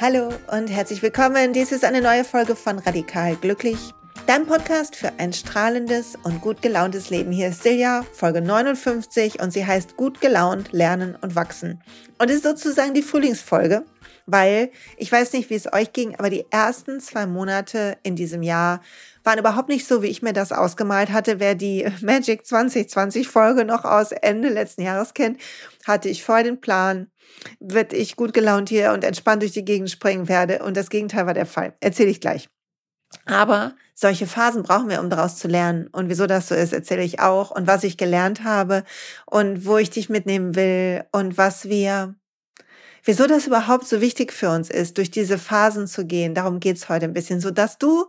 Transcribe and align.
Hallo 0.00 0.30
und 0.50 0.68
herzlich 0.68 1.02
willkommen. 1.02 1.52
Dies 1.52 1.72
ist 1.72 1.84
eine 1.84 2.00
neue 2.00 2.24
Folge 2.24 2.56
von 2.56 2.78
Radikal 2.78 3.36
Glücklich, 3.36 3.92
dein 4.30 4.46
Podcast 4.46 4.94
für 4.94 5.10
ein 5.18 5.32
strahlendes 5.32 6.16
und 6.22 6.40
gut 6.40 6.62
gelauntes 6.62 7.10
Leben. 7.10 7.32
Hier 7.32 7.48
ist 7.48 7.64
Silja, 7.64 8.04
Folge 8.12 8.40
59 8.40 9.42
und 9.42 9.52
sie 9.52 9.66
heißt 9.66 9.96
Gut 9.96 10.20
gelaunt, 10.20 10.70
lernen 10.70 11.16
und 11.20 11.34
wachsen. 11.34 11.82
Und 12.16 12.30
ist 12.30 12.44
sozusagen 12.44 12.94
die 12.94 13.02
Frühlingsfolge, 13.02 13.84
weil 14.26 14.70
ich 14.98 15.10
weiß 15.10 15.32
nicht, 15.32 15.50
wie 15.50 15.56
es 15.56 15.72
euch 15.72 15.92
ging, 15.92 16.14
aber 16.16 16.30
die 16.30 16.46
ersten 16.52 17.00
zwei 17.00 17.26
Monate 17.26 17.98
in 18.04 18.14
diesem 18.14 18.44
Jahr 18.44 18.82
waren 19.24 19.40
überhaupt 19.40 19.68
nicht 19.68 19.88
so, 19.88 20.00
wie 20.00 20.06
ich 20.06 20.22
mir 20.22 20.32
das 20.32 20.52
ausgemalt 20.52 21.10
hatte. 21.10 21.40
Wer 21.40 21.56
die 21.56 21.88
Magic 22.00 22.46
2020 22.46 23.26
Folge 23.26 23.64
noch 23.64 23.84
aus 23.84 24.12
Ende 24.12 24.48
letzten 24.48 24.82
Jahres 24.82 25.12
kennt, 25.12 25.40
hatte 25.84 26.08
ich 26.08 26.22
vorher 26.22 26.44
den 26.44 26.60
Plan, 26.60 27.10
wird 27.58 27.92
ich 27.92 28.14
gut 28.14 28.32
gelaunt 28.32 28.68
hier 28.68 28.92
und 28.92 29.02
entspannt 29.02 29.42
durch 29.42 29.50
die 29.50 29.64
Gegend 29.64 29.90
springen 29.90 30.28
werde. 30.28 30.62
Und 30.62 30.76
das 30.76 30.88
Gegenteil 30.88 31.26
war 31.26 31.34
der 31.34 31.46
Fall. 31.46 31.74
Erzähle 31.80 32.10
ich 32.10 32.20
gleich. 32.20 32.48
Aber 33.26 33.74
solche 33.94 34.26
Phasen 34.26 34.62
brauchen 34.62 34.88
wir, 34.88 35.00
um 35.00 35.10
daraus 35.10 35.36
zu 35.36 35.48
lernen. 35.48 35.88
Und 35.88 36.08
wieso 36.08 36.26
das 36.26 36.48
so 36.48 36.54
ist, 36.54 36.72
erzähle 36.72 37.02
ich 37.02 37.20
auch. 37.20 37.50
Und 37.50 37.66
was 37.66 37.84
ich 37.84 37.96
gelernt 37.96 38.44
habe 38.44 38.84
und 39.26 39.66
wo 39.66 39.78
ich 39.78 39.90
dich 39.90 40.08
mitnehmen 40.08 40.54
will 40.54 41.04
und 41.12 41.36
was 41.36 41.68
wir, 41.68 42.14
wieso 43.04 43.26
das 43.26 43.46
überhaupt 43.46 43.86
so 43.86 44.00
wichtig 44.00 44.32
für 44.32 44.50
uns 44.50 44.70
ist, 44.70 44.98
durch 44.98 45.10
diese 45.10 45.38
Phasen 45.38 45.86
zu 45.86 46.06
gehen. 46.06 46.34
Darum 46.34 46.60
geht's 46.60 46.88
heute 46.88 47.06
ein 47.06 47.12
bisschen, 47.12 47.40
so 47.40 47.50
dass 47.50 47.78
du 47.78 48.08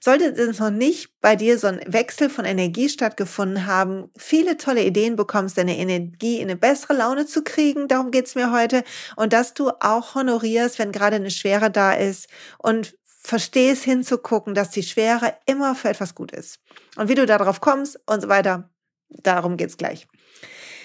sollte 0.00 0.26
es 0.26 0.58
noch 0.58 0.70
nicht 0.70 1.20
bei 1.20 1.36
dir 1.36 1.58
so 1.58 1.66
ein 1.66 1.80
Wechsel 1.86 2.30
von 2.30 2.44
Energie 2.44 2.88
stattgefunden 2.88 3.66
haben, 3.66 4.10
viele 4.16 4.56
tolle 4.56 4.84
Ideen 4.84 5.16
bekommst, 5.16 5.58
deine 5.58 5.76
Energie 5.76 6.36
in 6.36 6.48
eine 6.48 6.56
bessere 6.56 6.94
Laune 6.94 7.26
zu 7.26 7.42
kriegen, 7.42 7.88
darum 7.88 8.10
geht's 8.10 8.34
mir 8.34 8.52
heute, 8.52 8.84
und 9.16 9.32
dass 9.32 9.54
du 9.54 9.70
auch 9.80 10.14
honorierst, 10.14 10.78
wenn 10.78 10.92
gerade 10.92 11.16
eine 11.16 11.30
Schwere 11.30 11.70
da 11.70 11.92
ist 11.92 12.28
und 12.58 12.94
verstehst 13.28 13.84
hinzugucken, 13.84 14.54
dass 14.54 14.70
die 14.70 14.82
Schwere 14.82 15.34
immer 15.44 15.74
für 15.74 15.90
etwas 15.90 16.14
gut 16.14 16.32
ist. 16.32 16.60
Und 16.96 17.10
wie 17.10 17.14
du 17.14 17.26
darauf 17.26 17.60
kommst 17.60 18.00
und 18.06 18.22
so 18.22 18.28
weiter, 18.30 18.70
darum 19.10 19.58
geht's 19.58 19.76
gleich. 19.76 20.08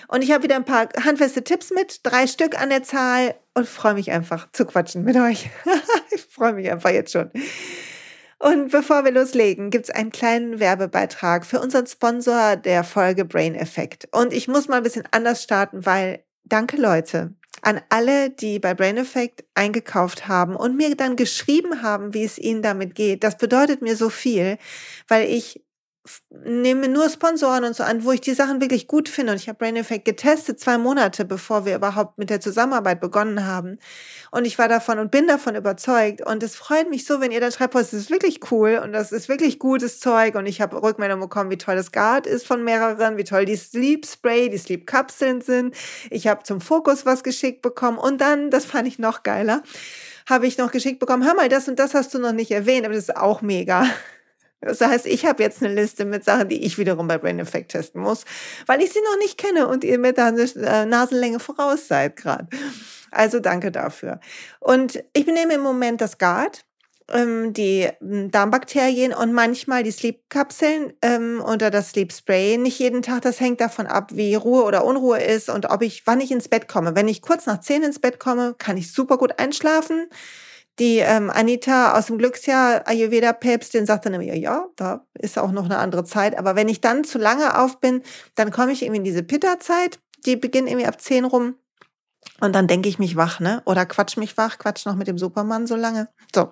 Und 0.10 0.24
ich 0.24 0.32
habe 0.34 0.44
wieder 0.44 0.58
ein 0.58 0.66
paar 0.66 0.90
handfeste 1.06 1.46
Tipps 1.46 1.72
mit, 1.72 2.02
drei 2.04 2.28
Stück 2.28 2.60
an 2.62 2.70
der 2.70 2.84
Zahl 2.84 3.36
und 3.54 3.66
freue 3.66 3.94
mich 3.94 4.12
einfach 4.12 4.52
zu 4.52 4.66
quatschen 4.66 5.06
mit 5.06 5.16
euch. 5.16 5.50
ich 6.12 6.22
freue 6.22 6.52
mich 6.52 6.70
einfach 6.70 6.90
jetzt 6.90 7.14
schon. 7.14 7.32
Und 8.40 8.72
bevor 8.72 9.06
wir 9.06 9.12
loslegen, 9.12 9.70
gibt 9.70 9.86
es 9.86 9.96
einen 9.96 10.12
kleinen 10.12 10.60
Werbebeitrag 10.60 11.46
für 11.46 11.62
unseren 11.62 11.88
Sponsor 11.88 12.58
der 12.58 12.84
Folge 12.84 13.24
Brain 13.24 13.56
Effect. 13.56 14.10
Und 14.12 14.34
ich 14.34 14.50
muss 14.50 14.68
mal 14.68 14.78
ein 14.78 14.84
bisschen 14.84 15.08
anders 15.12 15.42
starten, 15.42 15.86
weil 15.86 16.26
danke 16.44 16.76
Leute 16.76 17.36
an 17.64 17.81
alle, 17.89 18.30
die 18.30 18.59
bei 18.59 18.73
Brain 18.73 18.97
Effect 18.97 19.45
eingekauft 19.56 20.28
haben 20.28 20.56
und 20.56 20.75
mir 20.75 20.95
dann 20.95 21.16
geschrieben 21.16 21.81
haben, 21.81 22.14
wie 22.14 22.23
es 22.23 22.38
ihnen 22.38 22.61
damit 22.61 22.94
geht. 22.94 23.23
Das 23.23 23.38
bedeutet 23.38 23.81
mir 23.81 23.95
so 23.95 24.09
viel, 24.09 24.58
weil 25.08 25.30
ich 25.30 25.62
nehme 26.30 26.90
nur 26.90 27.09
Sponsoren 27.09 27.64
und 27.64 27.76
so 27.76 27.84
an, 27.84 28.04
wo 28.04 28.12
ich 28.12 28.20
die 28.20 28.34
Sachen 28.34 28.59
wirklich 28.59 28.88
gut 28.88 29.08
finde. 29.08 29.32
Und 29.32 29.38
ich 29.40 29.48
habe 29.48 29.58
Brain 29.58 29.78
Effect 29.78 30.04
getestet, 30.04 30.59
zwei 30.59 30.78
Monate 30.78 31.23
bevor 31.23 31.66
wir 31.66 31.76
überhaupt 31.76 32.18
mit 32.18 32.30
der 32.30 32.42
Zusammenarbeit 32.42 33.00
begonnen 33.00 33.46
haben. 33.46 33.80
Und 34.31 34.46
ich 34.46 34.59
war 34.59 34.68
davon 34.68 35.00
und 35.00 35.12
bin 35.12 35.28
davon 35.28 35.56
überzeugt. 35.56 36.26
Und 36.26 36.44
es 36.44 36.56
freut 36.56 36.90
mich 36.90 37.06
so, 37.06 37.22
wenn 37.22 37.31
ihr 37.31 37.40
dann 37.40 37.54
schreibt, 37.54 37.76
es 37.76 37.94
ist 37.94 38.09
wirklich 38.09 38.52
cool 38.52 38.81
und 38.84 38.92
das 38.92 39.14
ist 39.14 39.30
wirklich 39.30 39.59
gutes 39.59 40.02
Zeug. 40.02 40.36
Und 40.36 40.46
ich 40.46 40.59
habe 40.59 40.81
Rückmeldungen 40.81 41.22
bekommen, 41.22 41.50
wie 41.52 41.58
toll 41.58 41.76
das 41.76 41.94
Guard 41.94 42.28
ist 42.28 42.46
von 42.46 42.64
mehreren, 42.64 43.16
wie 43.18 43.24
toll 43.24 43.46
die 43.46 43.56
Sleep 43.56 44.06
Spray, 44.06 44.50
die 44.50 44.58
Sleep 44.58 44.86
Kapseln 44.86 45.40
sind. 45.40 45.74
Ich 46.09 46.28
habe 46.28 46.44
zum 46.44 46.59
Fokus 46.59 47.06
was 47.06 47.24
geschickt 47.24 47.62
bekommen. 47.62 47.98
Und 47.98 48.20
dann, 48.20 48.52
das 48.52 48.66
fand 48.66 48.90
ich 48.90 49.00
noch 49.00 49.24
geiler, 49.24 49.64
habe 50.30 50.48
ich 50.48 50.58
noch 50.58 50.72
geschickt 50.72 51.00
bekommen, 51.00 51.26
hör 51.26 51.36
mal, 51.36 51.48
das 51.48 51.70
und 51.70 51.80
das 51.80 51.94
hast 51.94 52.14
du 52.14 52.20
noch 52.20 52.34
nicht 52.34 52.52
erwähnt, 52.52 52.85
aber 52.85 52.94
das 52.94 53.06
ist 53.06 53.16
auch 53.16 53.41
mega. 53.41 53.85
Das 54.66 54.81
heißt, 54.81 55.06
ich 55.06 55.25
habe 55.25 55.44
jetzt 55.44 55.63
eine 55.63 55.74
Liste 55.74 56.06
mit 56.06 56.24
Sachen, 56.24 56.50
die 56.50 56.63
ich 56.63 56.78
wiederum 56.78 57.07
bei 57.07 57.18
Brain 57.18 57.40
Effect 57.40 57.72
testen 57.72 58.01
muss, 58.01 58.25
weil 58.66 58.81
ich 58.81 58.91
sie 58.91 59.01
noch 59.01 59.18
nicht 59.19 59.38
kenne 59.38 59.68
und 59.68 59.84
ihr 59.84 60.00
da 60.13 60.28
eine 60.28 60.41
äh, 60.41 60.85
Nasenlänge 60.85 61.40
voraus 61.40 61.88
seid 61.88 62.16
gerade. 62.16 62.47
Also 63.12 63.40
danke 63.40 63.72
dafür. 63.72 64.19
Und 64.59 65.03
ich 65.13 65.25
nehme 65.28 65.53
im 65.53 65.62
Moment 65.62 66.02
das 66.02 66.18
Guard, 66.18 66.66
ähm, 67.12 67.53
die 67.53 67.90
hm, 68.00 68.31
Darmbakterien 68.31 69.13
und 69.13 69.34
manchmal 69.34 69.84
die 69.84 69.91
Sleep-Kapseln 69.91 70.94
ähm, 71.02 71.44
oder 71.46 71.69
das 71.69 71.90
Sleep-Spray. 71.90 72.57
Nicht 72.57 72.79
jeden 72.79 73.02
Tag, 73.02 73.22
das 73.22 73.40
hängt 73.40 73.62
davon 73.62 73.88
ab, 73.88 74.12
wie 74.13 74.35
Ruhe 74.35 74.63
oder 74.63 74.85
Unruhe 74.85 75.22
ist 75.22 75.50
und 75.50 75.69
ob 75.69 75.81
ich, 75.81 76.06
wann 76.06 76.22
ich 76.22 76.31
ins 76.31 76.50
Bett 76.50 76.68
komme. 76.68 76.96
Wenn 76.96 77.07
ich 77.07 77.22
kurz 77.22 77.46
nach 77.46 77.59
zehn 77.59 77.84
ins 77.84 78.00
Bett 78.00 78.19
komme, 78.19 78.56
kann 78.57 78.78
ich 78.78 78.91
super 78.91 79.18
gut 79.18 79.40
einschlafen. 79.40 80.07
Die 80.79 80.97
ähm, 80.97 81.29
Anita 81.29 81.97
aus 81.97 82.07
dem 82.07 82.17
Glücksjahr 82.17 82.88
Ayurveda-Päpstin 82.88 83.85
sagt 83.85 84.06
dann 84.06 84.13
immer, 84.16 84.23
ja, 84.23 84.66
da 84.75 85.06
ist 85.13 85.38
auch 85.38 85.51
noch 85.51 85.66
eine 85.66 85.78
andere 85.78 86.03
Zeit. 86.03 86.38
Aber 86.38 86.56
wenn 86.56 86.67
ich 86.67 86.81
dann 86.81 87.03
zu 87.03 87.19
lange 87.19 87.59
auf 87.59 87.79
bin, 87.79 88.01
dann 88.35 88.51
komme 88.51 88.72
ich 88.72 88.81
irgendwie 88.81 88.97
in 88.97 89.03
diese 89.03 89.23
Pitta-Zeit. 89.23 90.00
Die 90.25 90.35
beginnt 90.35 90.67
irgendwie 90.67 90.88
ab 90.88 91.00
10 91.00 91.25
rum. 91.25 91.56
Und 92.39 92.53
dann 92.53 92.67
denke 92.67 92.89
ich 92.89 93.00
mich 93.00 93.16
wach, 93.16 93.39
ne? 93.39 93.61
Oder 93.66 93.85
quatsch 93.85 94.17
mich 94.17 94.35
wach, 94.38 94.57
quatsch 94.57 94.85
noch 94.85 94.95
mit 94.95 95.07
dem 95.07 95.17
Supermann 95.17 95.66
so 95.66 95.75
lange. 95.75 96.09
So. 96.35 96.51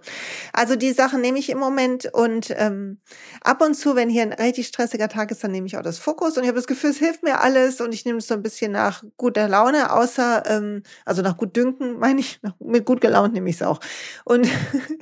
Also 0.54 0.76
die 0.76 0.94
Sachen 0.94 1.22
nehme 1.22 1.40
ich 1.40 1.50
im 1.50 1.58
Moment 1.58 2.06
und 2.14 2.54
ähm, 2.58 3.02
ab 3.42 3.62
und 3.62 3.74
zu, 3.74 3.96
wenn 3.96 4.10
hier 4.10 4.22
ein 4.22 4.34
richtig 4.34 4.68
stressiger 4.68 5.10
Tag 5.10 5.32
ist, 5.32 5.44
dann 5.44 5.52
nehme 5.52 5.68
ich 5.68 5.78
auch 5.78 5.82
das 5.82 6.00
Fokus 6.00 6.38
und 6.38 6.44
ich 6.44 6.50
habe 6.50 6.58
das 6.58 6.68
Gefühl, 6.68 6.92
es 6.92 6.98
hilft 6.98 7.24
mir 7.24 7.42
alles 7.42 7.82
und 7.82 7.94
ich 7.94 8.06
nehme 8.06 8.20
es 8.20 8.28
so 8.28 8.36
ein 8.36 8.44
bisschen 8.44 8.72
nach 8.72 9.04
guter 9.18 9.50
Laune, 9.50 9.92
außer, 9.92 10.44
ähm, 10.46 10.84
also 11.04 11.22
nach 11.22 11.36
gut 11.36 11.58
dünken, 11.58 11.98
meine 12.00 12.20
ich, 12.20 12.40
mit 12.60 12.86
gut 12.86 13.02
gelaunt 13.02 13.34
nehme 13.34 13.50
ich 13.50 13.58
es 13.58 13.62
auch. 13.64 13.80
Und, 14.24 14.48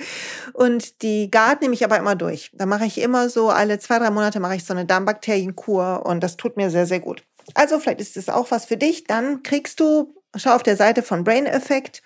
und 0.54 1.02
die 1.04 1.30
Guard 1.30 1.62
nehme 1.62 1.74
ich 1.74 1.84
aber 1.84 1.98
immer 1.98 2.16
durch. 2.16 2.52
Da 2.54 2.66
mache 2.66 2.86
ich 2.86 3.00
immer 3.00 3.30
so, 3.30 3.50
alle 3.50 3.80
zwei, 3.80 4.00
drei 4.00 4.10
Monate 4.10 4.40
mache 4.40 4.56
ich 4.56 4.66
so 4.66 4.74
eine 4.74 4.86
Darmbakterienkur 4.86 6.06
und 6.06 6.22
das 6.22 6.38
tut 6.38 6.58
mir 6.58 6.70
sehr, 6.70 6.86
sehr 6.86 7.00
gut. 7.00 7.24
Also 7.56 7.80
vielleicht 7.80 8.02
ist 8.02 8.18
es 8.18 8.30
auch 8.30 8.52
was 8.52 8.66
für 8.66 8.78
dich. 8.78 9.06
Dann 9.06 9.44
kriegst 9.44 9.80
du 9.80 10.19
schau 10.36 10.52
auf 10.52 10.64
der 10.64 10.78
Seite 10.78 11.04
von 11.04 11.24
Brain 11.24 11.46
Effect, 11.46 12.02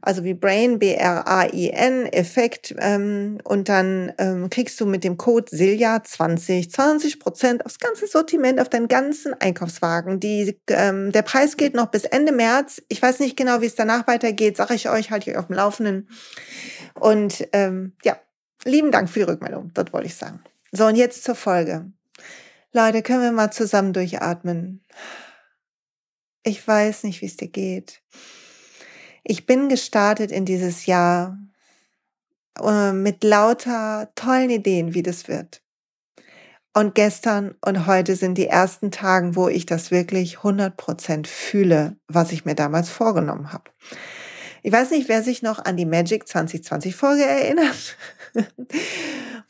also 0.00 0.24
wie 0.24 0.34
Brain, 0.34 0.80
B-R-A-I-N, 0.80 2.06
Effekt, 2.06 2.74
ähm, 2.78 3.38
und 3.44 3.68
dann 3.68 4.12
ähm, 4.18 4.50
kriegst 4.50 4.80
du 4.80 4.86
mit 4.86 5.04
dem 5.04 5.16
Code 5.16 5.46
Silja 5.48 6.02
20, 6.02 6.72
20 6.72 7.20
Prozent 7.20 7.64
aufs 7.64 7.78
ganze 7.78 8.08
Sortiment, 8.08 8.60
auf 8.60 8.68
deinen 8.68 8.88
ganzen 8.88 9.32
Einkaufswagen. 9.40 10.18
Die, 10.18 10.58
ähm, 10.68 11.12
der 11.12 11.22
Preis 11.22 11.56
gilt 11.56 11.74
noch 11.74 11.86
bis 11.86 12.04
Ende 12.04 12.32
März. 12.32 12.82
Ich 12.88 13.00
weiß 13.00 13.20
nicht 13.20 13.36
genau, 13.36 13.60
wie 13.60 13.66
es 13.66 13.76
danach 13.76 14.08
weitergeht, 14.08 14.56
sage 14.56 14.74
ich 14.74 14.90
euch, 14.90 15.12
halte 15.12 15.30
ich 15.30 15.36
euch 15.36 15.40
auf 15.40 15.46
dem 15.46 15.56
Laufenden. 15.56 16.08
Und 16.98 17.46
ähm, 17.52 17.92
ja, 18.02 18.16
lieben 18.64 18.90
Dank 18.90 19.08
für 19.08 19.20
die 19.20 19.30
Rückmeldung, 19.30 19.70
das 19.72 19.92
wollte 19.92 20.08
ich 20.08 20.16
sagen. 20.16 20.40
So, 20.72 20.86
und 20.86 20.96
jetzt 20.96 21.22
zur 21.22 21.36
Folge. 21.36 21.92
Leute, 22.72 23.02
können 23.02 23.22
wir 23.22 23.32
mal 23.32 23.52
zusammen 23.52 23.92
durchatmen. 23.92 24.82
Ich 26.44 26.66
weiß 26.66 27.04
nicht, 27.04 27.20
wie 27.22 27.26
es 27.26 27.36
dir 27.36 27.48
geht. 27.48 28.02
Ich 29.22 29.46
bin 29.46 29.68
gestartet 29.68 30.32
in 30.32 30.44
dieses 30.44 30.86
Jahr 30.86 31.38
äh, 32.60 32.92
mit 32.92 33.22
lauter 33.22 34.10
tollen 34.14 34.50
Ideen, 34.50 34.94
wie 34.94 35.02
das 35.02 35.28
wird. 35.28 35.62
Und 36.74 36.94
gestern 36.94 37.54
und 37.64 37.86
heute 37.86 38.16
sind 38.16 38.36
die 38.38 38.46
ersten 38.46 38.90
Tagen, 38.90 39.36
wo 39.36 39.48
ich 39.48 39.66
das 39.66 39.90
wirklich 39.90 40.38
100% 40.38 41.26
fühle, 41.26 41.96
was 42.08 42.32
ich 42.32 42.44
mir 42.44 42.54
damals 42.54 42.88
vorgenommen 42.88 43.52
habe. 43.52 43.70
Ich 44.62 44.72
weiß 44.72 44.90
nicht, 44.90 45.08
wer 45.08 45.22
sich 45.22 45.42
noch 45.42 45.58
an 45.64 45.76
die 45.76 45.84
Magic 45.84 46.26
2020 46.26 46.96
Folge 46.96 47.24
erinnert, 47.24 47.96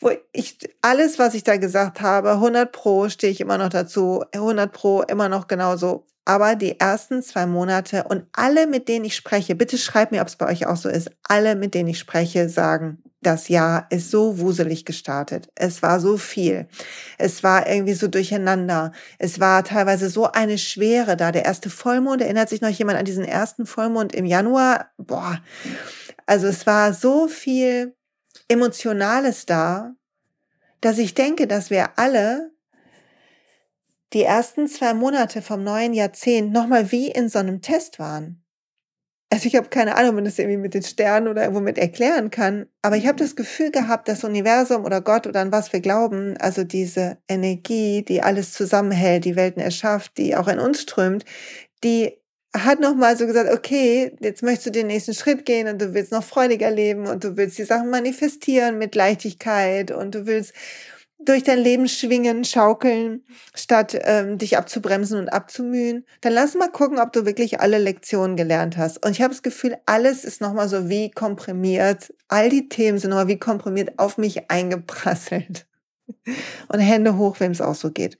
wo 0.03 0.11
ich 0.33 0.59
alles, 0.83 1.19
was 1.19 1.35
ich 1.35 1.45
da 1.45 1.57
gesagt 1.57 2.01
habe, 2.01 2.33
100 2.33 2.73
Pro 2.73 3.09
stehe 3.09 3.33
ich 3.33 3.41
immer 3.41 3.59
noch 3.59 3.71
dazu, 3.71 4.25
100 4.33 4.73
Pro 4.73 5.03
immer 5.03 5.29
noch 5.29 5.47
genauso 5.47 6.06
aber 6.25 6.55
die 6.55 6.79
ersten 6.79 7.23
zwei 7.23 7.47
Monate 7.47 8.05
und 8.05 8.25
alle, 8.32 8.67
mit 8.67 8.88
denen 8.88 9.05
ich 9.05 9.17
spreche, 9.17 9.55
bitte 9.55 9.76
schreibt 9.76 10.12
mir, 10.12 10.21
ob 10.21 10.29
es 10.29 10.37
bei 10.37 10.47
euch 10.47 10.67
auch 10.67 10.76
so 10.76 10.88
ist, 10.88 11.11
alle, 11.25 11.56
mit 11.56 11.75
denen 11.75 11.88
ich 11.88 11.99
spreche, 11.99 12.49
sagen, 12.49 13.03
das 13.23 13.49
Jahr 13.49 13.87
ist 13.91 14.11
so 14.11 14.38
wuselig 14.38 14.85
gestartet. 14.85 15.49
Es 15.55 15.82
war 15.82 16.00
so 16.00 16.17
viel. 16.17 16.67
Es 17.19 17.43
war 17.44 17.69
irgendwie 17.69 17.94
so 17.94 18.09
durcheinander. 18.09 18.93
Es 19.19 19.38
war 19.38 19.62
teilweise 19.62 20.11
so 20.11 20.31
eine 20.31 20.59
Schwere 20.59 21.17
da. 21.17 21.31
Der 21.31 21.44
erste 21.44 21.71
Vollmond, 21.71 22.21
erinnert 22.21 22.49
sich 22.49 22.61
noch 22.61 22.69
jemand 22.69 22.99
an 22.99 23.05
diesen 23.05 23.25
ersten 23.25 23.65
Vollmond 23.65 24.12
im 24.12 24.25
Januar? 24.25 24.91
Boah. 24.97 25.41
Also 26.26 26.49
es 26.49 26.67
war 26.67 26.93
so 26.94 27.29
viel 27.29 27.94
Emotionales 28.49 29.47
da, 29.47 29.94
dass 30.82 30.99
ich 30.99 31.14
denke, 31.14 31.46
dass 31.46 31.70
wir 31.70 31.99
alle 31.99 32.52
die 34.12 34.25
ersten 34.25 34.69
zwei 34.69 34.93
Monate 34.93 35.40
vom 35.40 35.64
neuen 35.64 35.94
Jahrzehnt 35.94 36.52
nochmal 36.52 36.93
wie 36.93 37.11
in 37.11 37.31
so 37.31 37.38
einem 37.38 37.62
Test 37.62 37.99
waren. 37.99 38.44
Also 39.31 39.46
ich 39.46 39.56
habe 39.56 39.70
keine 39.70 39.96
Ahnung, 39.96 40.11
ob 40.11 40.14
man 40.17 40.25
das 40.26 40.38
irgendwie 40.38 40.58
mit 40.58 40.75
den 40.75 40.82
Sternen 40.82 41.29
oder 41.29 41.43
irgendwo 41.43 41.62
mit 41.62 41.79
erklären 41.79 42.31
kann, 42.31 42.67
aber 42.82 42.99
ich 42.99 43.06
habe 43.06 43.17
das 43.17 43.34
Gefühl 43.34 43.70
gehabt, 43.70 44.06
das 44.08 44.25
Universum 44.25 44.84
oder 44.84 45.00
Gott 45.00 45.26
oder 45.26 45.40
an 45.40 45.52
was 45.52 45.73
wir 45.73 45.81
glauben, 45.81 46.37
also 46.37 46.64
diese 46.64 47.17
Energie, 47.28 48.02
die 48.02 48.20
alles 48.20 48.52
zusammenhält, 48.52 49.25
die 49.25 49.37
Welten 49.37 49.62
erschafft, 49.62 50.19
die 50.19 50.37
auch 50.37 50.49
in 50.49 50.58
uns 50.58 50.82
strömt, 50.82 51.25
die 51.82 52.22
hat 52.54 52.81
nochmal 52.81 53.16
so 53.16 53.26
gesagt, 53.26 53.50
okay, 53.50 54.14
jetzt 54.20 54.43
möchtest 54.43 54.66
du 54.66 54.70
den 54.72 54.88
nächsten 54.88 55.14
Schritt 55.14 55.46
gehen 55.46 55.69
und 55.69 55.81
du 55.81 55.94
willst 55.94 56.12
noch 56.12 56.25
freudiger 56.25 56.70
leben 56.70 57.06
und 57.06 57.25
du 57.25 57.37
willst 57.37 57.58
die 57.58 57.64
Sachen 57.64 57.88
manifestieren 57.88 58.78
mit 58.78 58.94
Leichtigkeit 58.94 59.90
und 59.90 60.14
du 60.14 60.26
willst 60.26 60.52
durch 61.25 61.44
dein 61.44 61.58
Leben 61.58 61.88
schwingen, 61.88 62.44
schaukeln, 62.44 63.25
statt 63.54 63.96
ähm, 64.02 64.38
dich 64.38 64.58
abzubremsen 64.58 65.19
und 65.19 65.28
abzumühen, 65.28 66.04
dann 66.20 66.32
lass 66.32 66.54
mal 66.54 66.70
gucken, 66.70 66.99
ob 66.99 67.12
du 67.12 67.25
wirklich 67.25 67.60
alle 67.60 67.78
Lektionen 67.78 68.37
gelernt 68.37 68.76
hast. 68.76 69.04
Und 69.04 69.12
ich 69.12 69.22
habe 69.22 69.32
das 69.32 69.43
Gefühl, 69.43 69.76
alles 69.87 70.25
ist 70.25 70.40
nochmal 70.40 70.69
so 70.69 70.88
wie 70.88 71.10
komprimiert. 71.10 72.12
All 72.28 72.49
die 72.49 72.69
Themen 72.69 72.99
sind 72.99 73.10
nochmal 73.10 73.28
wie 73.28 73.38
komprimiert 73.38 73.99
auf 73.99 74.19
mich 74.19 74.50
eingeprasselt. 74.50 75.66
Und 76.69 76.81
Hände 76.81 77.16
hoch, 77.16 77.40
wem 77.40 77.52
es 77.52 77.60
auch 77.60 77.75
so 77.75 77.90
geht. 77.90 78.19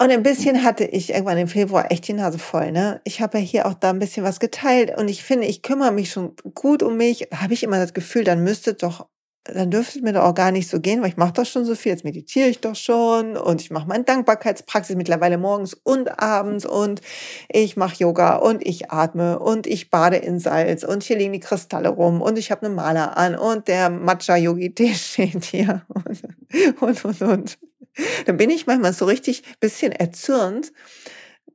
Und 0.00 0.10
ein 0.10 0.22
bisschen 0.22 0.64
hatte 0.64 0.84
ich 0.84 1.10
irgendwann 1.10 1.36
im 1.36 1.46
Februar 1.46 1.92
echt 1.92 2.08
die 2.08 2.14
Nase 2.14 2.38
voll. 2.38 2.72
Ne? 2.72 3.02
Ich 3.04 3.20
habe 3.20 3.36
ja 3.36 3.44
hier 3.44 3.66
auch 3.66 3.74
da 3.74 3.90
ein 3.90 3.98
bisschen 3.98 4.24
was 4.24 4.40
geteilt 4.40 4.96
und 4.96 5.08
ich 5.08 5.22
finde, 5.22 5.46
ich 5.46 5.60
kümmere 5.60 5.92
mich 5.92 6.10
schon 6.10 6.34
gut 6.54 6.82
um 6.82 6.96
mich. 6.96 7.28
Habe 7.34 7.52
ich 7.52 7.62
immer 7.62 7.76
das 7.76 7.92
Gefühl, 7.92 8.24
dann 8.24 8.42
müsste 8.42 8.72
doch 8.72 9.08
dann 9.54 9.70
dürfte 9.70 9.98
es 9.98 10.02
mir 10.02 10.12
doch 10.12 10.24
auch 10.24 10.34
gar 10.34 10.52
nicht 10.52 10.68
so 10.68 10.80
gehen, 10.80 11.02
weil 11.02 11.10
ich 11.10 11.16
mache 11.16 11.32
doch 11.32 11.46
schon 11.46 11.64
so 11.64 11.74
viel. 11.74 11.92
Jetzt 11.92 12.04
meditiere 12.04 12.48
ich 12.48 12.60
doch 12.60 12.74
schon 12.74 13.36
und 13.36 13.60
ich 13.60 13.70
mache 13.70 13.88
meine 13.88 14.04
Dankbarkeitspraxis 14.04 14.96
mittlerweile 14.96 15.38
morgens 15.38 15.74
und 15.74 16.20
abends 16.20 16.66
und 16.66 17.00
ich 17.48 17.76
mache 17.76 17.96
Yoga 17.98 18.36
und 18.36 18.66
ich 18.66 18.90
atme 18.90 19.38
und 19.38 19.66
ich 19.66 19.90
bade 19.90 20.16
in 20.16 20.38
Salz 20.38 20.84
und 20.84 21.02
hier 21.02 21.16
liegen 21.16 21.32
die 21.32 21.40
Kristalle 21.40 21.88
rum 21.88 22.20
und 22.20 22.38
ich 22.38 22.50
habe 22.50 22.66
eine 22.66 22.74
Maler 22.74 23.16
an 23.16 23.36
und 23.36 23.68
der 23.68 23.90
Matcha-Yogi-Tee 23.90 24.94
steht 24.94 25.44
hier 25.44 25.82
und, 25.88 26.22
und, 26.80 27.04
und, 27.04 27.22
und. 27.22 27.58
Dann 28.26 28.36
bin 28.36 28.50
ich 28.50 28.66
manchmal 28.66 28.92
so 28.92 29.04
richtig 29.04 29.42
bisschen 29.60 29.92
erzürnt, 29.92 30.72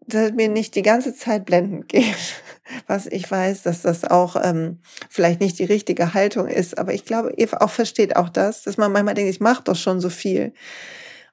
dass 0.07 0.31
mir 0.31 0.49
nicht 0.49 0.75
die 0.75 0.81
ganze 0.81 1.15
Zeit 1.15 1.45
blendend 1.45 1.89
geht. 1.89 2.15
Was 2.87 3.05
ich 3.07 3.29
weiß, 3.29 3.63
dass 3.63 3.81
das 3.81 4.03
auch 4.03 4.35
ähm, 4.41 4.79
vielleicht 5.09 5.39
nicht 5.39 5.59
die 5.59 5.65
richtige 5.65 6.13
Haltung 6.13 6.47
ist, 6.47 6.77
aber 6.77 6.93
ich 6.93 7.05
glaube, 7.05 7.33
Eva 7.37 7.57
auch 7.57 7.69
versteht 7.69 8.15
auch 8.15 8.29
das, 8.29 8.63
dass 8.63 8.77
man 8.77 8.91
manchmal 8.91 9.13
denkt, 9.13 9.29
ich 9.29 9.39
mache 9.39 9.63
doch 9.63 9.75
schon 9.75 9.99
so 9.99 10.09
viel. 10.09 10.53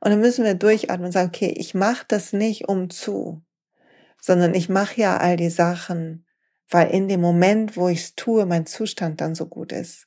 Und 0.01 0.11
dann 0.11 0.21
müssen 0.21 0.45
wir 0.45 0.55
durchatmen 0.55 1.07
und 1.07 1.13
sagen, 1.13 1.29
okay, 1.29 1.55
ich 1.57 1.75
mache 1.75 2.05
das 2.09 2.33
nicht 2.33 2.69
um 2.69 2.91
zu, 2.91 3.41
sondern 4.21 4.55
ich 4.55 4.69
mache 4.69 5.01
ja 5.01 5.17
all 5.17 5.37
die 5.37 5.51
Sachen, 5.51 6.27
weil 6.69 6.91
in 6.91 7.09
dem 7.09 7.21
Moment, 7.21 7.77
wo 7.77 7.89
ich 7.89 8.01
es 8.01 8.15
tue, 8.15 8.45
mein 8.47 8.67
Zustand 8.67 9.21
dann 9.21 9.35
so 9.35 9.47
gut 9.47 9.73
ist. 9.73 10.07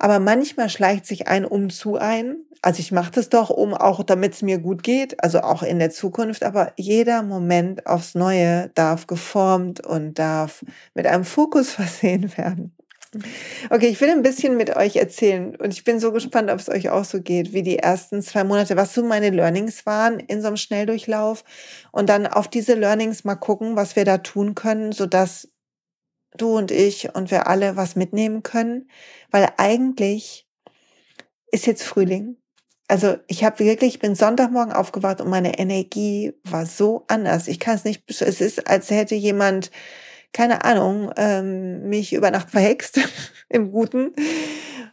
Aber 0.00 0.18
manchmal 0.18 0.70
schleicht 0.70 1.04
sich 1.04 1.28
ein 1.28 1.44
Umzu 1.44 1.96
ein. 1.96 2.38
Also 2.62 2.80
ich 2.80 2.90
mache 2.90 3.12
das 3.12 3.28
doch, 3.28 3.50
um 3.50 3.74
auch, 3.74 4.02
damit 4.02 4.32
es 4.32 4.40
mir 4.40 4.58
gut 4.58 4.82
geht, 4.82 5.22
also 5.22 5.40
auch 5.40 5.62
in 5.62 5.78
der 5.78 5.90
Zukunft. 5.90 6.42
Aber 6.42 6.72
jeder 6.76 7.22
Moment 7.22 7.86
aufs 7.86 8.14
Neue 8.14 8.70
darf 8.74 9.06
geformt 9.06 9.84
und 9.86 10.18
darf 10.18 10.64
mit 10.94 11.06
einem 11.06 11.24
Fokus 11.24 11.70
versehen 11.74 12.34
werden. 12.38 12.74
Okay, 13.68 13.88
ich 13.88 14.00
will 14.00 14.08
ein 14.08 14.22
bisschen 14.22 14.56
mit 14.56 14.74
euch 14.74 14.96
erzählen 14.96 15.54
und 15.56 15.74
ich 15.74 15.84
bin 15.84 15.98
so 16.00 16.12
gespannt, 16.12 16.50
ob 16.50 16.60
es 16.60 16.68
euch 16.68 16.88
auch 16.90 17.04
so 17.04 17.20
geht, 17.20 17.52
wie 17.52 17.62
die 17.62 17.78
ersten 17.78 18.22
zwei 18.22 18.44
Monate, 18.44 18.76
was 18.76 18.94
so 18.94 19.02
meine 19.02 19.30
Learnings 19.30 19.84
waren 19.84 20.20
in 20.20 20.40
so 20.40 20.46
einem 20.46 20.56
Schnelldurchlauf 20.56 21.44
und 21.90 22.08
dann 22.08 22.26
auf 22.26 22.48
diese 22.48 22.74
Learnings 22.74 23.24
mal 23.24 23.34
gucken, 23.34 23.74
was 23.74 23.96
wir 23.96 24.04
da 24.04 24.18
tun 24.18 24.54
können, 24.54 24.92
sodass 24.92 25.48
du 26.36 26.56
und 26.56 26.70
ich 26.70 27.14
und 27.14 27.30
wir 27.30 27.46
alle 27.46 27.76
was 27.76 27.96
mitnehmen 27.96 28.42
können, 28.42 28.88
weil 29.30 29.48
eigentlich 29.56 30.46
ist 31.50 31.66
jetzt 31.66 31.82
Frühling. 31.82 32.36
Also 32.88 33.16
ich 33.28 33.44
habe 33.44 33.60
wirklich, 33.60 33.94
ich 33.94 34.00
bin 34.00 34.14
Sonntagmorgen 34.16 34.72
aufgewacht 34.72 35.20
und 35.20 35.30
meine 35.30 35.58
Energie 35.58 36.32
war 36.42 36.66
so 36.66 37.04
anders. 37.06 37.46
Ich 37.46 37.60
kann 37.60 37.76
es 37.76 37.84
nicht, 37.84 38.02
es 38.08 38.40
ist, 38.40 38.68
als 38.68 38.90
hätte 38.90 39.14
jemand, 39.14 39.70
keine 40.32 40.64
Ahnung, 40.64 41.12
ähm, 41.16 41.88
mich 41.88 42.12
über 42.12 42.30
Nacht 42.30 42.50
verhext, 42.50 43.00
im 43.48 43.70
Guten. 43.70 44.12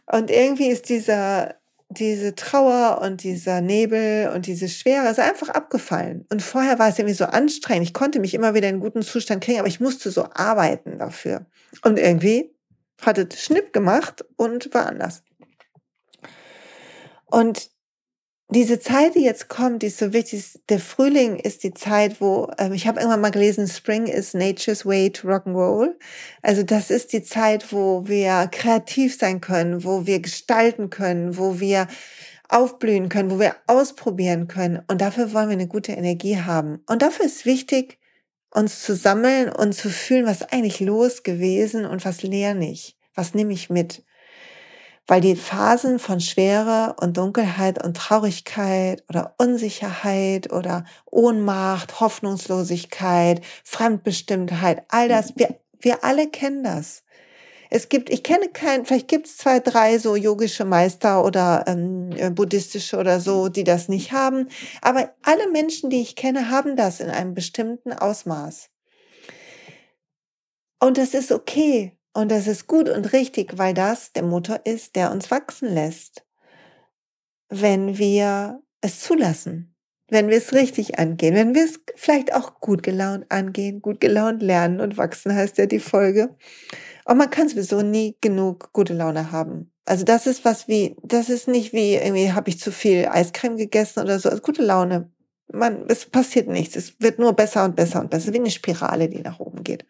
Und 0.06 0.30
irgendwie 0.30 0.68
ist 0.68 0.88
dieser, 0.88 1.56
diese 1.90 2.34
Trauer 2.34 3.00
und 3.00 3.22
dieser 3.22 3.60
Nebel 3.60 4.30
und 4.34 4.46
diese 4.46 4.68
Schwere 4.68 5.08
ist 5.08 5.18
einfach 5.18 5.48
abgefallen. 5.48 6.26
Und 6.30 6.42
vorher 6.42 6.78
war 6.78 6.88
es 6.88 6.98
irgendwie 6.98 7.14
so 7.14 7.24
anstrengend. 7.24 7.86
Ich 7.86 7.94
konnte 7.94 8.20
mich 8.20 8.34
immer 8.34 8.54
wieder 8.54 8.68
in 8.68 8.76
einen 8.76 8.82
guten 8.82 9.02
Zustand 9.02 9.42
kriegen, 9.42 9.58
aber 9.58 9.68
ich 9.68 9.80
musste 9.80 10.10
so 10.10 10.24
arbeiten 10.34 10.98
dafür. 10.98 11.46
Und 11.82 11.98
irgendwie 11.98 12.54
hat 13.00 13.16
es 13.18 13.42
Schnipp 13.42 13.72
gemacht 13.72 14.24
und 14.36 14.72
war 14.74 14.86
anders. 14.86 15.22
Und 17.24 17.70
diese 18.50 18.80
Zeit, 18.80 19.14
die 19.14 19.24
jetzt 19.24 19.48
kommt, 19.48 19.82
die 19.82 19.88
ist 19.88 19.98
so 19.98 20.12
wichtig. 20.14 20.58
Der 20.70 20.78
Frühling 20.78 21.36
ist 21.36 21.64
die 21.64 21.74
Zeit, 21.74 22.20
wo 22.20 22.50
ähm, 22.58 22.72
ich 22.72 22.86
habe 22.86 22.98
irgendwann 22.98 23.20
mal 23.20 23.30
gelesen, 23.30 23.68
Spring 23.68 24.06
is 24.06 24.32
Nature's 24.32 24.86
way 24.86 25.10
to 25.10 25.28
rock 25.28 25.46
and 25.46 25.54
roll. 25.54 25.98
Also 26.40 26.62
das 26.62 26.90
ist 26.90 27.12
die 27.12 27.22
Zeit, 27.22 27.72
wo 27.72 28.08
wir 28.08 28.48
kreativ 28.50 29.18
sein 29.18 29.42
können, 29.42 29.84
wo 29.84 30.06
wir 30.06 30.20
gestalten 30.20 30.88
können, 30.88 31.36
wo 31.36 31.60
wir 31.60 31.88
aufblühen 32.48 33.10
können, 33.10 33.30
wo 33.30 33.38
wir 33.38 33.54
ausprobieren 33.66 34.48
können. 34.48 34.82
Und 34.88 35.02
dafür 35.02 35.34
wollen 35.34 35.50
wir 35.50 35.56
eine 35.56 35.68
gute 35.68 35.92
Energie 35.92 36.38
haben. 36.38 36.82
Und 36.86 37.02
dafür 37.02 37.26
ist 37.26 37.44
wichtig, 37.44 37.98
uns 38.50 38.80
zu 38.82 38.94
sammeln 38.96 39.50
und 39.52 39.74
zu 39.74 39.90
fühlen, 39.90 40.24
was 40.24 40.42
eigentlich 40.42 40.80
los 40.80 41.22
gewesen 41.22 41.84
und 41.84 42.04
was 42.06 42.22
lerne 42.22 42.70
ich, 42.70 42.96
was 43.14 43.34
nehme 43.34 43.52
ich 43.52 43.68
mit 43.68 44.04
weil 45.08 45.22
die 45.22 45.34
Phasen 45.36 45.98
von 45.98 46.20
Schwere 46.20 46.94
und 47.00 47.16
Dunkelheit 47.16 47.82
und 47.82 47.96
Traurigkeit 47.96 49.02
oder 49.08 49.34
Unsicherheit 49.38 50.52
oder 50.52 50.84
Ohnmacht, 51.06 51.98
Hoffnungslosigkeit, 51.98 53.40
Fremdbestimmtheit, 53.64 54.84
all 54.88 55.08
das, 55.08 55.32
wir, 55.36 55.58
wir 55.80 56.04
alle 56.04 56.28
kennen 56.28 56.62
das. 56.62 57.02
Es 57.70 57.88
gibt, 57.88 58.10
ich 58.10 58.22
kenne 58.22 58.48
keinen, 58.48 58.86
vielleicht 58.86 59.08
gibt 59.08 59.26
es 59.26 59.38
zwei, 59.38 59.60
drei 59.60 59.98
so 59.98 60.14
yogische 60.14 60.64
Meister 60.64 61.24
oder 61.24 61.64
ähm, 61.66 62.10
äh, 62.16 62.30
buddhistische 62.30 62.96
oder 62.96 63.20
so, 63.20 63.48
die 63.48 63.64
das 63.64 63.88
nicht 63.88 64.12
haben. 64.12 64.48
Aber 64.80 65.14
alle 65.22 65.50
Menschen, 65.50 65.90
die 65.90 66.00
ich 66.00 66.16
kenne, 66.16 66.50
haben 66.50 66.76
das 66.76 67.00
in 67.00 67.10
einem 67.10 67.34
bestimmten 67.34 67.92
Ausmaß. 67.92 68.70
Und 70.80 70.96
das 70.96 71.12
ist 71.12 71.32
okay. 71.32 71.97
Und 72.18 72.32
das 72.32 72.48
ist 72.48 72.66
gut 72.66 72.88
und 72.88 73.12
richtig, 73.12 73.58
weil 73.58 73.74
das 73.74 74.12
der 74.12 74.24
Motor 74.24 74.62
ist, 74.64 74.96
der 74.96 75.12
uns 75.12 75.30
wachsen 75.30 75.72
lässt. 75.72 76.24
Wenn 77.48 77.96
wir 77.96 78.60
es 78.80 79.02
zulassen, 79.02 79.76
wenn 80.08 80.28
wir 80.28 80.36
es 80.36 80.52
richtig 80.52 80.98
angehen, 80.98 81.36
wenn 81.36 81.54
wir 81.54 81.64
es 81.64 81.78
vielleicht 81.94 82.34
auch 82.34 82.58
gut 82.58 82.82
gelaunt 82.82 83.26
angehen, 83.28 83.80
gut 83.80 84.00
gelaunt 84.00 84.42
lernen 84.42 84.80
und 84.80 84.96
wachsen 84.96 85.32
heißt 85.32 85.58
ja 85.58 85.66
die 85.66 85.78
Folge. 85.78 86.34
Und 87.04 87.18
man 87.18 87.30
kann 87.30 87.48
sowieso 87.48 87.82
nie 87.82 88.16
genug 88.20 88.72
gute 88.72 88.94
Laune 88.94 89.30
haben. 89.30 89.70
Also 89.84 90.04
das 90.04 90.26
ist 90.26 90.44
was 90.44 90.66
wie, 90.66 90.96
das 91.04 91.30
ist 91.30 91.46
nicht 91.46 91.72
wie 91.72 91.94
irgendwie 91.94 92.32
habe 92.32 92.50
ich 92.50 92.58
zu 92.58 92.72
viel 92.72 93.06
Eiscreme 93.06 93.56
gegessen 93.58 94.00
oder 94.00 94.18
so. 94.18 94.28
Also 94.28 94.42
gute 94.42 94.64
Laune. 94.64 95.08
Man, 95.52 95.84
es 95.86 96.04
passiert 96.04 96.48
nichts. 96.48 96.74
Es 96.74 97.00
wird 97.00 97.20
nur 97.20 97.34
besser 97.34 97.64
und 97.64 97.76
besser 97.76 98.00
und 98.00 98.10
besser, 98.10 98.32
wie 98.32 98.40
eine 98.40 98.50
Spirale, 98.50 99.08
die 99.08 99.22
nach 99.22 99.38
oben 99.38 99.62
geht. 99.62 99.86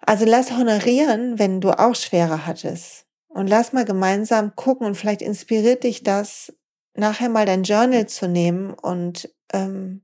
Also 0.00 0.24
lass 0.24 0.52
honorieren, 0.52 1.38
wenn 1.38 1.60
du 1.60 1.70
auch 1.70 1.94
Schwere 1.94 2.46
hattest. 2.46 3.06
Und 3.28 3.46
lass 3.46 3.72
mal 3.72 3.84
gemeinsam 3.84 4.56
gucken 4.56 4.86
und 4.86 4.94
vielleicht 4.94 5.22
inspiriert 5.22 5.84
dich 5.84 6.02
das, 6.02 6.52
nachher 6.94 7.28
mal 7.28 7.46
dein 7.46 7.62
Journal 7.62 8.06
zu 8.06 8.26
nehmen 8.26 8.72
und 8.72 9.32
ähm, 9.52 10.02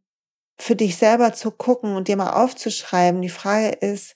für 0.56 0.76
dich 0.76 0.96
selber 0.96 1.32
zu 1.32 1.50
gucken 1.50 1.96
und 1.96 2.08
dir 2.08 2.16
mal 2.16 2.34
aufzuschreiben. 2.42 3.22
Die 3.22 3.28
Frage 3.28 3.68
ist, 3.68 4.14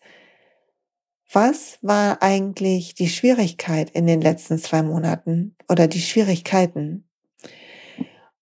was 1.33 1.79
war 1.83 2.23
eigentlich 2.23 2.95
die 2.95 3.09
Schwierigkeit 3.09 3.91
in 3.91 4.07
den 4.07 4.21
letzten 4.21 4.59
zwei 4.59 4.83
Monaten 4.83 5.57
oder 5.69 5.87
die 5.87 6.01
Schwierigkeiten? 6.01 7.09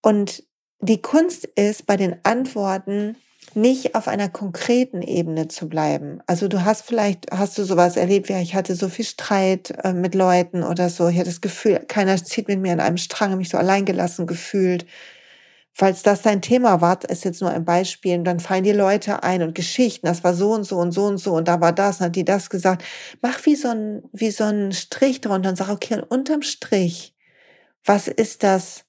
Und 0.02 0.45
die 0.81 1.02
Kunst 1.02 1.47
ist 1.47 1.87
bei 1.87 1.97
den 1.97 2.25
Antworten, 2.25 3.16
nicht 3.56 3.94
auf 3.94 4.08
einer 4.08 4.28
konkreten 4.28 5.02
Ebene 5.02 5.48
zu 5.48 5.68
bleiben. 5.68 6.20
Also 6.26 6.48
du 6.48 6.64
hast 6.64 6.82
vielleicht, 6.82 7.30
hast 7.32 7.58
du 7.58 7.64
sowas 7.64 7.96
erlebt, 7.96 8.28
ja, 8.28 8.40
ich 8.40 8.54
hatte 8.54 8.75
so 8.76 8.88
viel 8.88 9.04
Streit 9.04 9.72
äh, 9.82 9.92
mit 9.92 10.14
Leuten 10.14 10.62
oder 10.62 10.90
so. 10.90 11.08
Ich 11.08 11.16
hatte 11.16 11.30
das 11.30 11.40
Gefühl, 11.40 11.80
keiner 11.88 12.16
zieht 12.22 12.48
mit 12.48 12.60
mir 12.60 12.72
an 12.72 12.80
einem 12.80 12.98
Strang, 12.98 13.36
mich 13.36 13.48
so 13.48 13.58
alleingelassen 13.58 14.26
gefühlt. 14.26 14.86
Falls 15.72 16.02
das 16.02 16.22
dein 16.22 16.40
Thema 16.40 16.80
war, 16.80 16.98
ist 17.10 17.25
jetzt 17.25 17.42
nur 17.42 17.50
ein 17.50 17.66
Beispiel, 17.66 18.16
und 18.16 18.25
dann 18.25 18.40
fallen 18.40 18.64
die 18.64 18.72
Leute 18.72 19.22
ein 19.22 19.42
und 19.42 19.54
Geschichten, 19.54 20.06
das 20.06 20.25
war 20.25 20.32
so 20.32 20.52
und 20.52 20.64
so 20.64 20.78
und 20.78 20.92
so 20.92 21.04
und 21.04 21.18
so 21.18 21.34
und 21.34 21.48
da 21.48 21.60
war 21.60 21.72
das, 21.72 22.00
und 22.00 22.06
hat 22.06 22.16
die 22.16 22.25
das 22.25 22.48
gesagt. 22.48 22.82
Mach 23.20 23.44
wie 23.44 23.56
so 23.56 23.68
ein, 23.68 24.02
wie 24.12 24.30
so 24.30 24.44
ein 24.44 24.72
Strich 24.72 25.20
drunter 25.20 25.50
und 25.50 25.56
sag, 25.56 25.68
okay, 25.68 25.96
und 25.96 26.04
unterm 26.04 26.42
Strich, 26.42 27.14
was 27.84 28.08
ist 28.08 28.42
das 28.42 28.84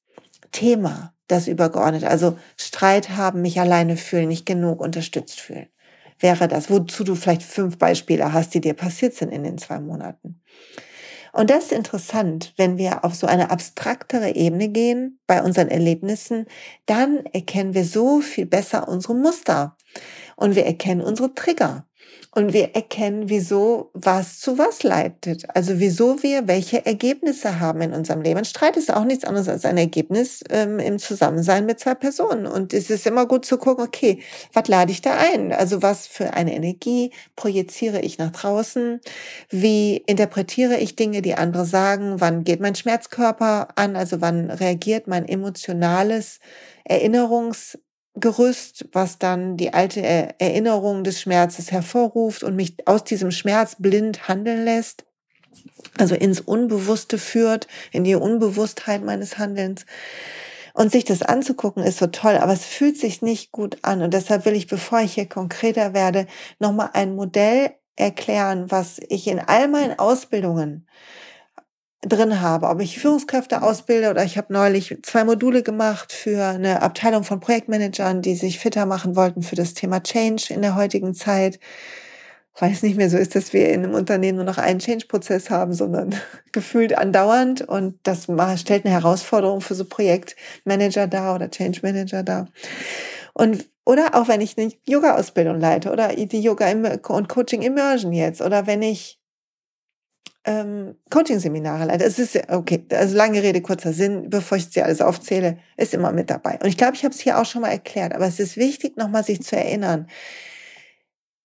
Thema? 0.53 1.13
Das 1.27 1.47
Übergeordnete. 1.47 2.09
Also 2.09 2.37
Streit 2.57 3.09
haben, 3.11 3.41
mich 3.41 3.59
alleine 3.59 3.97
fühlen, 3.97 4.27
nicht 4.27 4.45
genug 4.45 4.81
unterstützt 4.81 5.39
fühlen. 5.39 5.67
Wäre 6.19 6.47
das, 6.47 6.69
wozu 6.69 7.03
du 7.03 7.15
vielleicht 7.15 7.43
fünf 7.43 7.77
Beispiele 7.77 8.33
hast, 8.33 8.53
die 8.53 8.61
dir 8.61 8.73
passiert 8.73 9.13
sind 9.13 9.29
in 9.31 9.43
den 9.43 9.57
zwei 9.57 9.79
Monaten. 9.79 10.41
Und 11.33 11.51
das 11.51 11.65
ist 11.65 11.71
interessant, 11.71 12.53
wenn 12.57 12.77
wir 12.77 13.05
auf 13.05 13.13
so 13.13 13.27
eine 13.27 13.51
abstraktere 13.51 14.35
Ebene 14.35 14.69
gehen 14.69 15.19
bei 15.27 15.43
unseren 15.43 15.67
Erlebnissen, 15.67 16.47
dann 16.87 17.25
erkennen 17.27 17.75
wir 17.75 17.85
so 17.85 18.21
viel 18.21 18.47
besser 18.47 18.87
unsere 18.87 19.13
Muster 19.13 19.77
und 20.35 20.55
wir 20.55 20.65
erkennen 20.65 21.01
unsere 21.01 21.35
Trigger. 21.35 21.86
Und 22.37 22.53
wir 22.53 22.75
erkennen, 22.75 23.29
wieso 23.29 23.89
was 23.95 24.39
zu 24.39 24.59
was 24.59 24.83
leitet. 24.83 25.47
Also 25.55 25.79
wieso 25.79 26.21
wir 26.21 26.47
welche 26.47 26.85
Ergebnisse 26.85 27.59
haben 27.59 27.81
in 27.81 27.93
unserem 27.93 28.21
Leben. 28.21 28.37
Ein 28.37 28.45
Streit 28.45 28.77
ist 28.77 28.93
auch 28.93 29.05
nichts 29.05 29.25
anderes 29.25 29.49
als 29.49 29.65
ein 29.65 29.75
Ergebnis 29.75 30.43
ähm, 30.51 30.77
im 30.77 30.99
Zusammensein 30.99 31.65
mit 31.65 31.79
zwei 31.79 31.95
Personen. 31.95 32.45
Und 32.45 32.75
es 32.75 32.91
ist 32.91 33.07
immer 33.07 33.25
gut 33.25 33.43
zu 33.43 33.57
gucken, 33.57 33.83
okay, 33.83 34.19
was 34.53 34.67
lade 34.67 34.91
ich 34.91 35.01
da 35.01 35.17
ein? 35.17 35.51
Also 35.51 35.81
was 35.81 36.05
für 36.05 36.35
eine 36.35 36.53
Energie 36.53 37.11
projiziere 37.35 38.01
ich 38.01 38.19
nach 38.19 38.29
draußen? 38.29 39.01
Wie 39.49 39.97
interpretiere 40.05 40.77
ich 40.77 40.95
Dinge, 40.95 41.23
die 41.23 41.33
andere 41.33 41.65
sagen? 41.65 42.21
Wann 42.21 42.43
geht 42.43 42.59
mein 42.59 42.75
Schmerzkörper 42.75 43.69
an? 43.73 43.95
Also 43.95 44.21
wann 44.21 44.51
reagiert 44.51 45.07
mein 45.07 45.27
emotionales 45.27 46.39
Erinnerungs 46.83 47.79
Gerüst, 48.19 48.85
was 48.93 49.19
dann 49.19 49.57
die 49.57 49.73
alte 49.73 50.01
Erinnerung 50.01 51.03
des 51.03 51.21
Schmerzes 51.21 51.71
hervorruft 51.71 52.43
und 52.43 52.55
mich 52.55 52.87
aus 52.87 53.03
diesem 53.03 53.31
Schmerz 53.31 53.75
blind 53.79 54.27
handeln 54.27 54.65
lässt, 54.65 55.05
also 55.97 56.15
ins 56.15 56.39
Unbewusste 56.39 57.17
führt, 57.17 57.67
in 57.91 58.03
die 58.03 58.15
Unbewusstheit 58.15 59.03
meines 59.03 59.37
Handelns. 59.37 59.85
Und 60.73 60.91
sich 60.91 61.05
das 61.05 61.23
anzugucken 61.23 61.83
ist 61.83 61.97
so 61.97 62.07
toll, 62.07 62.37
aber 62.37 62.53
es 62.53 62.63
fühlt 62.63 62.97
sich 62.97 63.23
nicht 63.23 63.51
gut 63.51 63.79
an. 63.81 64.03
Und 64.03 64.13
deshalb 64.13 64.45
will 64.45 64.55
ich, 64.55 64.67
bevor 64.67 64.99
ich 65.01 65.13
hier 65.13 65.27
konkreter 65.27 65.93
werde, 65.93 66.27
nochmal 66.59 66.91
ein 66.93 67.15
Modell 67.15 67.71
erklären, 67.95 68.69
was 68.69 68.99
ich 69.09 69.27
in 69.27 69.39
all 69.39 69.67
meinen 69.67 69.97
Ausbildungen 69.97 70.87
drin 72.01 72.41
habe, 72.41 72.67
ob 72.67 72.79
ich 72.79 72.99
Führungskräfte 72.99 73.63
ausbilde 73.63 74.09
oder 74.11 74.23
ich 74.23 74.37
habe 74.37 74.53
neulich 74.53 74.97
zwei 75.01 75.23
Module 75.23 75.63
gemacht 75.63 76.13
für 76.13 76.45
eine 76.45 76.81
Abteilung 76.81 77.23
von 77.23 77.39
Projektmanagern, 77.39 78.21
die 78.21 78.35
sich 78.35 78.59
fitter 78.59 78.85
machen 78.85 79.15
wollten 79.15 79.41
für 79.41 79.55
das 79.55 79.73
Thema 79.73 80.01
Change 80.03 80.53
in 80.53 80.61
der 80.61 80.75
heutigen 80.75 81.15
Zeit, 81.15 81.59
weil 82.59 82.71
es 82.71 82.83
nicht 82.83 82.97
mehr 82.97 83.09
so 83.09 83.17
ist, 83.17 83.35
dass 83.35 83.51
wir 83.51 83.69
in 83.69 83.83
einem 83.83 83.95
Unternehmen 83.95 84.37
nur 84.37 84.45
noch 84.45 84.59
einen 84.59 84.79
Change-Prozess 84.79 85.49
haben, 85.49 85.73
sondern 85.73 86.15
gefühlt 86.51 86.95
andauernd 86.97 87.61
und 87.61 87.99
das 88.03 88.27
stellt 88.59 88.85
eine 88.85 88.93
Herausforderung 88.93 89.61
für 89.61 89.75
so 89.75 89.85
Projektmanager 89.85 91.07
dar 91.07 91.35
oder 91.35 91.49
Change 91.49 91.79
Manager 91.81 92.23
dar. 92.23 92.47
Und 93.33 93.67
oder 93.85 94.15
auch 94.15 94.27
wenn 94.27 94.41
ich 94.41 94.57
eine 94.57 94.71
Yoga-Ausbildung 94.85 95.61
leite 95.61 95.91
oder 95.91 96.09
die 96.09 96.41
Yoga 96.41 96.69
und 97.07 97.29
Coaching 97.29 97.61
Immersion 97.61 98.11
jetzt 98.11 98.41
oder 98.41 98.67
wenn 98.67 98.81
ich 98.81 99.17
ähm, 100.45 100.95
Coaching-Seminare 101.09 101.85
leite. 101.85 102.05
Es 102.05 102.19
ist 102.19 102.37
okay, 102.49 102.85
also 102.91 103.15
lange 103.15 103.43
Rede, 103.43 103.61
kurzer 103.61 103.93
Sinn, 103.93 104.29
bevor 104.29 104.57
ich 104.57 104.67
sie 104.69 104.81
alles 104.81 105.01
aufzähle, 105.01 105.57
ist 105.75 105.93
immer 105.93 106.11
mit 106.11 106.29
dabei. 106.29 106.57
Und 106.61 106.67
ich 106.67 106.77
glaube, 106.77 106.95
ich 106.95 107.03
habe 107.03 107.13
es 107.13 107.19
hier 107.19 107.39
auch 107.39 107.45
schon 107.45 107.61
mal 107.61 107.69
erklärt, 107.69 108.13
aber 108.13 108.25
es 108.25 108.39
ist 108.39 108.57
wichtig, 108.57 108.97
nochmal 108.97 109.23
sich 109.23 109.41
zu 109.41 109.55
erinnern. 109.55 110.07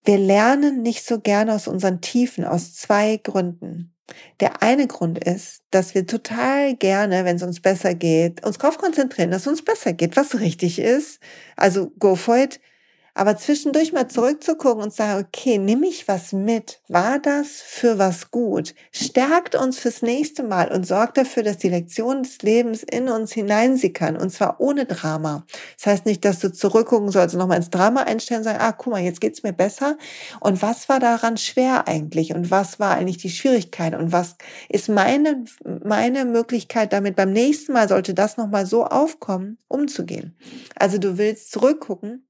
Wir 0.04 0.18
lernen 0.18 0.82
nicht 0.82 1.04
so 1.04 1.20
gerne 1.20 1.54
aus 1.54 1.68
unseren 1.68 2.00
Tiefen 2.00 2.44
aus 2.44 2.74
zwei 2.74 3.18
Gründen. 3.18 3.94
Der 4.40 4.62
eine 4.62 4.86
Grund 4.86 5.22
ist, 5.22 5.62
dass 5.70 5.94
wir 5.94 6.06
total 6.06 6.74
gerne, 6.74 7.24
wenn 7.24 7.36
es 7.36 7.42
uns 7.42 7.60
besser 7.60 7.94
geht, 7.94 8.44
uns 8.44 8.58
darauf 8.58 8.78
konzentrieren, 8.78 9.30
dass 9.30 9.42
es 9.42 9.48
uns 9.48 9.64
besser 9.64 9.92
geht, 9.92 10.16
was 10.16 10.40
richtig 10.40 10.78
ist. 10.78 11.20
Also 11.56 11.90
go 11.98 12.16
for 12.16 12.36
it. 12.36 12.60
Aber 13.14 13.36
zwischendurch 13.36 13.92
mal 13.92 14.08
zurückzugucken 14.08 14.82
und 14.82 14.94
sagen, 14.94 15.26
okay, 15.26 15.58
nimm 15.58 15.82
ich 15.82 16.08
was 16.08 16.32
mit? 16.32 16.80
War 16.88 17.18
das 17.18 17.60
für 17.60 17.98
was 17.98 18.30
gut? 18.30 18.74
Stärkt 18.90 19.54
uns 19.54 19.78
fürs 19.78 20.00
nächste 20.00 20.42
Mal 20.42 20.72
und 20.72 20.86
sorgt 20.86 21.18
dafür, 21.18 21.42
dass 21.42 21.58
die 21.58 21.68
Lektion 21.68 22.22
des 22.22 22.40
Lebens 22.40 22.82
in 22.82 23.10
uns 23.10 23.32
hineinsickern 23.32 24.16
und 24.16 24.30
zwar 24.30 24.60
ohne 24.60 24.86
Drama. 24.86 25.44
Das 25.76 25.86
heißt 25.86 26.06
nicht, 26.06 26.24
dass 26.24 26.38
du 26.38 26.50
zurückgucken 26.50 27.10
sollst 27.10 27.36
nochmal 27.36 27.58
ins 27.58 27.68
Drama 27.68 28.04
einstellen 28.04 28.40
und 28.40 28.44
sagen, 28.44 28.60
ah, 28.62 28.72
guck 28.72 28.94
mal, 28.94 29.02
jetzt 29.02 29.20
geht's 29.20 29.42
mir 29.42 29.52
besser. 29.52 29.98
Und 30.40 30.62
was 30.62 30.88
war 30.88 30.98
daran 30.98 31.36
schwer 31.36 31.86
eigentlich? 31.88 32.34
Und 32.34 32.50
was 32.50 32.80
war 32.80 32.94
eigentlich 32.94 33.18
die 33.18 33.30
Schwierigkeit? 33.30 33.94
Und 33.94 34.12
was 34.12 34.36
ist 34.70 34.88
meine, 34.88 35.44
meine 35.84 36.24
Möglichkeit 36.24 36.94
damit 36.94 37.16
beim 37.16 37.32
nächsten 37.32 37.74
Mal 37.74 37.88
sollte 37.88 38.14
das 38.14 38.38
nochmal 38.38 38.64
so 38.64 38.86
aufkommen, 38.86 39.58
umzugehen? 39.68 40.34
Also 40.76 40.96
du 40.96 41.18
willst 41.18 41.52
zurückgucken 41.52 42.24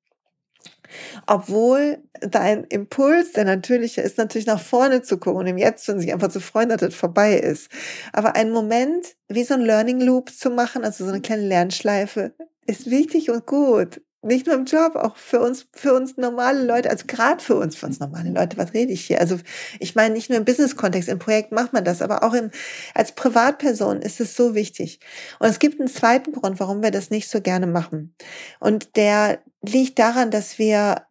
obwohl 1.26 1.98
dein 2.20 2.64
Impuls, 2.64 3.32
der 3.32 3.44
natürliche 3.44 4.00
ist, 4.00 4.18
natürlich 4.18 4.46
nach 4.46 4.60
vorne 4.60 5.02
zu 5.02 5.18
gucken 5.18 5.40
und 5.40 5.46
im 5.46 5.58
Jetzt 5.58 5.88
und 5.88 6.00
sich 6.00 6.12
einfach 6.12 6.28
zu 6.28 6.40
freuen, 6.40 6.68
dass 6.68 6.80
das 6.80 6.94
vorbei 6.94 7.36
ist. 7.36 7.70
Aber 8.12 8.36
einen 8.36 8.52
Moment 8.52 9.16
wie 9.28 9.44
so 9.44 9.54
ein 9.54 9.62
Learning 9.62 10.00
Loop 10.00 10.30
zu 10.30 10.50
machen, 10.50 10.84
also 10.84 11.04
so 11.04 11.10
eine 11.10 11.22
kleine 11.22 11.46
Lernschleife, 11.46 12.34
ist 12.66 12.90
wichtig 12.90 13.30
und 13.30 13.46
gut. 13.46 14.00
Nicht 14.24 14.46
nur 14.46 14.54
im 14.54 14.66
Job, 14.66 14.94
auch 14.94 15.16
für 15.16 15.40
uns, 15.40 15.66
für 15.72 15.94
uns 15.94 16.16
normale 16.16 16.64
Leute, 16.64 16.88
also 16.90 17.06
gerade 17.08 17.42
für 17.42 17.56
uns, 17.56 17.74
für 17.74 17.86
uns 17.86 17.98
normale 17.98 18.30
Leute, 18.30 18.56
was 18.56 18.72
rede 18.72 18.92
ich 18.92 19.04
hier? 19.04 19.20
Also 19.20 19.38
ich 19.80 19.96
meine, 19.96 20.14
nicht 20.14 20.30
nur 20.30 20.38
im 20.38 20.44
Business-Kontext, 20.44 21.08
im 21.08 21.18
Projekt 21.18 21.50
macht 21.50 21.72
man 21.72 21.84
das, 21.84 22.02
aber 22.02 22.22
auch 22.22 22.32
im, 22.32 22.50
als 22.94 23.12
Privatperson 23.12 24.00
ist 24.00 24.20
es 24.20 24.36
so 24.36 24.54
wichtig. 24.54 25.00
Und 25.40 25.48
es 25.48 25.58
gibt 25.58 25.80
einen 25.80 25.88
zweiten 25.88 26.32
Grund, 26.32 26.60
warum 26.60 26.82
wir 26.82 26.92
das 26.92 27.10
nicht 27.10 27.28
so 27.28 27.40
gerne 27.40 27.66
machen. 27.66 28.14
Und 28.60 28.96
der 28.96 29.40
liegt 29.60 29.98
daran, 29.98 30.30
dass 30.30 30.58
wir 30.58 31.02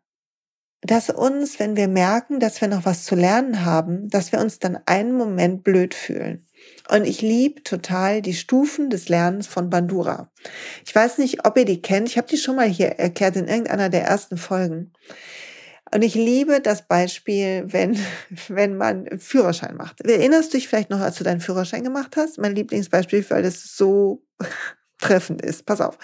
dass 0.82 1.12
uns, 1.12 1.60
wenn 1.60 1.76
wir 1.76 1.88
merken, 1.88 2.40
dass 2.40 2.60
wir 2.60 2.68
noch 2.68 2.86
was 2.86 3.06
zu 3.06 3.16
lernen 3.16 3.64
haben, 3.66 4.10
dass 4.10 4.32
wir 4.32 4.40
uns 4.40 4.58
dann 4.58 4.80
einen 4.88 5.14
Moment 5.14 5.64
blöd 5.64 5.94
fühlen. 5.94 6.48
Und 6.90 7.06
ich 7.06 7.22
liebe 7.22 7.64
total 7.64 8.22
die 8.22 8.34
Stufen 8.34 8.90
des 8.90 9.08
Lernens 9.08 9.48
von 9.48 9.70
Bandura. 9.70 10.30
Ich 10.86 10.94
weiß 10.94 11.20
nicht, 11.20 11.46
ob 11.46 11.58
ihr 11.58 11.66
die 11.66 11.82
kennt. 11.82 12.10
Ich 12.10 12.18
habe 12.18 12.28
die 12.28 12.38
schon 12.38 12.56
mal 12.56 12.68
hier 12.68 12.88
erklärt 13.00 13.36
in 13.36 13.48
irgendeiner 13.48 13.90
der 13.90 14.04
ersten 14.04 14.38
Folgen. 14.38 14.92
Und 15.94 16.02
ich 16.02 16.16
liebe 16.16 16.62
das 16.62 16.88
Beispiel, 16.88 17.64
wenn, 17.68 17.98
wenn 18.48 18.78
man 18.78 19.20
Führerschein 19.20 19.76
macht. 19.76 20.02
Erinnerst 20.02 20.54
du 20.54 20.58
dich 20.58 20.68
vielleicht 20.68 20.90
noch, 20.90 21.00
als 21.00 21.18
du 21.18 21.24
deinen 21.24 21.42
Führerschein 21.42 21.84
gemacht 21.84 22.16
hast? 22.18 22.38
Mein 22.40 22.56
Lieblingsbeispiel, 22.56 23.26
weil 23.30 23.44
das 23.44 23.76
so 23.76 24.24
treffend 25.00 25.42
ist. 25.42 25.66
Pass 25.66 25.82
auf. 25.82 25.98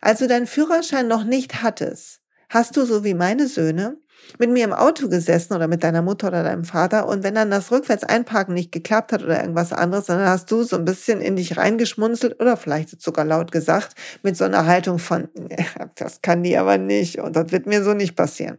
Als 0.00 0.20
du 0.20 0.28
deinen 0.28 0.46
Führerschein 0.46 1.08
noch 1.08 1.24
nicht 1.24 1.62
hattest, 1.62 2.19
hast 2.50 2.76
du 2.76 2.84
so 2.84 3.04
wie 3.04 3.14
meine 3.14 3.48
Söhne 3.48 3.96
mit 4.38 4.50
mir 4.50 4.64
im 4.64 4.72
Auto 4.72 5.08
gesessen 5.08 5.54
oder 5.54 5.66
mit 5.66 5.82
deiner 5.82 6.02
Mutter 6.02 6.28
oder 6.28 6.42
deinem 6.42 6.64
Vater 6.64 7.08
und 7.08 7.22
wenn 7.22 7.34
dann 7.34 7.50
das 7.50 7.72
rückwärts 7.72 8.04
einparken 8.04 8.54
nicht 8.54 8.70
geklappt 8.72 9.12
hat 9.12 9.22
oder 9.22 9.40
irgendwas 9.40 9.72
anderes, 9.72 10.06
dann 10.06 10.20
hast 10.20 10.50
du 10.50 10.62
so 10.62 10.76
ein 10.76 10.84
bisschen 10.84 11.20
in 11.20 11.36
dich 11.36 11.56
reingeschmunzelt 11.56 12.38
oder 12.40 12.56
vielleicht 12.56 13.00
sogar 13.00 13.24
laut 13.24 13.50
gesagt 13.50 13.94
mit 14.22 14.36
so 14.36 14.44
einer 14.44 14.66
Haltung 14.66 14.98
von, 14.98 15.28
das 15.94 16.20
kann 16.20 16.42
die 16.42 16.58
aber 16.58 16.76
nicht 16.76 17.18
und 17.18 17.34
das 17.34 17.50
wird 17.52 17.66
mir 17.66 17.82
so 17.82 17.94
nicht 17.94 18.14
passieren. 18.14 18.58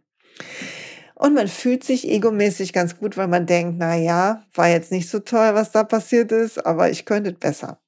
Und 1.14 1.36
man 1.36 1.48
fühlt 1.48 1.84
sich 1.84 2.10
egomäßig 2.10 2.74
ganz 2.74 2.98
gut, 2.98 3.16
weil 3.16 3.28
man 3.28 3.46
denkt, 3.46 3.76
na 3.78 3.96
ja, 3.96 4.44
war 4.56 4.70
jetzt 4.70 4.92
nicht 4.92 5.08
so 5.08 5.20
toll, 5.20 5.54
was 5.54 5.72
da 5.72 5.84
passiert 5.84 6.32
ist, 6.32 6.66
aber 6.66 6.90
ich 6.90 7.06
könnte 7.06 7.32
besser. 7.34 7.80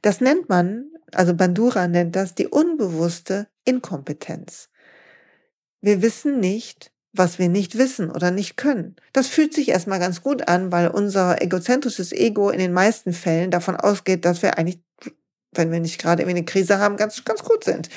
Das 0.00 0.20
nennt 0.20 0.48
man, 0.48 0.86
also 1.12 1.34
Bandura 1.34 1.86
nennt 1.86 2.16
das 2.16 2.34
die 2.34 2.48
unbewusste 2.48 3.46
Inkompetenz. 3.64 4.68
Wir 5.82 6.00
wissen 6.00 6.38
nicht, 6.38 6.92
was 7.12 7.38
wir 7.40 7.48
nicht 7.48 7.76
wissen 7.76 8.10
oder 8.10 8.30
nicht 8.30 8.56
können. 8.56 8.96
Das 9.12 9.26
fühlt 9.26 9.52
sich 9.52 9.68
erstmal 9.68 9.98
ganz 9.98 10.22
gut 10.22 10.48
an, 10.48 10.70
weil 10.72 10.88
unser 10.88 11.42
egozentrisches 11.42 12.12
Ego 12.12 12.50
in 12.50 12.58
den 12.58 12.72
meisten 12.72 13.12
Fällen 13.12 13.50
davon 13.50 13.76
ausgeht, 13.76 14.24
dass 14.24 14.42
wir 14.42 14.56
eigentlich, 14.58 14.80
wenn 15.54 15.70
wir 15.70 15.80
nicht 15.80 16.00
gerade 16.00 16.22
irgendwie 16.22 16.38
eine 16.38 16.44
Krise 16.44 16.78
haben, 16.78 16.96
ganz, 16.96 17.24
ganz 17.24 17.42
gut 17.44 17.64
sind. 17.64 17.88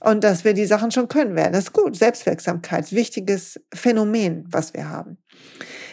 Und 0.00 0.24
dass 0.24 0.44
wir 0.44 0.54
die 0.54 0.66
Sachen 0.66 0.90
schon 0.90 1.08
können 1.08 1.34
werden. 1.36 1.52
Das 1.52 1.64
ist 1.64 1.72
gut. 1.72 1.96
Selbstwirksamkeit, 1.96 2.92
wichtiges 2.92 3.60
Phänomen, 3.74 4.44
was 4.48 4.74
wir 4.74 4.88
haben. 4.88 5.18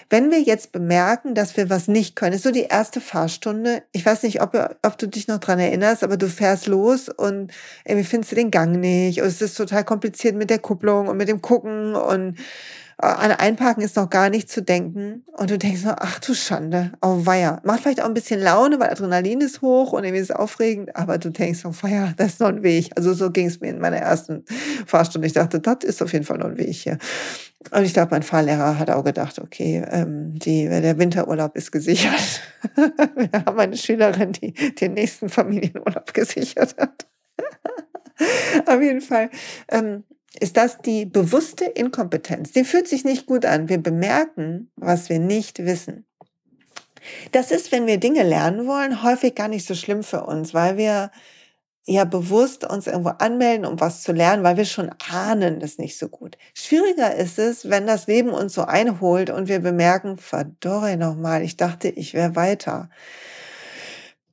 Wenn 0.09 0.31
wir 0.31 0.39
jetzt 0.39 0.71
bemerken, 0.71 1.35
dass 1.35 1.57
wir 1.57 1.69
was 1.69 1.89
nicht 1.89 2.15
können, 2.15 2.35
ist 2.35 2.43
so 2.43 2.51
die 2.51 2.63
erste 2.63 3.01
Fahrstunde. 3.01 3.83
Ich 3.91 4.05
weiß 4.05 4.23
nicht, 4.23 4.41
ob, 4.41 4.55
ob 4.81 4.97
du 4.97 5.07
dich 5.07 5.27
noch 5.27 5.39
dran 5.39 5.59
erinnerst, 5.59 6.01
aber 6.01 6.15
du 6.15 6.29
fährst 6.29 6.67
los 6.67 7.09
und 7.09 7.51
irgendwie 7.83 8.05
findest 8.05 8.31
du 8.31 8.37
den 8.37 8.51
Gang 8.51 8.77
nicht. 8.77 9.21
Und 9.21 9.27
es 9.27 9.41
ist 9.41 9.55
total 9.55 9.83
kompliziert 9.83 10.35
mit 10.35 10.49
der 10.49 10.59
Kupplung 10.59 11.09
und 11.09 11.17
mit 11.17 11.27
dem 11.27 11.41
Gucken 11.41 11.95
und 11.95 12.37
an 12.99 13.31
Einparken 13.31 13.83
ist 13.83 13.95
noch 13.95 14.09
gar 14.09 14.29
nicht 14.29 14.49
zu 14.49 14.61
denken. 14.63 15.23
Und 15.33 15.51
du 15.51 15.57
denkst 15.57 15.83
nur, 15.83 16.01
ach 16.01 16.19
du 16.19 16.33
Schande, 16.33 16.93
oh 17.01 17.25
weia. 17.25 17.61
Macht 17.63 17.81
vielleicht 17.81 18.01
auch 18.01 18.07
ein 18.07 18.15
bisschen 18.15 18.41
Laune, 18.41 18.79
weil 18.79 18.89
Adrenalin 18.89 19.41
ist 19.41 19.61
hoch 19.61 19.93
und 19.93 20.03
irgendwie 20.03 20.21
ist 20.21 20.31
es 20.31 20.35
aufregend, 20.35 20.95
aber 20.95 21.19
du 21.19 21.29
denkst, 21.29 21.63
oh 21.65 21.73
weia, 21.81 22.13
das 22.17 22.33
ist 22.33 22.39
noch 22.39 22.47
ein 22.47 22.63
Weg. 22.63 22.89
Also 22.95 23.13
so 23.13 23.29
ging 23.29 23.45
es 23.45 23.59
mir 23.59 23.69
in 23.69 23.79
meiner 23.79 23.97
ersten 23.97 24.45
Fahrstunde. 24.87 25.27
Ich 25.27 25.33
dachte, 25.33 25.59
das 25.59 25.83
ist 25.83 26.01
auf 26.01 26.11
jeden 26.11 26.25
Fall 26.25 26.39
noch 26.39 26.47
ein 26.47 26.57
Weg 26.57 26.73
hier. 26.73 26.97
Und 27.71 27.83
ich 27.83 27.93
glaube, 27.93 28.11
mein 28.11 28.23
Fahrlehrer 28.23 28.79
hat 28.79 28.89
auch 28.89 29.03
gedacht, 29.03 29.39
okay, 29.39 29.83
ähm, 29.91 30.33
die, 30.33 30.67
der 30.67 30.97
Winterurlaub 30.97 31.55
ist 31.55 31.71
gesichert. 31.71 32.41
Wir 32.75 33.45
haben 33.45 33.59
eine 33.59 33.77
Schülerin, 33.77 34.31
die 34.31 34.53
den 34.53 34.93
nächsten 34.93 35.29
Familienurlaub 35.29 36.13
gesichert 36.13 36.75
hat. 36.79 37.07
Auf 38.65 38.81
jeden 38.81 39.01
Fall. 39.01 39.29
Ähm, 39.69 40.03
ist 40.39 40.57
das 40.57 40.79
die 40.79 41.05
bewusste 41.05 41.65
Inkompetenz. 41.65 42.51
Die 42.51 42.63
fühlt 42.63 42.87
sich 42.87 43.03
nicht 43.03 43.25
gut 43.25 43.45
an. 43.45 43.69
Wir 43.69 43.77
bemerken, 43.77 44.71
was 44.75 45.09
wir 45.09 45.19
nicht 45.19 45.59
wissen. 45.65 46.05
Das 47.31 47.51
ist, 47.51 47.71
wenn 47.71 47.87
wir 47.87 47.97
Dinge 47.97 48.23
lernen 48.23 48.67
wollen, 48.67 49.03
häufig 49.03 49.35
gar 49.35 49.47
nicht 49.47 49.65
so 49.65 49.75
schlimm 49.75 50.03
für 50.03 50.25
uns, 50.25 50.53
weil 50.53 50.77
wir 50.77 51.11
ja 51.85 52.03
bewusst 52.03 52.69
uns 52.69 52.85
irgendwo 52.85 53.11
anmelden, 53.11 53.65
um 53.65 53.79
was 53.79 54.03
zu 54.03 54.11
lernen, 54.11 54.43
weil 54.43 54.57
wir 54.57 54.65
schon 54.65 54.91
ahnen, 55.09 55.61
das 55.61 55.77
nicht 55.77 55.97
so 55.97 56.09
gut. 56.09 56.37
Schwieriger 56.53 57.15
ist 57.15 57.39
es, 57.39 57.69
wenn 57.69 57.87
das 57.87 58.07
Leben 58.07 58.29
uns 58.29 58.53
so 58.53 58.63
einholt 58.63 59.29
und 59.29 59.47
wir 59.47 59.59
bemerken, 59.59 60.17
verdorre 60.17 60.97
nochmal, 60.97 61.43
ich 61.43 61.55
dachte, 61.55 61.87
ich 61.87 62.13
wäre 62.13 62.35
weiter. 62.35 62.89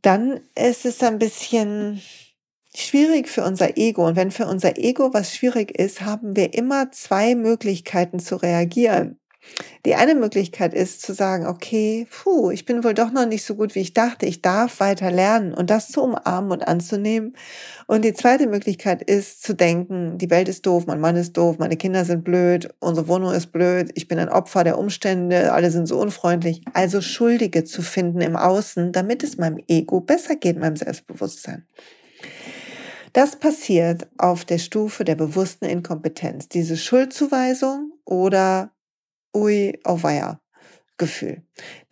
Dann 0.03 0.41
ist 0.57 0.85
es 0.85 1.01
ein 1.03 1.19
bisschen 1.19 2.03
schwierig 2.75 3.29
für 3.29 3.45
unser 3.45 3.77
Ego. 3.77 4.07
Und 4.07 4.17
wenn 4.17 4.31
für 4.31 4.47
unser 4.47 4.79
Ego 4.79 5.13
was 5.13 5.35
schwierig 5.35 5.79
ist, 5.79 6.03
haben 6.03 6.37
wir 6.37 6.55
immer 6.55 6.91
zwei 6.93 7.35
Möglichkeiten 7.35 8.19
zu 8.19 8.37
reagieren. 8.37 9.19
Die 9.85 9.95
eine 9.95 10.15
Möglichkeit 10.15 10.73
ist 10.73 11.03
zu 11.03 11.13
sagen, 11.13 11.47
okay, 11.47 12.07
puh, 12.11 12.51
ich 12.51 12.65
bin 12.65 12.83
wohl 12.83 12.95
doch 12.95 13.13
noch 13.13 13.27
nicht 13.27 13.45
so 13.45 13.55
gut, 13.55 13.75
wie 13.75 13.81
ich 13.81 13.93
dachte. 13.93 14.25
Ich 14.25 14.41
darf 14.41 14.81
weiter 14.81 15.11
lernen 15.11 15.53
und 15.53 15.69
das 15.69 15.89
zu 15.89 16.03
umarmen 16.03 16.51
und 16.51 16.67
anzunehmen. 16.67 17.37
Und 17.87 18.05
die 18.05 18.15
zweite 18.15 18.47
Möglichkeit 18.47 19.03
ist 19.03 19.43
zu 19.43 19.55
denken, 19.55 20.17
die 20.17 20.31
Welt 20.31 20.49
ist 20.49 20.65
doof, 20.65 20.87
mein 20.87 21.01
Mann 21.01 21.17
ist 21.17 21.37
doof, 21.37 21.59
meine 21.59 21.77
Kinder 21.77 22.05
sind 22.07 22.25
blöd, 22.25 22.71
unsere 22.81 23.09
Wohnung 23.09 23.33
ist 23.33 23.53
blöd, 23.53 23.91
ich 23.95 24.09
bin 24.09 24.19
ein 24.19 24.31
Opfer 24.31 24.65
der 24.65 24.79
Umstände, 24.79 25.53
alle 25.53 25.71
sind 25.71 25.87
so 25.87 26.01
unfreundlich. 26.01 26.63
Also 26.73 27.03
Schuldige 27.03 27.65
zu 27.65 27.83
finden 27.83 28.23
im 28.23 28.37
Außen, 28.37 28.93
damit 28.93 29.23
es 29.23 29.37
meinem 29.37 29.63
Ego 29.69 30.01
besser 30.01 30.37
geht, 30.37 30.59
meinem 30.59 30.77
Selbstbewusstsein. 30.77 31.67
Das 33.15 33.37
passiert 33.37 34.09
auf 34.19 34.45
der 34.45 34.59
Stufe 34.59 35.05
der 35.05 35.15
bewussten 35.15 35.67
Inkompetenz. 35.67 36.49
Diese 36.49 36.77
Schuldzuweisung 36.77 37.93
oder 38.05 38.73
ui, 39.33 39.79
auweia. 39.85 40.41
Gefühl. 40.97 41.43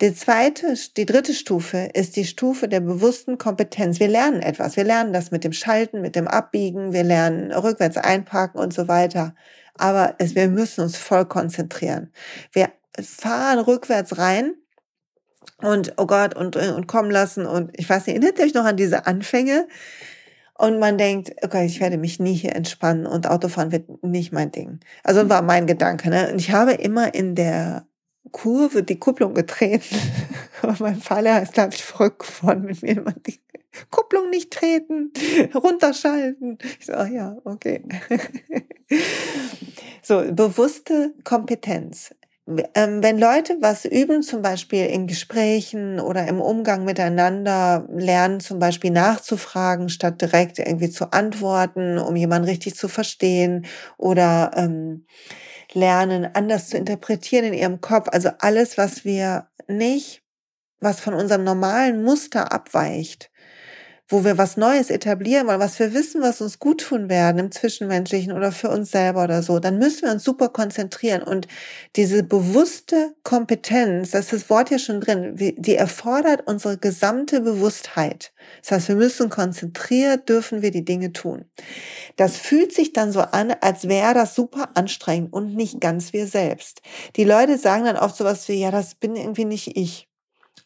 Die 0.01 0.15
zweite, 0.15 0.75
die 0.97 1.07
dritte 1.07 1.35
Stufe 1.35 1.91
ist 1.93 2.15
die 2.15 2.25
Stufe 2.25 2.69
der 2.69 2.79
bewussten 2.79 3.37
Kompetenz. 3.37 3.99
Wir 3.99 4.07
lernen 4.07 4.43
etwas. 4.43 4.77
Wir 4.77 4.85
lernen 4.85 5.13
das 5.13 5.33
mit 5.33 5.43
dem 5.43 5.53
Schalten, 5.53 6.03
mit 6.03 6.15
dem 6.15 6.29
Abbiegen. 6.29 6.93
Wir 6.93 7.03
lernen 7.03 7.51
rückwärts 7.51 7.97
einparken 7.97 8.61
und 8.61 8.73
so 8.73 8.87
weiter. 8.87 9.35
Aber 9.75 10.15
es, 10.19 10.37
wir 10.37 10.47
müssen 10.49 10.83
uns 10.83 10.97
voll 10.97 11.25
konzentrieren. 11.25 12.13
Wir 12.53 12.71
fahren 13.01 13.59
rückwärts 13.59 14.19
rein 14.19 14.55
und, 15.57 15.95
oh 15.97 16.07
Gott, 16.07 16.37
und, 16.37 16.55
und 16.55 16.87
kommen 16.87 17.11
lassen. 17.11 17.45
Und 17.45 17.73
ich 17.75 17.91
weiß 17.91 18.07
nicht, 18.07 18.17
erinnert 18.17 18.39
euch 18.39 18.55
noch 18.55 18.65
an 18.65 18.77
diese 18.77 19.07
Anfänge? 19.07 19.67
Und 20.63 20.79
man 20.79 20.97
denkt, 20.97 21.35
okay, 21.43 21.67
ich 21.67 21.81
werde 21.81 21.99
mich 21.99 22.21
nie 22.21 22.35
hier 22.35 22.55
entspannen 22.55 23.05
und 23.05 23.29
Autofahren 23.29 23.73
wird 23.73 24.05
nicht 24.05 24.31
mein 24.31 24.53
Ding. 24.53 24.79
Also 25.03 25.29
war 25.29 25.43
mein 25.43 25.67
Gedanke. 25.67 26.09
Ne? 26.09 26.31
Und 26.31 26.39
ich 26.39 26.53
habe 26.53 26.75
immer 26.75 27.17
in 27.17 27.35
der 27.35 27.89
Kurve 28.31 28.85
die 28.85 28.97
Kupplung 29.01 29.35
getreten. 29.35 29.97
Aber 30.63 30.77
mein 30.79 31.01
Vater 31.01 31.43
ist, 31.43 31.55
glaube 31.55 31.75
ich, 31.75 31.83
verrückt 31.83 32.21
geworden 32.21 32.63
mit 32.63 32.81
mir. 32.81 33.03
Man 33.03 33.17
die 33.27 33.41
Kupplung 33.91 34.31
nicht 34.31 34.53
treten, 34.53 35.13
runterschalten. 35.55 36.59
Ich 36.79 36.87
so, 36.87 36.93
ja, 36.93 37.37
okay. 37.43 37.83
so, 40.03 40.23
bewusste 40.33 41.13
Kompetenz. 41.25 42.15
Ähm, 42.75 43.03
wenn 43.05 43.19
Leute 43.19 43.59
was 43.61 43.85
üben, 43.85 44.23
zum 44.23 44.43
Beispiel 44.43 44.87
in 44.87 45.07
Gesprächen 45.07 46.01
oder 46.01 46.27
im 46.27 46.41
Umgang 46.41 46.85
miteinander, 46.85 47.87
lernen 47.89 48.41
zum 48.41 48.59
Beispiel 48.59 48.91
nachzufragen, 48.91 49.89
statt 49.89 50.21
direkt 50.21 50.59
irgendwie 50.59 50.91
zu 50.91 51.13
antworten, 51.13 51.99
um 51.99 52.17
jemanden 52.17 52.49
richtig 52.49 52.75
zu 52.75 52.89
verstehen 52.89 53.67
oder 53.97 54.51
ähm, 54.57 55.07
lernen, 55.73 56.29
anders 56.35 56.69
zu 56.69 56.79
interpretieren 56.79 57.47
in 57.47 57.55
ihrem 57.55 57.81
Kopf. 57.81 58.09
Also 58.13 58.31
alles, 58.41 58.79
was 58.79 59.05
wir 59.05 59.49
nicht, 59.69 60.23
was 60.81 61.01
von 61.01 61.15
unserem 61.15 61.45
normalen 61.45 62.05
Muster 62.05 62.53
abweicht, 62.53 63.32
wo 64.13 64.25
wir 64.25 64.37
was 64.37 64.59
Neues 64.59 64.91
etablieren 64.91 65.47
wollen, 65.47 65.59
was 65.59 65.79
wir 65.79 65.95
wissen, 65.95 66.21
was 66.21 66.43
uns 66.43 66.59
gut 66.59 66.83
tun 66.83 67.09
werden 67.09 67.39
im 67.39 67.51
Zwischenmenschlichen 67.51 68.33
oder 68.33 68.53
für 68.53 68.69
uns 68.69 68.91
selber 68.91 69.25
oder 69.25 69.43
so, 69.43 69.59
dann 69.59 69.79
müssen 69.79 70.03
wir 70.03 70.13
uns 70.13 70.23
super 70.23 70.51
konzentrieren. 70.51 71.23
Und 71.23 71.49
diese 71.97 72.23
bewusste 72.23 73.15
Kompetenz, 73.25 74.11
das 74.11 74.27
ist 74.27 74.33
das 74.35 74.51
Wort 74.51 74.71
ja 74.71 74.79
schon 74.79 75.01
drin, 75.01 75.35
die 75.37 75.75
erfordert 75.75 76.43
unsere 76.47 76.77
gesamte 76.77 77.41
Bewusstheit. 77.41 78.35
Das 78.61 78.73
heißt, 78.73 78.89
wir 78.89 78.97
müssen 78.97 79.31
konzentriert, 79.31 80.29
dürfen 80.29 80.61
wir 80.61 80.71
die 80.71 80.85
Dinge 80.85 81.15
tun. 81.15 81.47
Das 82.17 82.37
fühlt 82.37 82.75
sich 82.75 82.93
dann 82.93 83.13
so 83.13 83.21
an, 83.21 83.55
als 83.63 83.89
wäre 83.89 84.13
das 84.13 84.35
super 84.35 84.71
anstrengend 84.75 85.33
und 85.33 85.57
nicht 85.57 85.81
ganz 85.81 86.13
wir 86.13 86.27
selbst. 86.27 86.83
Die 87.17 87.25
Leute 87.25 87.57
sagen 87.57 87.87
dann 87.87 87.97
oft 87.97 88.17
sowas 88.17 88.47
wie, 88.49 88.61
ja, 88.61 88.71
das 88.71 88.95
bin 88.95 89.17
irgendwie 89.17 89.47
nicht 89.47 89.75
ich. 89.75 90.11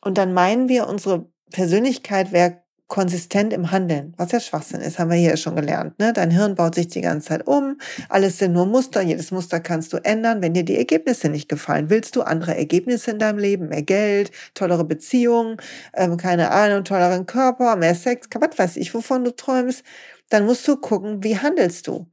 Und 0.01 0.19
dann 0.19 0.35
meinen 0.35 0.69
wir, 0.69 0.89
unsere 0.89 1.31
Persönlichkeit 1.53 2.33
wäre 2.33 2.66
konsistent 2.88 3.53
im 3.53 3.72
Handeln, 3.72 4.14
was 4.16 4.31
ja 4.31 4.38
Schwachsinn 4.38 4.81
ist, 4.81 4.99
haben 4.99 5.11
wir 5.11 5.16
hier 5.16 5.37
schon 5.37 5.57
gelernt. 5.57 5.99
Ne? 5.99 6.12
Dein 6.12 6.31
Hirn 6.31 6.55
baut 6.55 6.77
sich 6.77 6.87
die 6.88 7.01
ganze 7.01 7.29
Zeit 7.29 7.46
um, 7.46 7.79
alles 8.09 8.38
sind 8.38 8.53
nur 8.53 8.66
Muster, 8.66 9.03
jedes 9.03 9.33
Muster 9.33 9.59
kannst 9.59 9.92
du 9.92 9.96
ändern. 9.99 10.40
Wenn 10.40 10.55
dir 10.55 10.64
die 10.64 10.77
Ergebnisse 10.77 11.29
nicht 11.29 11.49
gefallen, 11.49 11.90
willst 11.90 12.14
du 12.14 12.22
andere 12.22 12.57
Ergebnisse 12.57 13.11
in 13.11 13.18
deinem 13.18 13.38
Leben, 13.38 13.68
mehr 13.68 13.83
Geld, 13.83 14.31
tollere 14.55 14.85
Beziehungen, 14.85 15.57
ähm, 15.94 16.16
keine 16.16 16.53
Ahnung, 16.53 16.85
tolleren 16.85 17.27
Körper, 17.27 17.75
mehr 17.77 17.94
Sex, 17.94 18.29
was 18.35 18.59
weiß 18.59 18.77
ich, 18.77 18.94
wovon 18.94 19.25
du 19.25 19.35
träumst, 19.35 19.83
dann 20.29 20.46
musst 20.46 20.66
du 20.68 20.77
gucken, 20.77 21.25
wie 21.25 21.38
handelst 21.38 21.88
du? 21.88 22.07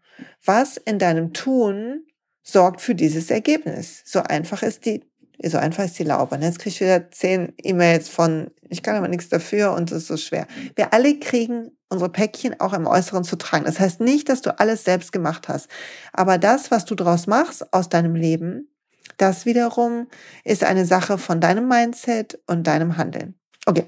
Was 0.43 0.77
in 0.77 0.99
deinem 0.99 1.33
Tun 1.33 2.05
sorgt 2.41 2.81
für 2.81 2.95
dieses 2.95 3.29
Ergebnis? 3.29 4.01
So 4.05 4.21
einfach 4.21 4.63
ist 4.63 4.85
die 4.85 5.03
so 5.49 5.57
einfach 5.57 5.83
ist 5.83 5.99
die 5.99 6.03
Laube. 6.03 6.35
Und 6.35 6.41
jetzt 6.41 6.59
kriege 6.59 6.69
ich 6.69 6.81
wieder 6.81 7.11
zehn 7.11 7.53
E-Mails 7.61 8.09
von, 8.09 8.51
ich 8.69 8.83
kann 8.83 8.95
aber 8.95 9.07
nichts 9.07 9.29
dafür 9.29 9.73
und 9.73 9.91
es 9.91 10.03
ist 10.03 10.07
so 10.07 10.17
schwer. 10.17 10.47
Wir 10.75 10.93
alle 10.93 11.19
kriegen 11.19 11.71
unsere 11.89 12.11
Päckchen 12.11 12.59
auch 12.59 12.73
im 12.73 12.87
Äußeren 12.87 13.23
zu 13.23 13.35
tragen. 13.35 13.65
Das 13.65 13.79
heißt 13.79 13.99
nicht, 13.99 14.29
dass 14.29 14.41
du 14.41 14.57
alles 14.59 14.83
selbst 14.83 15.11
gemacht 15.11 15.47
hast. 15.47 15.69
Aber 16.11 16.37
das, 16.37 16.71
was 16.71 16.85
du 16.85 16.95
daraus 16.95 17.27
machst 17.27 17.73
aus 17.73 17.89
deinem 17.89 18.15
Leben, 18.15 18.69
das 19.17 19.45
wiederum 19.45 20.07
ist 20.43 20.63
eine 20.63 20.85
Sache 20.85 21.17
von 21.17 21.39
deinem 21.39 21.67
Mindset 21.67 22.39
und 22.47 22.65
deinem 22.65 22.97
Handeln. 22.97 23.35
Okay. 23.65 23.85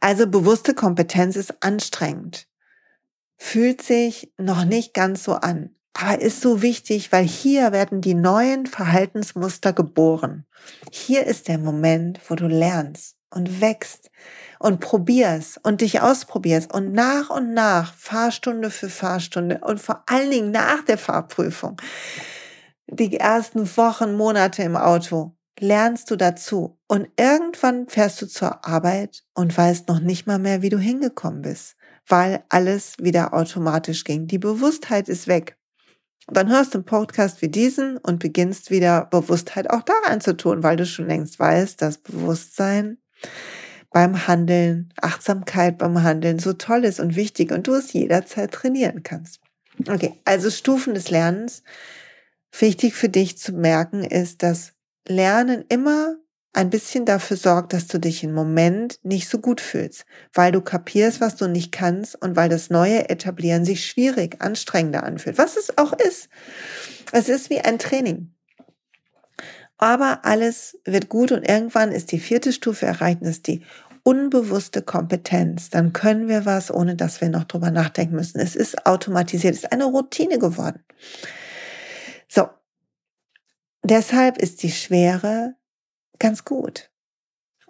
Also 0.00 0.26
bewusste 0.26 0.74
Kompetenz 0.74 1.36
ist 1.36 1.62
anstrengend. 1.62 2.46
Fühlt 3.36 3.82
sich 3.82 4.32
noch 4.38 4.64
nicht 4.64 4.94
ganz 4.94 5.24
so 5.24 5.34
an 5.34 5.74
aber 6.00 6.20
ist 6.20 6.40
so 6.40 6.62
wichtig, 6.62 7.12
weil 7.12 7.24
hier 7.24 7.72
werden 7.72 8.00
die 8.00 8.14
neuen 8.14 8.66
Verhaltensmuster 8.66 9.72
geboren. 9.72 10.46
Hier 10.90 11.26
ist 11.26 11.48
der 11.48 11.58
Moment, 11.58 12.20
wo 12.28 12.34
du 12.34 12.46
lernst 12.46 13.16
und 13.30 13.60
wächst 13.60 14.10
und 14.58 14.80
probierst 14.80 15.60
und 15.64 15.80
dich 15.80 16.00
ausprobierst 16.00 16.72
und 16.72 16.92
nach 16.92 17.30
und 17.30 17.54
nach, 17.54 17.94
Fahrstunde 17.94 18.70
für 18.70 18.88
Fahrstunde 18.88 19.60
und 19.62 19.80
vor 19.80 20.04
allen 20.06 20.30
Dingen 20.30 20.50
nach 20.50 20.84
der 20.84 20.98
Fahrprüfung, 20.98 21.76
die 22.86 23.16
ersten 23.16 23.76
Wochen, 23.76 24.16
Monate 24.16 24.62
im 24.62 24.76
Auto, 24.76 25.36
lernst 25.60 26.10
du 26.10 26.16
dazu. 26.16 26.78
Und 26.88 27.08
irgendwann 27.16 27.88
fährst 27.88 28.20
du 28.20 28.26
zur 28.26 28.66
Arbeit 28.66 29.22
und 29.34 29.56
weißt 29.56 29.88
noch 29.88 30.00
nicht 30.00 30.26
mal 30.26 30.38
mehr, 30.38 30.62
wie 30.62 30.70
du 30.70 30.78
hingekommen 30.78 31.42
bist, 31.42 31.76
weil 32.08 32.42
alles 32.48 32.94
wieder 32.98 33.32
automatisch 33.32 34.02
ging. 34.04 34.26
Die 34.26 34.38
Bewusstheit 34.38 35.08
ist 35.08 35.28
weg. 35.28 35.59
Dann 36.26 36.50
hörst 36.50 36.74
du 36.74 36.78
einen 36.78 36.84
Podcast 36.84 37.42
wie 37.42 37.48
diesen 37.48 37.96
und 37.96 38.18
beginnst 38.18 38.70
wieder 38.70 39.06
Bewusstheit 39.06 39.70
auch 39.70 39.82
da 39.82 39.94
reinzutun, 40.06 40.62
weil 40.62 40.76
du 40.76 40.86
schon 40.86 41.06
längst 41.06 41.38
weißt, 41.38 41.80
dass 41.82 41.98
Bewusstsein 41.98 42.98
beim 43.90 44.28
Handeln, 44.28 44.92
Achtsamkeit 45.00 45.78
beim 45.78 46.02
Handeln 46.02 46.38
so 46.38 46.52
toll 46.52 46.84
ist 46.84 47.00
und 47.00 47.16
wichtig 47.16 47.50
und 47.50 47.66
du 47.66 47.74
es 47.74 47.92
jederzeit 47.92 48.52
trainieren 48.52 49.02
kannst. 49.02 49.40
Okay, 49.88 50.14
also 50.24 50.50
Stufen 50.50 50.94
des 50.94 51.10
Lernens. 51.10 51.62
Wichtig 52.56 52.94
für 52.94 53.08
dich 53.08 53.38
zu 53.38 53.52
merken 53.52 54.04
ist, 54.04 54.42
dass 54.42 54.72
Lernen 55.06 55.64
immer 55.68 56.16
ein 56.52 56.70
bisschen 56.70 57.04
dafür 57.04 57.36
sorgt, 57.36 57.72
dass 57.72 57.86
du 57.86 57.98
dich 57.98 58.24
im 58.24 58.34
Moment 58.34 58.98
nicht 59.04 59.28
so 59.28 59.38
gut 59.38 59.60
fühlst, 59.60 60.04
weil 60.34 60.50
du 60.50 60.60
kapierst, 60.60 61.20
was 61.20 61.36
du 61.36 61.46
nicht 61.46 61.70
kannst 61.70 62.20
und 62.20 62.34
weil 62.34 62.48
das 62.48 62.70
neue 62.70 63.08
Etablieren 63.08 63.64
sich 63.64 63.86
schwierig, 63.86 64.40
anstrengender 64.40 65.04
anfühlt, 65.04 65.38
was 65.38 65.56
es 65.56 65.78
auch 65.78 65.92
ist. 65.92 66.28
Es 67.12 67.28
ist 67.28 67.50
wie 67.50 67.60
ein 67.60 67.78
Training. 67.78 68.34
Aber 69.78 70.24
alles 70.24 70.78
wird 70.84 71.08
gut 71.08 71.32
und 71.32 71.48
irgendwann 71.48 71.92
ist 71.92 72.12
die 72.12 72.20
vierte 72.20 72.52
Stufe 72.52 72.84
erreicht, 72.84 73.22
ist 73.22 73.46
die 73.46 73.64
unbewusste 74.02 74.82
Kompetenz. 74.82 75.70
Dann 75.70 75.92
können 75.92 76.28
wir 76.28 76.44
was, 76.46 76.72
ohne 76.72 76.96
dass 76.96 77.20
wir 77.20 77.28
noch 77.28 77.44
drüber 77.44 77.70
nachdenken 77.70 78.16
müssen. 78.16 78.40
Es 78.40 78.56
ist 78.56 78.86
automatisiert, 78.86 79.54
es 79.54 79.64
ist 79.64 79.72
eine 79.72 79.84
Routine 79.84 80.38
geworden. 80.38 80.84
So. 82.28 82.48
Deshalb 83.82 84.36
ist 84.36 84.62
die 84.62 84.70
Schwere 84.70 85.54
ganz 86.20 86.44
gut. 86.44 86.90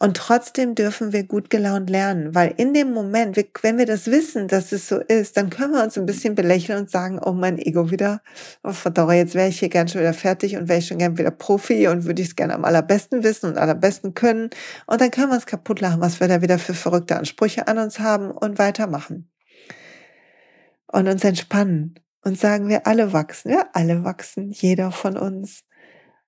Und 0.02 0.16
trotzdem 0.16 0.74
dürfen 0.74 1.12
wir 1.12 1.24
gut 1.24 1.50
gelaunt 1.50 1.90
lernen, 1.90 2.34
weil 2.34 2.54
in 2.56 2.72
dem 2.72 2.94
Moment, 2.94 3.36
wenn 3.60 3.76
wir 3.76 3.84
das 3.84 4.06
wissen, 4.06 4.48
dass 4.48 4.72
es 4.72 4.88
so 4.88 4.96
ist, 4.98 5.36
dann 5.36 5.50
können 5.50 5.74
wir 5.74 5.82
uns 5.82 5.98
ein 5.98 6.06
bisschen 6.06 6.34
belächeln 6.34 6.78
und 6.78 6.90
sagen, 6.90 7.20
oh 7.22 7.34
mein 7.34 7.58
Ego 7.58 7.90
wieder, 7.90 8.22
oh 8.62 8.72
verdammt, 8.72 9.12
jetzt 9.12 9.34
wäre 9.34 9.48
ich 9.48 9.58
hier 9.58 9.68
gern 9.68 9.88
schon 9.88 10.00
wieder 10.00 10.14
fertig 10.14 10.56
und 10.56 10.70
wäre 10.70 10.78
ich 10.78 10.86
schon 10.86 10.96
gern 10.96 11.18
wieder 11.18 11.30
Profi 11.30 11.86
und 11.88 12.06
würde 12.06 12.22
ich 12.22 12.28
es 12.28 12.36
gerne 12.36 12.54
am 12.54 12.64
allerbesten 12.64 13.22
wissen 13.24 13.50
und 13.50 13.58
allerbesten 13.58 14.14
können. 14.14 14.48
Und 14.86 15.02
dann 15.02 15.10
können 15.10 15.28
wir 15.28 15.34
uns 15.34 15.44
kaputt 15.44 15.82
lachen, 15.82 16.00
was 16.00 16.18
wir 16.18 16.28
da 16.28 16.40
wieder 16.40 16.58
für 16.58 16.72
verrückte 16.72 17.18
Ansprüche 17.18 17.68
an 17.68 17.76
uns 17.76 17.98
haben 17.98 18.30
und 18.30 18.58
weitermachen. 18.58 19.30
Und 20.86 21.08
uns 21.08 21.22
entspannen 21.24 21.96
und 22.24 22.40
sagen, 22.40 22.70
wir 22.70 22.86
alle 22.86 23.12
wachsen, 23.12 23.50
wir 23.50 23.76
alle 23.76 24.02
wachsen, 24.02 24.50
jeder 24.50 24.92
von 24.92 25.18
uns. 25.18 25.62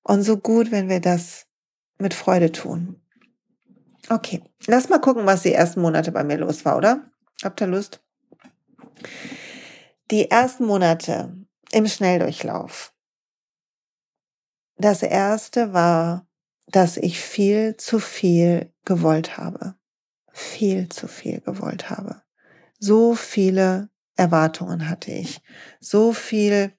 Und 0.02 0.24
so 0.24 0.36
gut, 0.36 0.70
wenn 0.70 0.90
wir 0.90 1.00
das 1.00 1.46
mit 1.98 2.14
Freude 2.14 2.52
tun. 2.52 3.02
Okay, 4.08 4.42
lass 4.66 4.88
mal 4.88 5.00
gucken, 5.00 5.26
was 5.26 5.42
die 5.42 5.52
ersten 5.52 5.80
Monate 5.80 6.12
bei 6.12 6.24
mir 6.24 6.38
los 6.38 6.64
war, 6.64 6.76
oder? 6.76 7.10
Habt 7.42 7.60
ihr 7.60 7.66
Lust? 7.66 8.02
Die 10.10 10.30
ersten 10.30 10.66
Monate 10.66 11.36
im 11.70 11.86
Schnelldurchlauf. 11.86 12.92
Das 14.76 15.02
erste 15.02 15.72
war, 15.72 16.26
dass 16.66 16.96
ich 16.96 17.20
viel 17.20 17.76
zu 17.76 17.98
viel 17.98 18.72
gewollt 18.84 19.36
habe. 19.36 19.76
Viel 20.32 20.88
zu 20.88 21.06
viel 21.08 21.40
gewollt 21.40 21.90
habe. 21.90 22.22
So 22.78 23.14
viele 23.14 23.90
Erwartungen 24.16 24.88
hatte 24.88 25.12
ich. 25.12 25.40
So 25.80 26.12
viel 26.12 26.72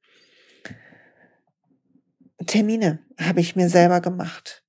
Termine 2.45 2.99
habe 3.17 3.39
ich 3.39 3.55
mir 3.55 3.69
selber 3.69 4.01
gemacht 4.01 4.62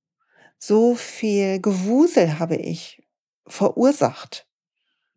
so 0.67 0.95
viel 0.95 1.59
Gewusel 1.59 2.39
habe 2.39 2.55
ich 2.55 3.03
verursacht, 3.47 4.47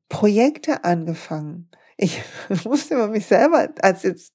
Projekte 0.09 0.85
angefangen. 0.85 1.71
Ich 1.97 2.21
musste 2.65 2.95
über 2.95 3.09
mich 3.09 3.27
selber, 3.27 3.69
als 3.81 4.03
jetzt 4.03 4.33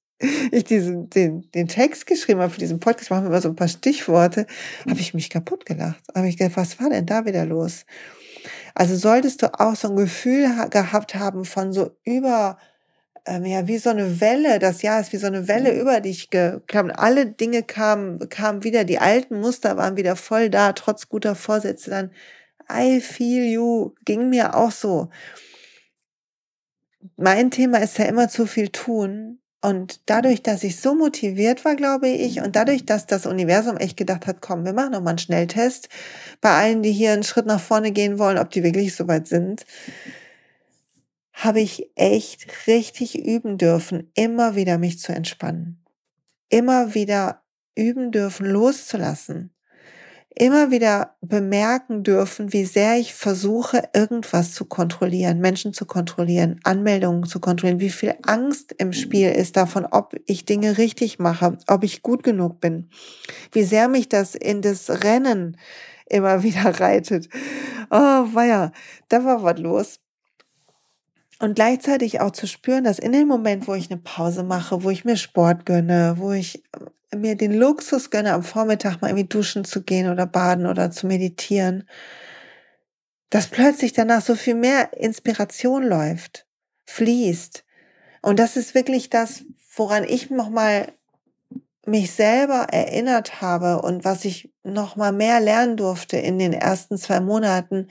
ich 0.52 0.64
diesen, 0.64 1.10
den, 1.10 1.50
den 1.52 1.68
Text 1.68 2.06
geschrieben 2.06 2.40
habe 2.40 2.52
für 2.52 2.60
diesen 2.60 2.80
Podcast, 2.80 3.10
machen 3.10 3.24
wir 3.24 3.30
mal 3.30 3.42
so 3.42 3.48
ein 3.48 3.56
paar 3.56 3.68
Stichworte, 3.68 4.46
habe 4.88 5.00
ich 5.00 5.12
mich 5.12 5.28
kaputt 5.28 5.66
gelacht. 5.66 6.02
Habe 6.14 6.28
ich 6.28 6.36
gedacht, 6.36 6.56
was 6.56 6.80
war 6.80 6.88
denn 6.88 7.06
da 7.06 7.26
wieder 7.26 7.44
los? 7.44 7.84
Also 8.74 8.96
solltest 8.96 9.42
du 9.42 9.52
auch 9.58 9.76
so 9.76 9.88
ein 9.88 9.96
Gefühl 9.96 10.48
gehabt 10.70 11.14
haben 11.14 11.44
von 11.44 11.72
so 11.72 11.90
über, 12.04 12.58
ähm, 13.26 13.44
ja, 13.44 13.66
wie 13.66 13.78
so 13.78 13.90
eine 13.90 14.20
Welle, 14.20 14.58
das 14.58 14.82
Jahr 14.82 15.00
ist 15.00 15.12
wie 15.12 15.16
so 15.16 15.26
eine 15.26 15.48
Welle 15.48 15.72
mhm. 15.72 15.80
über 15.80 16.00
dich 16.00 16.30
gekommen. 16.30 16.90
Alle 16.90 17.26
Dinge 17.26 17.62
kamen, 17.62 18.28
kamen 18.28 18.64
wieder, 18.64 18.84
die 18.84 18.98
alten 18.98 19.40
Muster 19.40 19.76
waren 19.76 19.96
wieder 19.96 20.16
voll 20.16 20.50
da, 20.50 20.72
trotz 20.72 21.08
guter 21.08 21.34
Vorsätze. 21.34 21.90
Dann, 21.90 22.10
I 22.70 23.00
feel 23.00 23.44
you, 23.44 23.94
ging 24.04 24.28
mir 24.28 24.54
auch 24.54 24.70
so. 24.70 25.08
Mein 27.16 27.50
Thema 27.50 27.78
ist 27.78 27.98
ja 27.98 28.06
immer 28.06 28.28
zu 28.28 28.46
viel 28.46 28.68
tun. 28.68 29.40
Und 29.62 30.02
dadurch, 30.10 30.42
dass 30.42 30.62
ich 30.62 30.78
so 30.78 30.94
motiviert 30.94 31.64
war, 31.64 31.74
glaube 31.74 32.08
ich, 32.08 32.42
und 32.42 32.54
dadurch, 32.54 32.84
dass 32.84 33.06
das 33.06 33.24
Universum 33.24 33.78
echt 33.78 33.96
gedacht 33.96 34.26
hat, 34.26 34.42
komm, 34.42 34.66
wir 34.66 34.74
machen 34.74 34.92
noch 34.92 35.00
mal 35.00 35.10
einen 35.10 35.18
Schnelltest 35.18 35.88
bei 36.42 36.50
allen, 36.50 36.82
die 36.82 36.92
hier 36.92 37.12
einen 37.12 37.22
Schritt 37.22 37.46
nach 37.46 37.60
vorne 37.60 37.90
gehen 37.90 38.18
wollen, 38.18 38.36
ob 38.36 38.50
die 38.50 38.62
wirklich 38.62 38.94
so 38.94 39.08
weit 39.08 39.26
sind, 39.26 39.64
habe 41.34 41.60
ich 41.60 41.90
echt 41.96 42.46
richtig 42.68 43.18
üben 43.18 43.58
dürfen, 43.58 44.10
immer 44.14 44.54
wieder 44.54 44.78
mich 44.78 45.00
zu 45.00 45.12
entspannen. 45.12 45.84
Immer 46.48 46.94
wieder 46.94 47.42
üben 47.74 48.12
dürfen, 48.12 48.46
loszulassen. 48.46 49.50
Immer 50.36 50.72
wieder 50.72 51.16
bemerken 51.20 52.02
dürfen, 52.02 52.52
wie 52.52 52.64
sehr 52.64 52.98
ich 52.98 53.14
versuche, 53.14 53.88
irgendwas 53.94 54.52
zu 54.52 54.64
kontrollieren, 54.64 55.38
Menschen 55.38 55.72
zu 55.72 55.86
kontrollieren, 55.86 56.58
Anmeldungen 56.64 57.24
zu 57.24 57.38
kontrollieren, 57.38 57.78
wie 57.78 57.90
viel 57.90 58.14
Angst 58.22 58.74
im 58.78 58.92
Spiel 58.92 59.30
ist 59.30 59.56
davon, 59.56 59.86
ob 59.86 60.14
ich 60.26 60.44
Dinge 60.44 60.76
richtig 60.76 61.20
mache, 61.20 61.56
ob 61.68 61.84
ich 61.84 62.02
gut 62.02 62.24
genug 62.24 62.60
bin, 62.60 62.90
wie 63.52 63.62
sehr 63.62 63.86
mich 63.86 64.08
das 64.08 64.34
in 64.34 64.60
das 64.60 65.04
Rennen 65.04 65.56
immer 66.06 66.42
wieder 66.42 66.80
reitet. 66.80 67.28
Oh, 67.90 68.26
weia, 68.32 68.72
da 69.08 69.24
war 69.24 69.42
was 69.44 69.58
los. 69.60 70.00
Und 71.40 71.54
gleichzeitig 71.54 72.20
auch 72.20 72.30
zu 72.30 72.46
spüren, 72.46 72.84
dass 72.84 72.98
in 72.98 73.12
dem 73.12 73.28
Moment, 73.28 73.66
wo 73.66 73.74
ich 73.74 73.90
eine 73.90 74.00
Pause 74.00 74.44
mache, 74.44 74.84
wo 74.84 74.90
ich 74.90 75.04
mir 75.04 75.16
Sport 75.16 75.66
gönne, 75.66 76.14
wo 76.18 76.32
ich 76.32 76.62
äh, 77.10 77.16
mir 77.16 77.36
den 77.36 77.52
Luxus 77.52 78.10
gönne, 78.10 78.32
am 78.32 78.42
Vormittag 78.42 79.00
mal 79.00 79.08
irgendwie 79.08 79.28
duschen 79.28 79.64
zu 79.64 79.82
gehen 79.82 80.10
oder 80.10 80.26
baden 80.26 80.66
oder 80.66 80.90
zu 80.90 81.06
meditieren, 81.06 81.88
dass 83.30 83.48
plötzlich 83.48 83.92
danach 83.92 84.22
so 84.22 84.36
viel 84.36 84.54
mehr 84.54 84.92
Inspiration 84.96 85.82
läuft, 85.82 86.46
fließt. 86.86 87.64
Und 88.22 88.38
das 88.38 88.56
ist 88.56 88.74
wirklich 88.74 89.10
das, 89.10 89.44
woran 89.76 90.04
ich 90.04 90.30
nochmal 90.30 90.92
mich 91.86 92.12
selber 92.12 92.68
erinnert 92.70 93.40
habe 93.40 93.82
und 93.82 94.04
was 94.04 94.24
ich 94.24 94.52
nochmal 94.62 95.12
mehr 95.12 95.40
lernen 95.40 95.76
durfte 95.76 96.16
in 96.16 96.38
den 96.38 96.52
ersten 96.52 96.96
zwei 96.96 97.20
Monaten, 97.20 97.88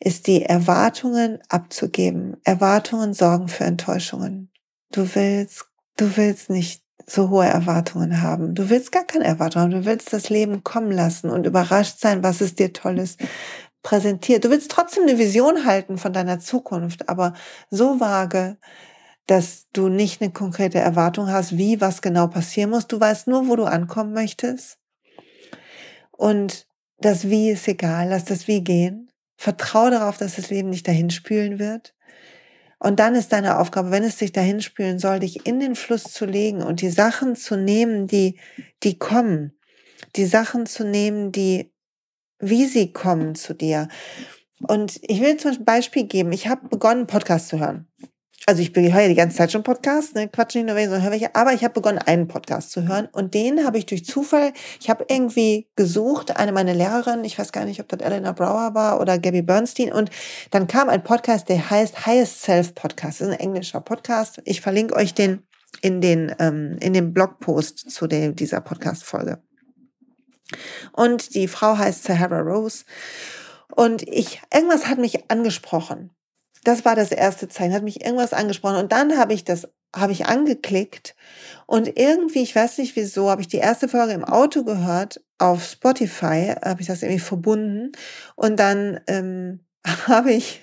ist 0.00 0.26
die 0.26 0.42
Erwartungen 0.42 1.38
abzugeben. 1.48 2.36
Erwartungen 2.44 3.14
sorgen 3.14 3.48
für 3.48 3.64
Enttäuschungen. 3.64 4.50
Du 4.90 5.14
willst, 5.14 5.66
du 5.96 6.16
willst 6.16 6.50
nicht 6.50 6.82
so 7.06 7.30
hohe 7.30 7.46
Erwartungen 7.46 8.22
haben. 8.22 8.54
Du 8.54 8.70
willst 8.70 8.92
gar 8.92 9.04
keine 9.04 9.24
Erwartungen. 9.24 9.70
Du 9.70 9.84
willst 9.84 10.12
das 10.12 10.30
Leben 10.30 10.64
kommen 10.64 10.92
lassen 10.92 11.30
und 11.30 11.46
überrascht 11.46 12.00
sein, 12.00 12.22
was 12.22 12.40
es 12.40 12.54
dir 12.54 12.72
Tolles 12.72 13.16
präsentiert. 13.82 14.44
Du 14.44 14.50
willst 14.50 14.70
trotzdem 14.70 15.04
eine 15.04 15.18
Vision 15.18 15.66
halten 15.66 15.98
von 15.98 16.12
deiner 16.12 16.40
Zukunft, 16.40 17.08
aber 17.08 17.34
so 17.70 18.00
vage, 18.00 18.56
dass 19.26 19.66
du 19.72 19.88
nicht 19.88 20.20
eine 20.20 20.32
konkrete 20.32 20.78
Erwartung 20.78 21.28
hast, 21.28 21.56
wie 21.56 21.80
was 21.80 22.02
genau 22.02 22.26
passieren 22.26 22.70
muss. 22.70 22.86
Du 22.86 22.98
weißt 22.98 23.26
nur, 23.26 23.48
wo 23.48 23.56
du 23.56 23.64
ankommen 23.64 24.12
möchtest. 24.12 24.78
Und 26.10 26.66
das 26.98 27.28
Wie 27.28 27.50
ist 27.50 27.68
egal. 27.68 28.08
Lass 28.08 28.24
das 28.24 28.48
Wie 28.48 28.62
gehen. 28.62 29.10
Vertraue 29.44 29.90
darauf, 29.90 30.16
dass 30.16 30.36
das 30.36 30.48
Leben 30.48 30.72
dich 30.72 30.84
dahin 30.84 31.10
spülen 31.10 31.58
wird. 31.58 31.94
Und 32.78 32.98
dann 32.98 33.14
ist 33.14 33.30
deine 33.30 33.58
Aufgabe, 33.58 33.90
wenn 33.90 34.02
es 34.02 34.16
dich 34.16 34.32
dahin 34.32 34.62
spülen 34.62 34.98
soll, 34.98 35.20
dich 35.20 35.46
in 35.46 35.60
den 35.60 35.74
Fluss 35.74 36.04
zu 36.04 36.24
legen 36.24 36.62
und 36.62 36.80
die 36.80 36.88
Sachen 36.88 37.36
zu 37.36 37.54
nehmen, 37.54 38.06
die, 38.06 38.40
die 38.82 38.98
kommen. 38.98 39.52
Die 40.16 40.24
Sachen 40.24 40.64
zu 40.64 40.82
nehmen, 40.82 41.30
die, 41.30 41.70
wie 42.38 42.64
sie 42.64 42.94
kommen 42.94 43.34
zu 43.34 43.52
dir. 43.52 43.88
Und 44.62 44.98
ich 45.02 45.20
will 45.20 45.36
zum 45.36 45.62
Beispiel 45.62 46.04
geben, 46.04 46.32
ich 46.32 46.48
habe 46.48 46.68
begonnen, 46.68 47.06
Podcast 47.06 47.48
zu 47.48 47.58
hören 47.58 47.86
also 48.46 48.62
ich 48.62 48.74
höre 48.74 49.02
ja 49.02 49.08
die 49.08 49.14
ganze 49.14 49.36
Zeit 49.36 49.52
schon 49.52 49.62
Podcasts, 49.62 50.14
ne, 50.14 50.28
Quatsch 50.28 50.54
nicht 50.54 50.66
nur 50.66 50.74
welche, 50.74 50.90
sondern 50.90 51.04
höre 51.04 51.12
welche, 51.12 51.34
aber 51.34 51.52
ich 51.52 51.64
habe 51.64 51.74
begonnen, 51.74 51.98
einen 51.98 52.28
Podcast 52.28 52.72
zu 52.72 52.86
hören 52.86 53.08
und 53.12 53.34
den 53.34 53.64
habe 53.64 53.78
ich 53.78 53.86
durch 53.86 54.04
Zufall, 54.04 54.52
ich 54.80 54.90
habe 54.90 55.06
irgendwie 55.08 55.68
gesucht, 55.76 56.36
eine 56.36 56.52
meiner 56.52 56.74
Lehrerinnen, 56.74 57.24
ich 57.24 57.38
weiß 57.38 57.52
gar 57.52 57.64
nicht, 57.64 57.80
ob 57.80 57.88
das 57.88 58.00
Elena 58.00 58.32
Brower 58.32 58.74
war 58.74 59.00
oder 59.00 59.18
Gabby 59.18 59.42
Bernstein 59.42 59.92
und 59.92 60.10
dann 60.50 60.66
kam 60.66 60.88
ein 60.88 61.02
Podcast, 61.02 61.48
der 61.48 61.70
heißt 61.70 62.06
Highest 62.06 62.42
Self 62.42 62.74
Podcast, 62.74 63.20
das 63.20 63.28
ist 63.28 63.34
ein 63.34 63.40
englischer 63.40 63.80
Podcast, 63.80 64.40
ich 64.44 64.60
verlinke 64.60 64.94
euch 64.96 65.14
den 65.14 65.42
in 65.80 66.00
den, 66.00 66.34
ähm, 66.38 66.76
in 66.80 66.92
dem 66.92 67.12
Blogpost 67.12 67.90
zu 67.90 68.06
der, 68.06 68.32
dieser 68.32 68.60
Podcast-Folge. 68.60 69.42
Und 70.92 71.34
die 71.34 71.48
Frau 71.48 71.76
heißt 71.76 72.04
Sahara 72.04 72.40
Rose. 72.40 72.84
Und 73.74 74.02
ich, 74.02 74.40
irgendwas 74.52 74.86
hat 74.86 74.98
mich 74.98 75.30
angesprochen 75.30 76.10
das 76.64 76.84
war 76.84 76.96
das 76.96 77.12
erste 77.12 77.48
Zeichen, 77.48 77.74
hat 77.74 77.82
mich 77.82 78.04
irgendwas 78.04 78.32
angesprochen. 78.32 78.76
Und 78.76 78.92
dann 78.92 79.16
habe 79.18 79.34
ich 79.34 79.44
das, 79.44 79.68
habe 79.94 80.12
ich 80.12 80.26
angeklickt 80.26 81.14
und 81.66 81.98
irgendwie, 81.98 82.42
ich 82.42 82.56
weiß 82.56 82.78
nicht 82.78 82.96
wieso, 82.96 83.30
habe 83.30 83.40
ich 83.40 83.48
die 83.48 83.58
erste 83.58 83.88
Folge 83.88 84.12
im 84.12 84.24
Auto 84.24 84.64
gehört, 84.64 85.22
auf 85.38 85.64
Spotify, 85.64 86.54
habe 86.64 86.80
ich 86.80 86.86
das 86.86 87.02
irgendwie 87.02 87.20
verbunden. 87.20 87.92
Und 88.34 88.58
dann 88.58 89.00
ähm, 89.06 89.60
habe 90.06 90.32
ich, 90.32 90.60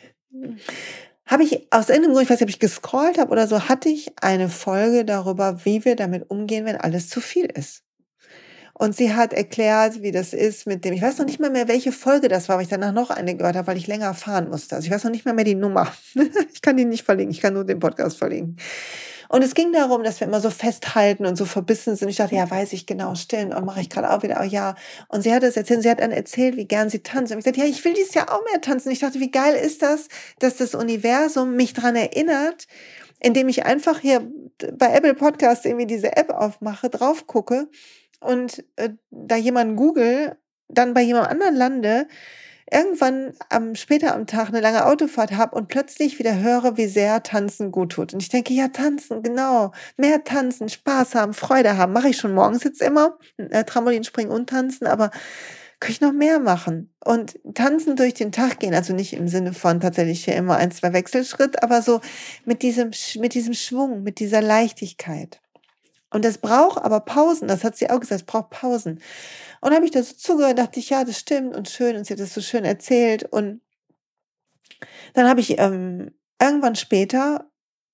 habe 1.25 1.43
ich 1.43 1.67
aus 1.71 1.89
irgendeinem 1.89 2.13
Grund, 2.13 2.23
ich 2.23 2.29
weiß 2.29 2.39
nicht, 2.39 2.47
ob 2.47 2.49
ich 2.49 2.59
gescrollt 2.59 3.17
habe 3.17 3.31
oder 3.31 3.47
so, 3.47 3.69
hatte 3.69 3.89
ich 3.89 4.11
eine 4.21 4.49
Folge 4.49 5.05
darüber, 5.05 5.65
wie 5.65 5.85
wir 5.85 5.95
damit 5.95 6.29
umgehen, 6.29 6.65
wenn 6.65 6.77
alles 6.77 7.09
zu 7.09 7.21
viel 7.21 7.45
ist. 7.45 7.83
Und 8.81 8.95
sie 8.95 9.13
hat 9.13 9.31
erklärt, 9.31 10.01
wie 10.01 10.11
das 10.11 10.33
ist 10.33 10.65
mit 10.65 10.83
dem, 10.83 10.93
ich 10.95 11.03
weiß 11.03 11.19
noch 11.19 11.27
nicht 11.27 11.39
mal 11.39 11.51
mehr, 11.51 11.67
welche 11.67 11.91
Folge 11.91 12.29
das 12.29 12.49
war, 12.49 12.55
weil 12.55 12.63
ich 12.63 12.69
danach 12.69 12.91
noch 12.91 13.11
eine 13.11 13.35
gehört 13.35 13.55
habe, 13.55 13.67
weil 13.67 13.77
ich 13.77 13.85
länger 13.85 14.15
fahren 14.15 14.49
musste. 14.49 14.75
Also 14.75 14.87
ich 14.87 14.91
weiß 14.91 15.03
noch 15.03 15.11
nicht 15.11 15.23
mal 15.23 15.35
mehr 15.35 15.45
die 15.45 15.53
Nummer. 15.53 15.93
ich 16.51 16.63
kann 16.63 16.77
die 16.77 16.85
nicht 16.85 17.05
verlinken, 17.05 17.31
ich 17.31 17.41
kann 17.41 17.53
nur 17.53 17.63
den 17.63 17.77
Podcast 17.77 18.17
verlinken. 18.17 18.57
Und 19.29 19.43
es 19.43 19.53
ging 19.53 19.71
darum, 19.71 20.03
dass 20.03 20.19
wir 20.19 20.25
immer 20.25 20.41
so 20.41 20.49
festhalten 20.49 21.27
und 21.27 21.35
so 21.35 21.45
verbissen 21.45 21.95
sind. 21.95 22.09
Ich 22.09 22.15
dachte, 22.15 22.33
ja, 22.33 22.49
weiß 22.49 22.73
ich 22.73 22.87
genau, 22.87 23.13
stillen 23.13 23.53
und 23.53 23.65
mache 23.65 23.81
ich 23.81 23.89
gerade 23.91 24.09
auch 24.09 24.23
wieder, 24.23 24.39
oh 24.41 24.45
ja. 24.45 24.73
Und 25.09 25.21
sie 25.21 25.31
hat 25.31 25.43
es 25.43 25.57
erzählt, 25.57 25.83
sie 25.83 25.89
hat 25.91 25.99
dann 25.99 26.09
erzählt, 26.09 26.57
wie 26.57 26.65
gern 26.65 26.89
sie 26.89 27.03
tanzt. 27.03 27.31
Und 27.31 27.37
ich 27.37 27.45
sagte, 27.45 27.59
ja, 27.59 27.67
ich 27.67 27.85
will 27.85 27.93
dieses 27.93 28.15
Jahr 28.15 28.33
auch 28.33 28.43
mehr 28.51 28.61
tanzen. 28.61 28.91
Ich 28.91 28.99
dachte, 29.01 29.19
wie 29.19 29.29
geil 29.29 29.53
ist 29.53 29.83
das, 29.83 30.07
dass 30.39 30.55
das 30.55 30.73
Universum 30.73 31.55
mich 31.55 31.73
dran 31.73 31.95
erinnert, 31.95 32.65
indem 33.19 33.47
ich 33.47 33.63
einfach 33.63 33.99
hier 33.99 34.27
bei 34.73 34.91
Apple 34.91 35.13
Podcast 35.13 35.67
irgendwie 35.67 35.85
diese 35.85 36.17
App 36.17 36.31
aufmache, 36.31 36.89
drauf 36.89 37.27
gucke 37.27 37.67
und 38.21 38.63
äh, 38.77 38.89
da 39.09 39.35
jemanden 39.35 39.75
google, 39.75 40.37
dann 40.69 40.93
bei 40.93 41.01
jemand 41.01 41.27
anderen 41.27 41.55
lande, 41.55 42.07
irgendwann 42.71 43.33
am, 43.49 43.75
später 43.75 44.15
am 44.15 44.27
Tag 44.27 44.47
eine 44.47 44.61
lange 44.61 44.85
Autofahrt 44.85 45.33
habe 45.33 45.55
und 45.55 45.67
plötzlich 45.67 46.19
wieder 46.19 46.39
höre, 46.39 46.77
wie 46.77 46.87
sehr 46.87 47.21
Tanzen 47.21 47.71
gut 47.71 47.91
tut. 47.91 48.13
Und 48.13 48.21
ich 48.21 48.29
denke, 48.29 48.53
ja, 48.53 48.69
tanzen, 48.69 49.21
genau. 49.21 49.73
Mehr 49.97 50.23
tanzen, 50.23 50.69
Spaß 50.69 51.15
haben, 51.15 51.33
Freude 51.33 51.77
haben. 51.77 51.91
Mache 51.91 52.09
ich 52.09 52.17
schon 52.17 52.33
morgens 52.33 52.63
jetzt 52.63 52.81
immer. 52.81 53.17
Äh, 53.37 53.65
Trampolin 53.65 54.05
springen 54.05 54.31
und 54.31 54.49
tanzen, 54.49 54.87
aber 54.87 55.11
kann 55.81 55.91
ich 55.91 55.99
noch 55.99 56.13
mehr 56.13 56.39
machen? 56.39 56.93
Und 57.03 57.39
tanzen 57.55 57.95
durch 57.95 58.13
den 58.13 58.31
Tag 58.31 58.59
gehen, 58.59 58.75
also 58.75 58.93
nicht 58.93 59.13
im 59.13 59.27
Sinne 59.27 59.51
von 59.51 59.79
tatsächlich 59.79 60.23
hier 60.23 60.35
immer 60.35 60.55
ein, 60.55 60.71
zwei 60.71 60.93
Wechselschritt, 60.93 61.61
aber 61.63 61.81
so 61.81 61.99
mit 62.45 62.61
diesem, 62.61 62.91
mit 63.19 63.33
diesem 63.33 63.55
Schwung, 63.55 64.03
mit 64.03 64.19
dieser 64.19 64.41
Leichtigkeit. 64.41 65.40
Und 66.11 66.25
das 66.25 66.37
braucht 66.37 66.83
aber 66.83 66.99
Pausen, 66.99 67.47
das 67.47 67.63
hat 67.63 67.77
sie 67.77 67.89
auch 67.89 67.99
gesagt, 67.99 68.21
es 68.21 68.27
braucht 68.27 68.49
Pausen. 68.49 69.01
Und 69.61 69.73
habe 69.73 69.85
ich 69.85 69.91
da 69.91 70.03
so 70.03 70.13
zugehört, 70.13 70.59
dachte 70.59 70.79
ich, 70.79 70.89
ja, 70.89 71.03
das 71.03 71.17
stimmt 71.17 71.55
und 71.55 71.69
schön 71.69 71.95
und 71.95 72.05
sie 72.05 72.13
hat 72.13 72.19
das 72.19 72.33
so 72.33 72.41
schön 72.41 72.65
erzählt. 72.65 73.23
Und 73.23 73.61
dann 75.13 75.27
habe 75.27 75.39
ich 75.39 75.57
ähm, 75.57 76.11
irgendwann 76.39 76.75
später 76.75 77.51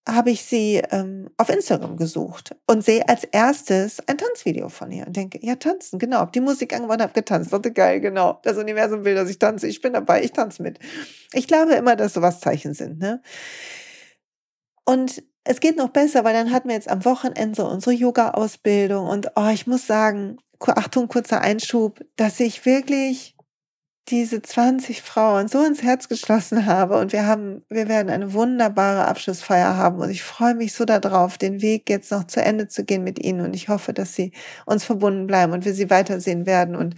habe 0.07 0.31
ich 0.31 0.43
sie 0.43 0.81
ähm, 0.91 1.29
auf 1.37 1.49
Instagram 1.49 1.97
gesucht 1.97 2.55
und 2.65 2.83
sehe 2.83 3.07
als 3.09 3.25
erstes 3.25 3.99
ein 4.07 4.17
Tanzvideo 4.17 4.69
von 4.69 4.91
ihr 4.91 5.05
und 5.05 5.15
denke, 5.15 5.37
ja, 5.45 5.55
tanzen, 5.55 5.99
genau. 5.99 6.25
Die 6.25 6.39
Musik 6.39 6.71
irgendwann 6.71 7.01
habe 7.01 7.13
getanzt. 7.13 7.51
Dachte, 7.51 7.73
geil, 7.73 7.99
genau. 7.99 8.39
Das 8.43 8.57
Universum 8.57 9.03
will, 9.03 9.15
dass 9.15 9.29
ich 9.29 9.37
tanze. 9.37 9.67
Ich 9.67 9.81
bin 9.81 9.93
dabei, 9.93 10.23
ich 10.23 10.31
tanze 10.31 10.63
mit. 10.63 10.79
Ich 11.33 11.47
glaube 11.47 11.73
immer, 11.73 11.97
dass 11.97 12.13
sowas 12.13 12.39
Zeichen 12.39 12.73
sind. 12.73 12.99
Ne? 12.99 13.21
Und 14.85 15.23
es 15.47 15.61
geht 15.61 15.77
noch 15.77 15.89
besser, 15.89 16.23
weil 16.25 16.33
dann 16.33 16.51
hatten 16.51 16.67
wir 16.67 16.75
jetzt 16.75 16.89
am 16.89 17.05
Wochenende 17.05 17.55
so 17.55 17.67
unsere 17.67 17.95
Yoga-Ausbildung 17.95 19.07
und 19.07 19.31
oh, 19.35 19.47
ich 19.47 19.65
muss 19.65 19.87
sagen, 19.87 20.37
Achtung, 20.59 21.07
kurzer 21.07 21.41
Einschub, 21.41 22.03
dass 22.17 22.39
ich 22.39 22.65
wirklich 22.65 23.35
diese 24.09 24.41
20 24.41 25.01
Frauen 25.01 25.47
so 25.47 25.63
ins 25.63 25.83
Herz 25.83 26.09
geschlossen 26.09 26.65
habe 26.65 26.97
und 26.97 27.13
wir 27.13 27.25
haben, 27.25 27.63
wir 27.69 27.87
werden 27.87 28.09
eine 28.09 28.33
wunderbare 28.33 29.05
Abschlussfeier 29.05 29.75
haben 29.75 29.99
und 29.99 30.09
ich 30.09 30.23
freue 30.23 30.55
mich 30.55 30.73
so 30.73 30.85
darauf, 30.85 31.37
den 31.37 31.61
Weg 31.61 31.89
jetzt 31.89 32.11
noch 32.11 32.25
zu 32.25 32.41
Ende 32.41 32.67
zu 32.67 32.83
gehen 32.83 33.03
mit 33.03 33.19
ihnen 33.23 33.41
und 33.41 33.55
ich 33.55 33.69
hoffe, 33.69 33.93
dass 33.93 34.15
sie 34.15 34.31
uns 34.65 34.83
verbunden 34.83 35.27
bleiben 35.27 35.53
und 35.53 35.65
wir 35.65 35.73
sie 35.73 35.89
weitersehen 35.89 36.45
werden 36.45 36.75
und 36.75 36.95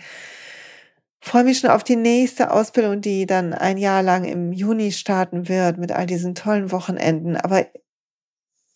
freue 1.22 1.44
mich 1.44 1.60
schon 1.60 1.70
auf 1.70 1.84
die 1.84 1.96
nächste 1.96 2.52
Ausbildung, 2.52 3.02
die 3.02 3.26
dann 3.26 3.54
ein 3.54 3.78
Jahr 3.78 4.04
lang 4.04 4.26
im 4.26 4.54
Juni 4.54 4.92
starten 4.92 5.48
wird 5.50 5.78
mit 5.78 5.92
all 5.92 6.06
diesen 6.06 6.36
tollen 6.36 6.72
Wochenenden. 6.72 7.38
Aber 7.38 7.66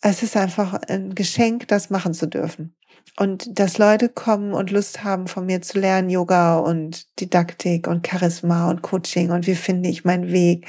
es 0.06 0.22
ist 0.22 0.36
einfach 0.36 0.74
ein 0.74 1.16
Geschenk, 1.16 1.68
das 1.70 1.90
machen 1.90 2.14
zu 2.14 2.28
dürfen. 2.28 2.76
Und 3.18 3.60
dass 3.60 3.78
Leute 3.78 4.10
kommen 4.10 4.54
und 4.54 4.70
Lust 4.70 5.04
haben, 5.04 5.28
von 5.28 5.46
mir 5.46 5.62
zu 5.62 5.80
lernen, 5.80 6.10
Yoga 6.10 6.58
und 6.58 7.20
Didaktik 7.20 7.88
und 7.88 8.06
Charisma 8.06 8.70
und 8.70 8.82
Coaching 8.82 9.32
und 9.32 9.48
wie 9.48 9.56
finde 9.56 9.90
ich 9.90 10.04
meinen 10.04 10.32
Weg 10.32 10.68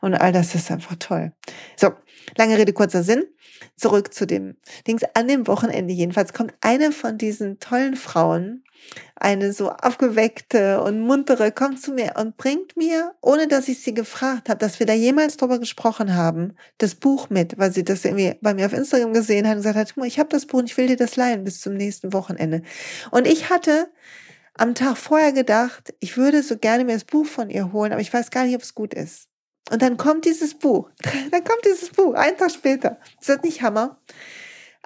und 0.00 0.14
all 0.14 0.30
das 0.30 0.54
ist 0.54 0.70
einfach 0.70 0.96
toll. 0.98 1.32
So, 1.76 1.92
lange 2.36 2.58
Rede, 2.58 2.72
kurzer 2.72 3.02
Sinn 3.02 3.24
zurück 3.76 4.14
zu 4.14 4.26
dem 4.26 4.56
Dings. 4.86 5.02
An 5.14 5.26
dem 5.26 5.46
Wochenende 5.46 5.92
jedenfalls 5.92 6.32
kommt 6.32 6.54
eine 6.60 6.92
von 6.92 7.18
diesen 7.18 7.58
tollen 7.58 7.96
Frauen, 7.96 8.62
eine 9.14 9.52
so 9.52 9.70
aufgeweckte 9.70 10.80
und 10.82 11.00
muntere, 11.00 11.52
kommt 11.52 11.80
zu 11.80 11.92
mir 11.92 12.14
und 12.16 12.36
bringt 12.36 12.76
mir, 12.76 13.14
ohne 13.20 13.48
dass 13.48 13.68
ich 13.68 13.80
sie 13.80 13.94
gefragt 13.94 14.48
habe, 14.48 14.58
dass 14.58 14.78
wir 14.78 14.86
da 14.86 14.92
jemals 14.92 15.36
drüber 15.36 15.58
gesprochen 15.58 16.14
haben, 16.14 16.54
das 16.78 16.94
Buch 16.94 17.30
mit, 17.30 17.58
weil 17.58 17.72
sie 17.72 17.84
das 17.84 18.04
irgendwie 18.04 18.34
bei 18.42 18.54
mir 18.54 18.66
auf 18.66 18.72
Instagram 18.72 19.12
gesehen 19.12 19.46
hat 19.46 19.56
und 19.56 19.62
gesagt 19.62 19.76
hat, 19.76 20.06
ich 20.06 20.18
habe 20.18 20.28
das 20.28 20.46
Buch 20.46 20.58
und 20.58 20.70
ich 20.70 20.76
will 20.76 20.86
dir 20.86 20.96
das 20.96 21.16
leihen 21.16 21.44
bis 21.44 21.60
zum 21.60 21.74
nächsten 21.74 22.12
Wochenende. 22.12 22.62
Und 23.10 23.26
ich 23.26 23.50
hatte 23.50 23.88
am 24.54 24.74
Tag 24.74 24.96
vorher 24.96 25.32
gedacht, 25.32 25.94
ich 26.00 26.16
würde 26.16 26.42
so 26.42 26.56
gerne 26.56 26.84
mir 26.84 26.94
das 26.94 27.04
Buch 27.04 27.26
von 27.26 27.50
ihr 27.50 27.72
holen, 27.72 27.92
aber 27.92 28.00
ich 28.00 28.12
weiß 28.12 28.30
gar 28.30 28.44
nicht, 28.44 28.54
ob 28.54 28.62
es 28.62 28.74
gut 28.74 28.94
ist. 28.94 29.28
Und 29.70 29.82
dann 29.82 29.96
kommt 29.96 30.24
dieses 30.24 30.54
Buch. 30.54 30.90
Dann 31.30 31.42
kommt 31.42 31.64
dieses 31.64 31.90
Buch, 31.90 32.14
einen 32.14 32.36
Tag 32.36 32.52
später. 32.52 33.00
Ist 33.20 33.28
das 33.28 33.42
nicht 33.42 33.62
Hammer? 33.62 34.00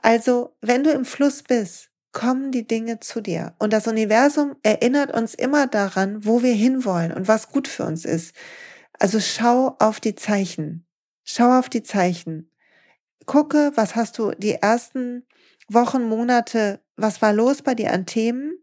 Also, 0.00 0.56
wenn 0.62 0.84
du 0.84 0.90
im 0.90 1.04
Fluss 1.04 1.42
bist, 1.42 1.89
kommen 2.12 2.52
die 2.52 2.66
Dinge 2.66 3.00
zu 3.00 3.20
dir. 3.20 3.54
Und 3.58 3.72
das 3.72 3.86
Universum 3.86 4.56
erinnert 4.62 5.12
uns 5.12 5.34
immer 5.34 5.66
daran, 5.66 6.24
wo 6.24 6.42
wir 6.42 6.54
hinwollen 6.54 7.12
und 7.12 7.28
was 7.28 7.48
gut 7.48 7.68
für 7.68 7.84
uns 7.84 8.04
ist. 8.04 8.34
Also 8.98 9.20
schau 9.20 9.76
auf 9.78 10.00
die 10.00 10.14
Zeichen. 10.14 10.86
Schau 11.24 11.58
auf 11.58 11.68
die 11.68 11.82
Zeichen. 11.82 12.50
Gucke, 13.26 13.72
was 13.76 13.94
hast 13.94 14.18
du 14.18 14.32
die 14.32 14.54
ersten 14.54 15.26
Wochen, 15.68 16.08
Monate, 16.08 16.80
was 16.96 17.22
war 17.22 17.32
los 17.32 17.62
bei 17.62 17.74
dir 17.74 17.92
an 17.92 18.06
Themen? 18.06 18.58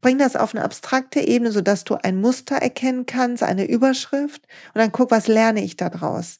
Bring 0.00 0.18
das 0.18 0.36
auf 0.36 0.54
eine 0.54 0.64
abstrakte 0.64 1.20
Ebene, 1.20 1.50
sodass 1.50 1.84
du 1.84 1.96
ein 1.96 2.20
Muster 2.20 2.56
erkennen 2.56 3.06
kannst, 3.06 3.42
eine 3.42 3.68
Überschrift 3.68 4.46
und 4.74 4.80
dann 4.80 4.92
guck, 4.92 5.10
was 5.10 5.26
lerne 5.26 5.62
ich 5.62 5.76
da 5.76 5.88
draus. 5.88 6.38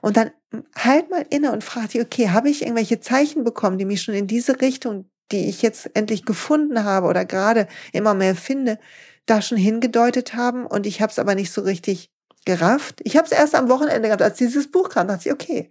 Und 0.00 0.16
dann 0.16 0.32
halt 0.76 1.10
mal 1.10 1.24
inne 1.30 1.52
und 1.52 1.62
frag 1.62 1.90
dich, 1.90 2.00
okay, 2.00 2.30
habe 2.30 2.50
ich 2.50 2.62
irgendwelche 2.62 3.00
Zeichen 3.00 3.44
bekommen, 3.44 3.78
die 3.78 3.84
mich 3.84 4.02
schon 4.02 4.14
in 4.14 4.26
diese 4.26 4.60
Richtung, 4.60 5.08
die 5.32 5.48
ich 5.48 5.62
jetzt 5.62 5.90
endlich 5.94 6.24
gefunden 6.24 6.84
habe 6.84 7.06
oder 7.06 7.24
gerade 7.24 7.66
immer 7.92 8.14
mehr 8.14 8.34
finde, 8.34 8.78
da 9.26 9.42
schon 9.42 9.58
hingedeutet 9.58 10.34
haben 10.34 10.66
und 10.66 10.86
ich 10.86 11.00
habe 11.00 11.10
es 11.10 11.18
aber 11.18 11.34
nicht 11.34 11.52
so 11.52 11.62
richtig 11.62 12.10
gerafft. 12.44 13.00
Ich 13.02 13.16
habe 13.16 13.26
es 13.26 13.32
erst 13.32 13.54
am 13.54 13.68
Wochenende 13.68 14.08
gehabt, 14.08 14.22
als 14.22 14.38
dieses 14.38 14.70
Buch 14.70 14.88
kam, 14.88 15.08
dachte 15.08 15.28
ich, 15.28 15.32
okay, 15.32 15.70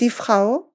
die 0.00 0.10
Frau 0.10 0.72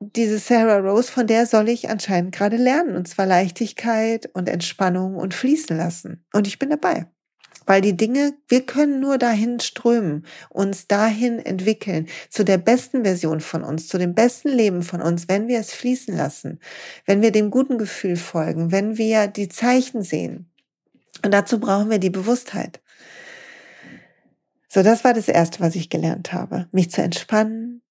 diese 0.00 0.38
Sarah 0.38 0.78
Rose, 0.78 1.10
von 1.10 1.26
der 1.26 1.46
soll 1.46 1.68
ich 1.68 1.88
anscheinend 1.88 2.34
gerade 2.34 2.56
lernen. 2.56 2.96
Und 2.96 3.08
zwar 3.08 3.26
Leichtigkeit 3.26 4.28
und 4.32 4.48
Entspannung 4.48 5.16
und 5.16 5.34
fließen 5.34 5.76
lassen. 5.76 6.24
Und 6.32 6.46
ich 6.46 6.58
bin 6.58 6.70
dabei. 6.70 7.06
Weil 7.68 7.82
die 7.82 7.98
Dinge, 7.98 8.32
wir 8.48 8.64
können 8.64 8.98
nur 8.98 9.18
dahin 9.18 9.60
strömen, 9.60 10.24
uns 10.48 10.86
dahin 10.86 11.38
entwickeln, 11.38 12.08
zu 12.30 12.42
der 12.42 12.56
besten 12.56 13.04
Version 13.04 13.40
von 13.40 13.62
uns, 13.62 13.88
zu 13.88 13.98
dem 13.98 14.14
besten 14.14 14.48
Leben 14.48 14.82
von 14.82 15.02
uns, 15.02 15.28
wenn 15.28 15.48
wir 15.48 15.60
es 15.60 15.74
fließen 15.74 16.16
lassen, 16.16 16.60
wenn 17.04 17.20
wir 17.20 17.30
dem 17.30 17.50
guten 17.50 17.76
Gefühl 17.76 18.16
folgen, 18.16 18.72
wenn 18.72 18.96
wir 18.96 19.26
die 19.26 19.50
Zeichen 19.50 20.02
sehen. 20.02 20.50
Und 21.22 21.34
dazu 21.34 21.60
brauchen 21.60 21.90
wir 21.90 21.98
die 21.98 22.08
Bewusstheit. 22.08 22.80
So, 24.70 24.82
das 24.82 25.04
war 25.04 25.12
das 25.12 25.28
Erste, 25.28 25.60
was 25.60 25.74
ich 25.74 25.90
gelernt 25.90 26.32
habe. 26.32 26.68
Mich 26.72 26.90
zu 26.90 27.02
entspannen, 27.02 27.82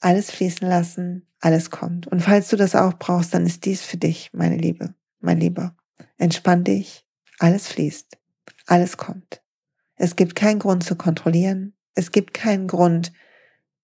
alles 0.00 0.30
fließen 0.30 0.66
lassen, 0.66 1.26
alles 1.40 1.68
kommt. 1.68 2.06
Und 2.06 2.20
falls 2.20 2.48
du 2.48 2.56
das 2.56 2.74
auch 2.74 2.94
brauchst, 2.94 3.34
dann 3.34 3.44
ist 3.44 3.66
dies 3.66 3.82
für 3.82 3.98
dich, 3.98 4.30
meine 4.32 4.56
Liebe, 4.56 4.94
mein 5.20 5.38
Lieber. 5.38 5.76
Entspann 6.16 6.64
dich, 6.64 7.04
alles 7.38 7.68
fließt, 7.68 8.16
alles 8.70 8.96
kommt. 8.96 9.42
Es 9.96 10.16
gibt 10.16 10.34
keinen 10.34 10.58
Grund 10.58 10.84
zu 10.84 10.96
kontrollieren. 10.96 11.74
Es 11.94 12.12
gibt 12.12 12.32
keinen 12.32 12.68
Grund, 12.68 13.12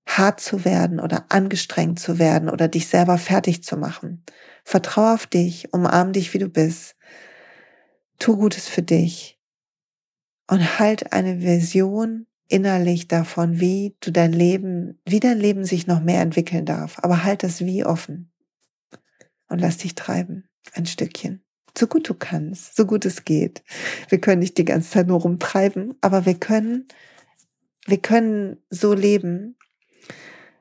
hart 0.07 0.40
zu 0.40 0.64
werden 0.64 1.01
oder 1.01 1.27
angestrengt 1.31 1.99
zu 1.99 2.18
werden 2.18 2.49
oder 2.49 2.68
dich 2.68 2.87
selber 2.87 3.18
fertig 3.18 3.64
zu 3.64 3.77
machen. 3.77 4.25
Vertrau 4.64 5.12
auf 5.14 5.27
dich, 5.27 5.72
umarm 5.72 6.12
dich, 6.12 6.33
wie 6.33 6.38
du 6.38 6.49
bist. 6.49 6.96
Tu 8.18 8.37
Gutes 8.37 8.68
für 8.68 8.83
dich 8.83 9.38
und 10.49 10.79
halt 10.79 11.12
eine 11.12 11.42
Vision 11.42 12.27
innerlich 12.49 13.09
davon, 13.09 13.61
wie 13.61 13.96
du 14.01 14.12
dein 14.12 14.33
Leben, 14.33 15.01
wie 15.05 15.20
dein 15.20 15.38
Leben 15.38 15.64
sich 15.64 15.87
noch 15.87 16.01
mehr 16.01 16.20
entwickeln 16.20 16.64
darf. 16.64 16.99
Aber 17.03 17.25
halt 17.25 17.42
das 17.42 17.61
Wie 17.61 17.85
offen 17.85 18.33
und 19.49 19.61
lass 19.61 19.79
dich 19.79 19.94
treiben, 19.96 20.49
ein 20.72 20.87
Stückchen. 20.87 21.46
So 21.79 21.87
gut 21.87 22.09
du 22.09 22.15
kannst, 22.15 22.77
so 22.77 22.87
gut 22.87 23.05
es 23.05 23.25
geht. 23.25 23.62
Wir 24.09 24.21
können 24.21 24.41
nicht 24.41 24.57
die 24.59 24.65
ganze 24.65 24.91
Zeit 24.91 25.07
nur 25.09 25.21
rumtreiben, 25.21 25.95
aber 26.01 26.25
wir 26.25 26.35
können, 26.35 26.89
wir 27.87 27.99
können 27.99 28.59
so 28.71 28.95
leben, 28.95 29.57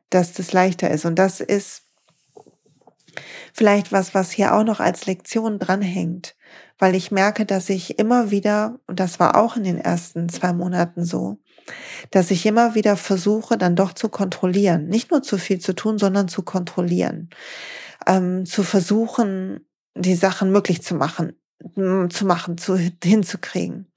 dass 0.10 0.34
das 0.34 0.51
leichter 0.51 0.91
ist. 0.91 1.06
Und 1.06 1.15
das 1.15 1.39
ist 1.39 1.84
vielleicht 3.54 3.91
was, 3.91 4.13
was 4.13 4.32
hier 4.32 4.54
auch 4.54 4.63
noch 4.63 4.80
als 4.80 5.06
Lektion 5.06 5.60
dranhängt, 5.60 6.36
weil 6.78 6.95
ich 6.95 7.12
merke, 7.12 7.45
dass 7.45 7.69
ich 7.69 7.97
immer 7.97 8.32
wieder, 8.32 8.80
und 8.88 8.99
das 8.99 9.19
war 9.19 9.38
auch 9.38 9.56
in 9.56 9.63
den 9.63 9.80
ersten 9.80 10.28
zwei 10.28 10.51
Monaten 10.51 11.06
so, 11.06 11.38
dass 12.12 12.32
ich 12.32 12.45
immer 12.45 12.75
wieder 12.75 12.97
versuche, 12.97 13.58
dann 13.58 13.75
doch 13.75 13.93
zu 13.93 14.10
kontrollieren. 14.10 14.88
Nicht 14.88 15.12
nur 15.12 15.23
zu 15.23 15.38
viel 15.38 15.60
zu 15.60 15.73
tun, 15.73 15.97
sondern 15.97 16.28
zu 16.28 16.43
kontrollieren. 16.43 17.30
Ähm, 18.06 18.45
zu 18.45 18.63
versuchen, 18.63 19.65
die 19.95 20.15
Sachen 20.15 20.51
möglich 20.51 20.81
zu 20.84 20.95
machen, 20.95 21.34
zu 21.75 22.25
machen, 22.25 22.58
zu, 22.58 22.77
hinzukriegen. 22.77 23.91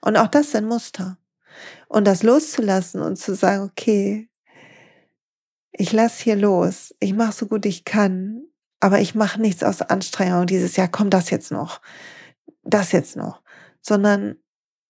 Und 0.00 0.16
auch 0.16 0.28
das 0.28 0.52
sind 0.52 0.66
Muster. 0.66 1.18
Und 1.88 2.06
das 2.06 2.22
loszulassen 2.22 3.00
und 3.00 3.16
zu 3.16 3.34
sagen, 3.34 3.64
okay, 3.64 4.28
ich 5.72 5.92
lass 5.92 6.18
hier 6.18 6.36
los, 6.36 6.94
ich 7.00 7.14
mache 7.14 7.32
so 7.32 7.46
gut 7.46 7.66
ich 7.66 7.84
kann, 7.84 8.44
aber 8.80 9.00
ich 9.00 9.14
mache 9.14 9.40
nichts 9.40 9.62
aus 9.62 9.82
Anstrengung 9.82 10.46
dieses 10.46 10.76
Jahr, 10.76 10.88
komm 10.88 11.10
das 11.10 11.30
jetzt 11.30 11.50
noch, 11.50 11.80
das 12.62 12.92
jetzt 12.92 13.16
noch, 13.16 13.42
sondern 13.80 14.36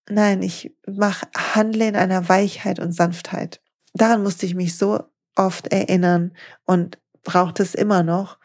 Nein, 0.09 0.43
ich 0.43 0.73
mach, 0.87 1.25
handle 1.37 1.89
in 1.89 1.97
einer 1.97 2.29
Weichheit 2.29 2.79
und 2.79 2.93
Sanftheit. 2.93 3.61
Daran 3.93 4.23
musste 4.23 4.47
ich 4.47 4.55
mich 4.55 4.77
so 4.77 5.03
oft 5.35 5.67
erinnern 5.69 6.33
und 6.65 6.99
braucht 7.25 7.59
es 7.59 7.75
immer 7.75 8.03
noch. 8.03 8.39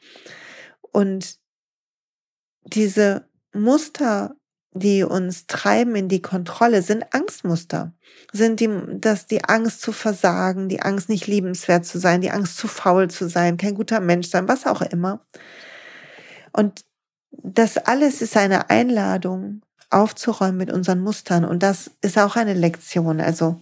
Und 0.91 1.39
diese 2.65 3.25
Muster 3.53 4.35
die 4.73 5.03
uns 5.03 5.47
treiben 5.47 5.95
in 5.95 6.07
die 6.07 6.21
Kontrolle, 6.21 6.81
sind 6.81 7.13
Angstmuster. 7.13 7.93
Sind 8.31 8.59
die, 8.59 8.69
dass 8.99 9.27
die 9.27 9.43
Angst 9.43 9.81
zu 9.81 9.91
versagen, 9.91 10.69
die 10.69 10.81
Angst 10.81 11.09
nicht 11.09 11.27
liebenswert 11.27 11.85
zu 11.85 11.99
sein, 11.99 12.21
die 12.21 12.31
Angst 12.31 12.57
zu 12.57 12.67
faul 12.67 13.09
zu 13.09 13.27
sein, 13.27 13.57
kein 13.57 13.75
guter 13.75 13.99
Mensch 13.99 14.29
sein, 14.29 14.47
was 14.47 14.65
auch 14.65 14.81
immer. 14.81 15.25
Und 16.53 16.85
das 17.31 17.77
alles 17.77 18.21
ist 18.21 18.37
eine 18.37 18.69
Einladung, 18.69 19.61
aufzuräumen 19.89 20.57
mit 20.57 20.71
unseren 20.71 21.01
Mustern. 21.01 21.43
Und 21.43 21.63
das 21.63 21.91
ist 22.01 22.17
auch 22.17 22.37
eine 22.37 22.53
Lektion. 22.53 23.19
Also 23.19 23.59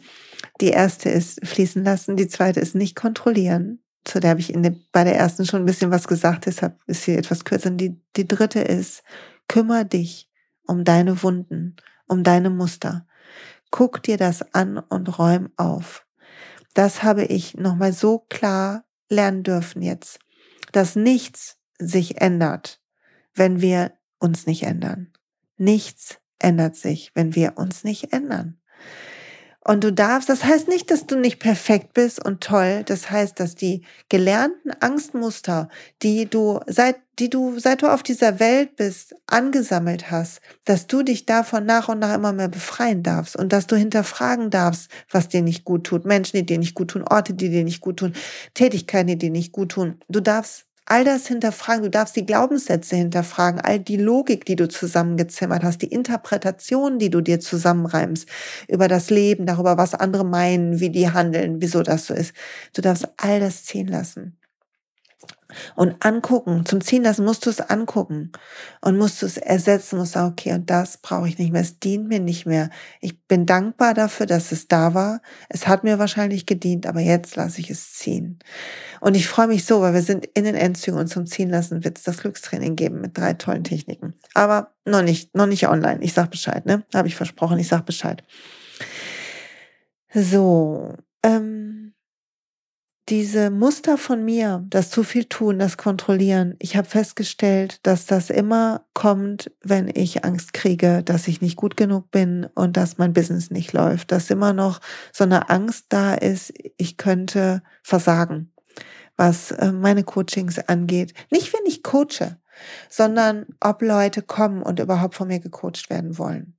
die 0.62 0.70
erste 0.70 1.10
ist 1.10 1.46
fließen 1.46 1.84
lassen, 1.84 2.18
die 2.18 2.28
zweite 2.28 2.60
ist 2.60 2.76
nicht 2.76 2.96
kontrollieren. 2.96 3.82
Zu 4.06 4.20
der 4.20 4.32
habe 4.32 4.40
ich 4.40 4.54
der, 4.56 4.76
bei 4.92 5.04
der 5.04 5.16
ersten 5.16 5.46
schon 5.46 5.62
ein 5.62 5.66
bisschen 5.66 5.92
was 5.92 6.08
gesagt, 6.08 6.46
deshalb 6.46 6.80
ist 6.88 7.04
sie 7.04 7.16
etwas 7.16 7.46
kürzer. 7.46 7.70
Die, 7.72 8.00
die 8.16 8.28
dritte 8.28 8.62
ist, 8.62 9.04
kümmere 9.48 9.86
dich 9.86 10.30
um 10.66 10.84
deine 10.84 11.22
Wunden, 11.24 11.76
um 12.08 12.24
deine 12.24 12.50
Muster. 12.50 13.06
Guck 13.72 14.02
dir 14.04 14.18
das 14.18 14.54
an 14.54 14.78
und 14.78 15.20
räum 15.20 15.50
auf. 15.58 16.06
Das 16.74 17.04
habe 17.04 17.26
ich 17.26 17.56
nochmal 17.56 17.94
so 17.94 18.20
klar 18.30 18.86
lernen 19.10 19.44
dürfen 19.44 19.82
jetzt, 19.82 20.20
dass 20.72 20.96
nichts 20.96 21.58
sich 21.80 22.22
ändert, 22.22 22.82
wenn 23.34 23.62
wir 23.62 23.94
uns 24.20 24.46
nicht 24.46 24.64
ändern. 24.64 25.12
Nichts 25.58 26.20
ändert 26.40 26.76
sich, 26.76 27.12
wenn 27.16 27.36
wir 27.36 27.58
uns 27.58 27.84
nicht 27.84 28.14
ändern. 28.14 28.60
Und 29.66 29.84
du 29.84 29.92
darfst, 29.92 30.30
das 30.30 30.46
heißt 30.46 30.70
nicht, 30.70 30.90
dass 30.90 31.06
du 31.06 31.18
nicht 31.18 31.40
perfekt 31.40 31.94
bist 31.94 32.24
und 32.24 32.42
toll. 32.42 32.84
Das 32.86 33.12
heißt, 33.12 33.40
dass 33.40 33.56
die 33.56 33.84
gelernten 34.08 34.72
Angstmuster, 34.80 35.68
die 36.02 36.28
du 36.28 36.62
seit, 36.66 36.96
die 37.20 37.30
du, 37.30 37.60
seit 37.60 37.82
du 37.82 37.88
auf 37.88 38.02
dieser 38.02 38.40
Welt 38.40 38.78
bist, 38.78 39.14
angesammelt 39.28 40.12
hast, 40.12 40.40
dass 40.64 40.88
du 40.88 41.04
dich 41.04 41.26
davon 41.26 41.66
nach 41.66 41.90
und 41.90 42.00
nach 42.00 42.16
immer 42.16 42.32
mehr 42.32 42.48
befreien 42.48 43.04
darfst 43.04 43.36
und 43.36 43.52
dass 43.52 43.68
du 43.68 43.76
hinterfragen 43.76 44.50
darfst, 44.50 44.90
was 45.12 45.28
dir 45.28 45.42
nicht 45.42 45.66
gut 45.66 45.84
tut. 45.84 46.06
Menschen, 46.06 46.38
die 46.38 46.46
dir 46.46 46.58
nicht 46.58 46.74
gut 46.74 46.92
tun, 46.92 47.04
Orte, 47.04 47.34
die 47.34 47.50
dir 47.50 47.66
nicht 47.66 47.82
gut 47.82 47.98
tun, 47.98 48.14
Tätigkeiten, 48.54 49.08
die 49.08 49.18
dir 49.18 49.32
nicht 49.32 49.52
gut 49.52 49.74
tun. 49.74 50.00
Du 50.08 50.22
darfst 50.22 50.69
all 50.90 51.06
das 51.06 51.28
hinterfragen. 51.28 51.84
Du 51.84 51.90
darfst 51.90 52.16
die 52.16 52.26
Glaubenssätze 52.26 52.96
hinterfragen, 52.96 53.62
all 53.62 53.80
die 53.80 53.98
Logik, 53.98 54.46
die 54.46 54.56
du 54.56 54.68
zusammengezimmert 54.68 55.64
hast, 55.64 55.82
die 55.82 55.88
Interpretation, 55.88 57.00
die 57.00 57.10
du 57.10 57.22
dir 57.22 57.40
zusammenreimst 57.40 58.28
über 58.68 58.88
das 58.88 59.10
Leben, 59.10 59.46
darüber, 59.46 59.78
was 59.78 59.94
andere 59.94 60.26
meinen, 60.26 60.80
wie 60.80 60.90
die 60.90 61.10
handeln, 61.12 61.62
wieso 61.62 61.84
das 61.84 62.08
so 62.08 62.14
ist. 62.14 62.34
Du 62.74 62.82
darfst 62.82 63.08
all 63.18 63.40
das 63.40 63.66
ziehen 63.66 63.88
lassen 63.88 64.36
und 65.76 66.04
angucken. 66.06 66.66
Zum 66.66 66.82
Ziehen 66.82 67.04
lassen 67.04 67.26
musst 67.26 67.46
du 67.46 67.50
es 67.50 67.62
angucken 67.62 68.32
und 68.82 68.98
musst 68.98 69.22
du 69.22 69.26
es 69.26 69.38
ersetzen, 69.38 69.98
musst 69.98 70.14
sagen, 70.14 70.32
okay, 70.32 70.54
und 70.54 70.70
das 70.70 70.98
brauche 70.98 71.28
ich 71.28 71.38
nicht 71.38 71.52
mehr, 71.52 71.62
es 71.62 71.80
dient 71.80 72.08
mir 72.08 72.20
nicht 72.20 72.46
mehr. 72.46 72.70
Ich 73.02 73.22
bin 73.28 73.46
dankbar 73.46 73.94
dafür, 73.94 74.26
dass 74.26 74.52
es 74.52 74.68
da 74.68 74.94
war. 74.94 75.22
Es 75.50 75.68
hat 75.68 75.84
mir 75.84 76.00
wahrscheinlich 76.00 76.46
gedient, 76.46 76.86
aber 76.88 77.00
jetzt 77.00 77.36
lasse 77.36 77.62
ich 77.62 77.70
es 77.70 77.94
ziehen. 77.94 78.40
Und 79.02 79.16
ich 79.16 79.28
freue 79.28 79.48
mich 79.48 79.66
so, 79.66 79.82
weil 79.82 79.94
wir 79.94 80.02
sind 80.02 80.26
in 80.26 80.44
den 80.44 80.56
Endzügen 80.56 81.00
und 81.00 81.08
zum 81.08 81.26
Ziehen 81.26 81.50
lassen 81.50 81.84
wird 81.84 81.98
es 81.98 82.04
das 82.04 82.18
Glückstraining 82.18 82.76
geben 82.76 83.02
mit 83.02 83.18
drei 83.18 83.34
tollen 83.34 83.64
Techniken. 83.64 84.14
Aber 84.34 84.74
noch 84.86 85.02
nicht, 85.02 85.36
noch 85.36 85.48
nicht 85.48 85.68
online. 85.68 86.02
Ich 86.02 86.14
sag 86.14 86.32
Bescheid, 86.32 86.66
ne? 86.66 86.84
Habe 86.94 87.08
ich 87.08 87.16
versprochen, 87.16 87.60
ich 87.60 87.68
sag 87.68 87.86
Bescheid. 87.86 88.24
So, 90.14 90.96
ähm, 91.24 91.89
diese 93.10 93.50
Muster 93.50 93.98
von 93.98 94.24
mir, 94.24 94.64
das 94.70 94.92
zu 94.92 95.04
viel 95.04 95.26
tun, 95.26 95.58
das 95.58 95.78
kontrollieren, 95.78 96.56
ich 96.60 96.76
habe 96.76 96.88
festgestellt, 96.88 97.80
dass 97.84 98.06
das 98.06 98.30
immer 98.30 98.86
kommt, 98.94 99.52
wenn 99.64 99.90
ich 99.94 100.24
Angst 100.24 100.54
kriege, 100.54 101.02
dass 101.04 101.28
ich 101.28 101.42
nicht 101.42 101.56
gut 101.56 101.76
genug 101.76 102.12
bin 102.12 102.48
und 102.54 102.78
dass 102.78 102.98
mein 102.98 103.14
Business 103.14 103.50
nicht 103.50 103.74
läuft, 103.74 104.12
dass 104.12 104.30
immer 104.30 104.54
noch 104.54 104.80
so 105.12 105.24
eine 105.24 105.50
Angst 105.50 105.88
da 105.90 106.14
ist, 106.14 106.54
ich 106.78 106.98
könnte 106.98 107.64
versagen, 107.82 108.52
was 109.18 109.52
äh, 109.52 109.72
meine 109.72 110.04
Coachings 110.04 110.60
angeht. 110.60 111.14
Nicht, 111.32 111.52
wenn 111.54 111.66
ich 111.66 111.82
coache, 111.82 112.38
sondern 112.90 113.48
ob 113.60 113.82
Leute 113.82 114.22
kommen 114.22 114.62
und 114.62 114.80
überhaupt 114.80 115.16
von 115.16 115.28
mir 115.28 115.40
gecoacht 115.40 115.90
werden 115.90 116.18
wollen. 116.18 116.59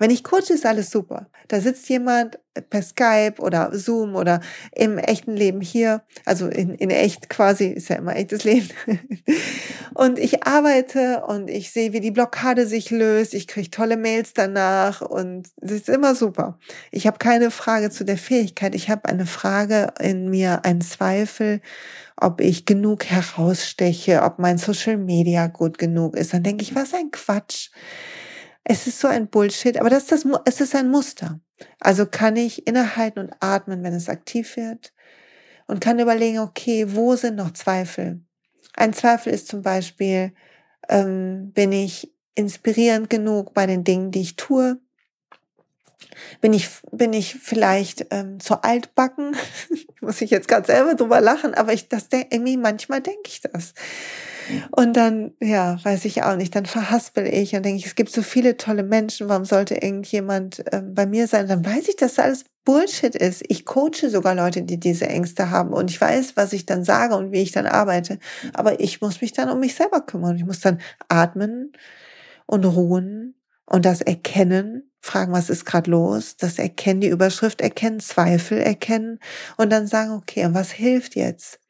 Wenn 0.00 0.10
ich 0.10 0.24
coache, 0.24 0.54
ist 0.54 0.64
alles 0.64 0.90
super. 0.90 1.26
Da 1.48 1.60
sitzt 1.60 1.86
jemand 1.90 2.38
per 2.70 2.80
Skype 2.80 3.34
oder 3.38 3.70
Zoom 3.76 4.16
oder 4.16 4.40
im 4.72 4.96
echten 4.96 5.36
Leben 5.36 5.60
hier, 5.60 6.02
also 6.24 6.46
in, 6.48 6.74
in 6.74 6.88
echt 6.88 7.28
quasi, 7.28 7.66
ist 7.66 7.90
ja 7.90 7.96
immer 7.96 8.16
echtes 8.16 8.44
Leben. 8.44 8.70
und 9.94 10.18
ich 10.18 10.46
arbeite 10.46 11.22
und 11.26 11.50
ich 11.50 11.70
sehe, 11.70 11.92
wie 11.92 12.00
die 12.00 12.10
Blockade 12.10 12.66
sich 12.66 12.90
löst. 12.90 13.34
Ich 13.34 13.46
kriege 13.46 13.70
tolle 13.70 13.98
Mails 13.98 14.32
danach 14.32 15.02
und 15.02 15.48
es 15.60 15.70
ist 15.70 15.88
immer 15.90 16.14
super. 16.14 16.58
Ich 16.90 17.06
habe 17.06 17.18
keine 17.18 17.50
Frage 17.50 17.90
zu 17.90 18.06
der 18.06 18.16
Fähigkeit. 18.16 18.74
Ich 18.74 18.88
habe 18.88 19.04
eine 19.04 19.26
Frage 19.26 19.92
in 20.00 20.30
mir, 20.30 20.64
einen 20.64 20.80
Zweifel, 20.80 21.60
ob 22.16 22.40
ich 22.40 22.64
genug 22.64 23.04
heraussteche, 23.04 24.22
ob 24.22 24.38
mein 24.38 24.56
Social 24.56 24.96
Media 24.96 25.46
gut 25.48 25.76
genug 25.76 26.16
ist. 26.16 26.32
Dann 26.32 26.42
denke 26.42 26.62
ich, 26.62 26.74
was 26.74 26.94
ein 26.94 27.10
Quatsch. 27.10 27.68
Es 28.64 28.86
ist 28.86 29.00
so 29.00 29.08
ein 29.08 29.28
Bullshit, 29.28 29.78
aber 29.78 29.90
das 29.90 30.04
ist 30.04 30.12
das, 30.12 30.26
es 30.44 30.60
ist 30.60 30.74
ein 30.74 30.90
Muster. 30.90 31.40
Also 31.78 32.06
kann 32.06 32.36
ich 32.36 32.66
innehalten 32.66 33.20
und 33.20 33.34
atmen, 33.40 33.82
wenn 33.82 33.94
es 33.94 34.08
aktiv 34.08 34.56
wird 34.56 34.92
und 35.66 35.80
kann 35.80 35.98
überlegen, 35.98 36.38
okay, 36.38 36.86
wo 36.88 37.16
sind 37.16 37.36
noch 37.36 37.52
Zweifel? 37.52 38.20
Ein 38.74 38.92
Zweifel 38.92 39.32
ist 39.32 39.48
zum 39.48 39.62
Beispiel, 39.62 40.32
ähm, 40.88 41.52
bin 41.52 41.72
ich 41.72 42.12
inspirierend 42.34 43.10
genug 43.10 43.54
bei 43.54 43.66
den 43.66 43.84
Dingen, 43.84 44.10
die 44.10 44.22
ich 44.22 44.36
tue? 44.36 44.78
Bin 46.40 46.52
ich, 46.52 46.68
bin 46.90 47.12
ich 47.12 47.34
vielleicht 47.36 48.06
ähm, 48.10 48.40
zu 48.40 48.62
altbacken? 48.62 49.36
Muss 50.00 50.20
ich 50.20 50.30
jetzt 50.30 50.48
gerade 50.48 50.66
selber 50.66 50.94
drüber 50.94 51.20
lachen, 51.20 51.54
aber 51.54 51.72
ich, 51.72 51.88
das 51.88 52.08
irgendwie 52.10 52.56
manchmal 52.56 53.00
denke 53.00 53.28
ich 53.28 53.40
das. 53.40 53.74
Und 54.70 54.96
dann, 54.96 55.32
ja, 55.40 55.78
weiß 55.82 56.04
ich 56.04 56.22
auch 56.22 56.36
nicht, 56.36 56.54
dann 56.54 56.66
verhaspel 56.66 57.26
ich 57.26 57.54
und 57.54 57.64
denke 57.64 57.84
es 57.86 57.94
gibt 57.94 58.10
so 58.10 58.22
viele 58.22 58.56
tolle 58.56 58.82
Menschen, 58.82 59.28
warum 59.28 59.44
sollte 59.44 59.74
irgendjemand 59.74 60.64
äh, 60.72 60.82
bei 60.82 61.06
mir 61.06 61.26
sein? 61.26 61.48
Dann 61.48 61.64
weiß 61.64 61.88
ich, 61.88 61.96
dass 61.96 62.14
das 62.14 62.24
alles 62.24 62.44
Bullshit 62.64 63.14
ist. 63.14 63.42
Ich 63.48 63.64
coache 63.64 64.10
sogar 64.10 64.34
Leute, 64.34 64.62
die 64.62 64.78
diese 64.78 65.08
Ängste 65.08 65.50
haben 65.50 65.72
und 65.72 65.90
ich 65.90 66.00
weiß, 66.00 66.36
was 66.36 66.52
ich 66.52 66.66
dann 66.66 66.84
sage 66.84 67.16
und 67.16 67.32
wie 67.32 67.40
ich 67.42 67.52
dann 67.52 67.66
arbeite. 67.66 68.18
Aber 68.52 68.80
ich 68.80 69.00
muss 69.00 69.20
mich 69.20 69.32
dann 69.32 69.50
um 69.50 69.60
mich 69.60 69.74
selber 69.74 70.00
kümmern. 70.00 70.36
Ich 70.36 70.44
muss 70.44 70.60
dann 70.60 70.80
atmen 71.08 71.72
und 72.46 72.64
ruhen 72.64 73.34
und 73.66 73.84
das 73.84 74.00
erkennen, 74.00 74.90
fragen, 75.00 75.32
was 75.32 75.48
ist 75.48 75.64
gerade 75.64 75.90
los, 75.90 76.36
das 76.36 76.58
erkennen, 76.58 77.00
die 77.00 77.08
Überschrift 77.08 77.60
erkennen, 77.60 78.00
Zweifel 78.00 78.58
erkennen 78.58 79.18
und 79.56 79.70
dann 79.70 79.86
sagen, 79.86 80.12
okay, 80.12 80.44
und 80.44 80.54
was 80.54 80.70
hilft 80.72 81.16
jetzt? 81.16 81.60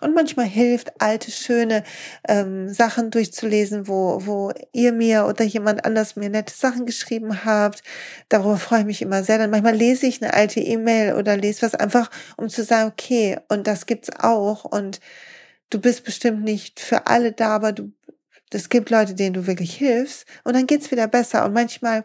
Und 0.00 0.14
manchmal 0.14 0.46
hilft, 0.46 1.00
alte, 1.00 1.30
schöne 1.30 1.84
ähm, 2.26 2.68
Sachen 2.68 3.10
durchzulesen, 3.10 3.88
wo, 3.88 4.20
wo 4.24 4.52
ihr 4.72 4.92
mir 4.92 5.26
oder 5.26 5.44
jemand 5.44 5.84
anders 5.84 6.16
mir 6.16 6.30
nette 6.30 6.54
Sachen 6.54 6.86
geschrieben 6.86 7.44
habt. 7.44 7.82
Darüber 8.28 8.56
freue 8.56 8.80
ich 8.80 8.86
mich 8.86 9.02
immer 9.02 9.22
sehr. 9.22 9.38
Dann 9.38 9.50
manchmal 9.50 9.76
lese 9.76 10.06
ich 10.06 10.22
eine 10.22 10.34
alte 10.34 10.60
E-Mail 10.60 11.14
oder 11.14 11.36
lese 11.36 11.62
was 11.62 11.74
einfach, 11.74 12.10
um 12.36 12.48
zu 12.48 12.64
sagen, 12.64 12.90
okay, 12.90 13.38
und 13.48 13.66
das 13.66 13.86
gibt's 13.86 14.10
auch. 14.18 14.64
Und 14.64 15.00
du 15.70 15.80
bist 15.80 16.04
bestimmt 16.04 16.42
nicht 16.42 16.80
für 16.80 17.06
alle 17.06 17.32
da, 17.32 17.48
aber 17.54 17.72
du 17.72 17.92
es 18.54 18.68
gibt 18.68 18.90
Leute, 18.90 19.14
denen 19.14 19.32
du 19.32 19.46
wirklich 19.46 19.74
hilfst 19.74 20.26
und 20.44 20.54
dann 20.54 20.66
geht's 20.66 20.90
wieder 20.90 21.08
besser. 21.08 21.44
Und 21.44 21.54
manchmal 21.54 22.04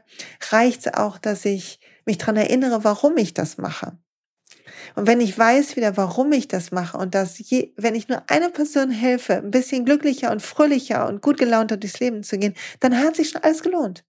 reicht's 0.50 0.88
auch, 0.88 1.17
dass 1.17 1.43
ich 1.43 1.80
mich 2.06 2.17
dran 2.17 2.38
erinnere, 2.38 2.84
warum 2.84 3.17
ich 3.17 3.34
das 3.34 3.58
mache. 3.58 3.97
Und 4.98 5.06
wenn 5.06 5.22
ich 5.22 5.38
weiß 5.38 5.76
wieder, 5.76 5.96
warum 5.96 6.32
ich 6.32 6.48
das 6.48 6.72
mache 6.72 6.98
und 6.98 7.14
dass 7.14 7.38
je, 7.38 7.72
wenn 7.78 7.94
ich 7.94 8.08
nur 8.08 8.24
einer 8.32 8.50
Person 8.50 8.90
helfe, 8.90 9.36
ein 9.36 9.52
bisschen 9.52 9.86
glücklicher 9.86 10.32
und 10.32 10.42
fröhlicher 10.42 11.08
und 11.08 11.22
gut 11.22 11.38
gelaunter 11.38 11.78
durchs 11.78 12.00
Leben 12.00 12.24
zu 12.24 12.40
gehen, 12.40 12.56
dann 12.80 12.98
hat 12.98 13.16
sich 13.16 13.30
schon 13.30 13.44
alles 13.44 13.62
gelohnt. 13.62 14.04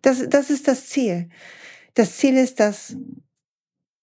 Das, 0.00 0.26
das 0.30 0.48
ist 0.48 0.66
das 0.66 0.88
Ziel. 0.88 1.28
Das 1.92 2.16
Ziel 2.16 2.38
ist, 2.38 2.58
dass 2.58 2.96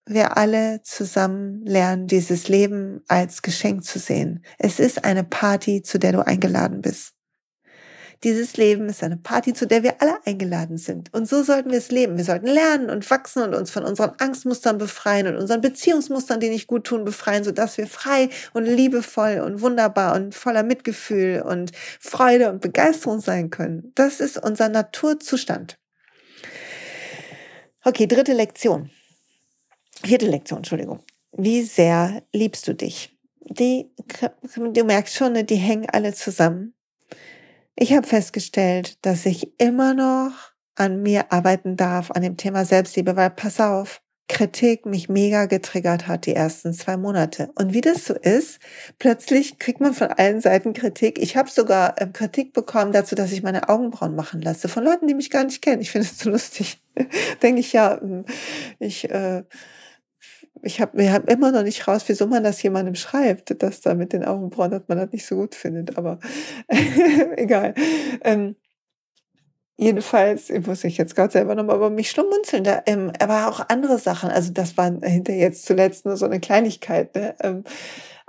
wir 0.05 0.37
alle 0.37 0.83
zusammen 0.83 1.65
lernen, 1.65 2.05
dieses 2.05 2.49
Leben 2.49 3.01
als 3.07 3.41
Geschenk 3.41 3.83
zu 3.83 3.97
sehen. 3.97 4.45
Es 4.59 4.79
ist 4.79 5.03
eine 5.03 5.23
Party, 5.23 5.81
zu 5.81 5.97
der 5.97 6.11
du 6.11 6.23
eingeladen 6.23 6.81
bist. 6.81 7.15
Dieses 8.23 8.57
Leben 8.57 8.89
ist 8.89 9.01
eine 9.01 9.15
Party, 9.15 9.53
zu 9.53 9.65
der 9.65 9.81
wir 9.81 10.01
alle 10.01 10.17
eingeladen 10.25 10.77
sind. 10.77 11.13
Und 11.13 11.29
so 11.29 11.41
sollten 11.41 11.71
wir 11.71 11.77
es 11.77 11.89
leben. 11.89 12.17
Wir 12.17 12.25
sollten 12.25 12.47
lernen 12.47 12.89
und 12.89 13.09
wachsen 13.09 13.43
und 13.43 13.55
uns 13.55 13.71
von 13.71 13.85
unseren 13.85 14.11
Angstmustern 14.17 14.77
befreien 14.77 15.27
und 15.27 15.37
unseren 15.37 15.61
Beziehungsmustern, 15.61 16.41
die 16.41 16.49
nicht 16.49 16.67
gut 16.67 16.83
tun, 16.83 17.05
befreien, 17.05 17.45
sodass 17.45 17.77
wir 17.77 17.87
frei 17.87 18.29
und 18.53 18.65
liebevoll 18.65 19.39
und 19.39 19.61
wunderbar 19.61 20.15
und 20.15 20.35
voller 20.35 20.63
Mitgefühl 20.63 21.43
und 21.45 21.71
Freude 21.99 22.49
und 22.49 22.59
Begeisterung 22.59 23.21
sein 23.21 23.49
können. 23.49 23.93
Das 23.95 24.19
ist 24.19 24.37
unser 24.37 24.67
Naturzustand. 24.67 25.79
Okay, 27.85 28.05
dritte 28.05 28.33
Lektion. 28.33 28.89
Vierte 30.03 30.27
Lektion, 30.27 30.57
Entschuldigung. 30.59 30.99
Wie 31.31 31.63
sehr 31.63 32.23
liebst 32.33 32.67
du 32.67 32.73
dich? 32.73 33.17
Die, 33.39 33.89
du 34.55 34.83
merkst 34.83 35.15
schon, 35.15 35.45
die 35.45 35.55
hängen 35.55 35.89
alle 35.89 36.13
zusammen. 36.13 36.73
Ich 37.81 37.93
habe 37.93 38.05
festgestellt, 38.05 38.97
dass 39.05 39.25
ich 39.25 39.57
immer 39.57 39.93
noch 39.93 40.33
an 40.75 41.01
mir 41.01 41.31
arbeiten 41.31 41.77
darf, 41.77 42.11
an 42.11 42.23
dem 42.23 42.35
Thema 42.35 42.65
Selbstliebe, 42.65 43.15
weil 43.15 43.29
pass 43.29 43.61
auf, 43.61 44.01
Kritik 44.27 44.85
mich 44.85 45.07
mega 45.07 45.45
getriggert 45.45 46.05
hat 46.05 46.25
die 46.25 46.35
ersten 46.35 46.73
zwei 46.73 46.97
Monate. 46.97 47.51
Und 47.55 47.73
wie 47.73 47.79
das 47.79 48.03
so 48.03 48.15
ist, 48.15 48.59
plötzlich 48.99 49.59
kriegt 49.59 49.79
man 49.79 49.93
von 49.93 50.09
allen 50.09 50.41
Seiten 50.41 50.73
Kritik. 50.73 51.19
Ich 51.19 51.37
habe 51.37 51.49
sogar 51.49 51.99
äh, 52.01 52.07
Kritik 52.07 52.51
bekommen 52.51 52.91
dazu, 52.91 53.15
dass 53.15 53.31
ich 53.31 53.43
meine 53.43 53.69
Augenbrauen 53.69 54.13
machen 54.13 54.41
lasse, 54.41 54.67
von 54.67 54.83
Leuten, 54.83 55.07
die 55.07 55.15
mich 55.15 55.29
gar 55.29 55.45
nicht 55.45 55.61
kennen. 55.61 55.81
Ich 55.81 55.91
finde 55.91 56.05
es 56.05 56.19
so 56.19 56.29
lustig. 56.29 56.81
Denke 57.41 57.61
ich 57.61 57.71
ja, 57.71 57.97
hm, 57.97 58.25
ich... 58.79 59.09
Äh, 59.09 59.43
ich 60.61 60.81
habe 60.81 60.97
wir 60.97 61.11
haben 61.11 61.27
immer 61.27 61.51
noch 61.51 61.63
nicht 61.63 61.87
raus, 61.87 62.03
wieso 62.07 62.27
man 62.27 62.43
das 62.43 62.61
jemandem 62.61 62.95
schreibt, 62.95 63.61
dass 63.61 63.81
da 63.81 63.93
mit 63.93 64.13
den 64.13 64.25
Augenbrauen, 64.25 64.71
dass 64.71 64.83
man 64.87 64.97
das 64.97 65.11
nicht 65.11 65.25
so 65.25 65.35
gut 65.35 65.55
findet, 65.55 65.97
aber 65.97 66.19
egal. 67.37 67.73
Ähm, 68.23 68.55
jedenfalls, 69.77 70.49
ich 70.49 70.65
muss 70.65 70.83
ich 70.83 70.97
jetzt 70.97 71.15
gerade 71.15 71.31
selber 71.31 71.55
nochmal 71.55 71.77
über 71.77 71.89
mich 71.89 72.11
schlumunzeln, 72.11 72.63
da, 72.63 72.83
ähm, 72.85 73.11
aber 73.19 73.47
auch 73.47 73.65
andere 73.69 73.97
Sachen, 73.97 74.29
also 74.29 74.51
das 74.51 74.77
war 74.77 74.91
hinter 75.03 75.33
jetzt 75.33 75.65
zuletzt 75.65 76.05
nur 76.05 76.17
so 76.17 76.25
eine 76.25 76.39
Kleinigkeit, 76.39 77.15
ne? 77.15 77.35
Ähm, 77.41 77.63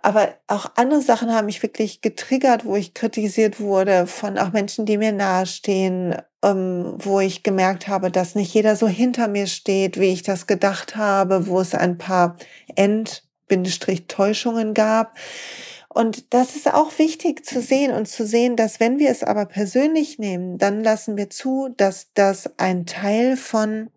aber 0.02 0.34
auch 0.46 0.72
andere 0.76 1.02
Sachen 1.02 1.34
haben 1.34 1.46
mich 1.46 1.62
wirklich 1.62 2.00
getriggert, 2.00 2.64
wo 2.64 2.74
ich 2.76 2.94
kritisiert 2.94 3.60
wurde 3.60 4.06
von 4.06 4.38
auch 4.38 4.52
Menschen, 4.52 4.86
die 4.86 4.96
mir 4.96 5.12
nahestehen, 5.12 6.16
ähm, 6.42 6.94
wo 6.98 7.20
ich 7.20 7.42
gemerkt 7.42 7.88
habe, 7.88 8.10
dass 8.10 8.34
nicht 8.34 8.54
jeder 8.54 8.76
so 8.76 8.88
hinter 8.88 9.28
mir 9.28 9.46
steht, 9.46 9.98
wie 10.00 10.12
ich 10.12 10.22
das 10.22 10.46
gedacht 10.46 10.96
habe, 10.96 11.46
wo 11.46 11.60
es 11.60 11.74
ein 11.74 11.98
paar 11.98 12.36
End-Täuschungen 12.76 14.74
gab. 14.74 15.16
Und 15.88 16.32
das 16.32 16.54
ist 16.54 16.72
auch 16.72 16.98
wichtig 16.98 17.44
zu 17.44 17.60
sehen 17.60 17.92
und 17.92 18.06
zu 18.06 18.24
sehen, 18.24 18.56
dass 18.56 18.78
wenn 18.78 18.98
wir 18.98 19.10
es 19.10 19.24
aber 19.24 19.44
persönlich 19.44 20.18
nehmen, 20.18 20.56
dann 20.56 20.84
lassen 20.84 21.16
wir 21.16 21.30
zu, 21.30 21.68
dass 21.76 22.12
das 22.14 22.58
ein 22.58 22.86
Teil 22.86 23.36
von 23.36 23.90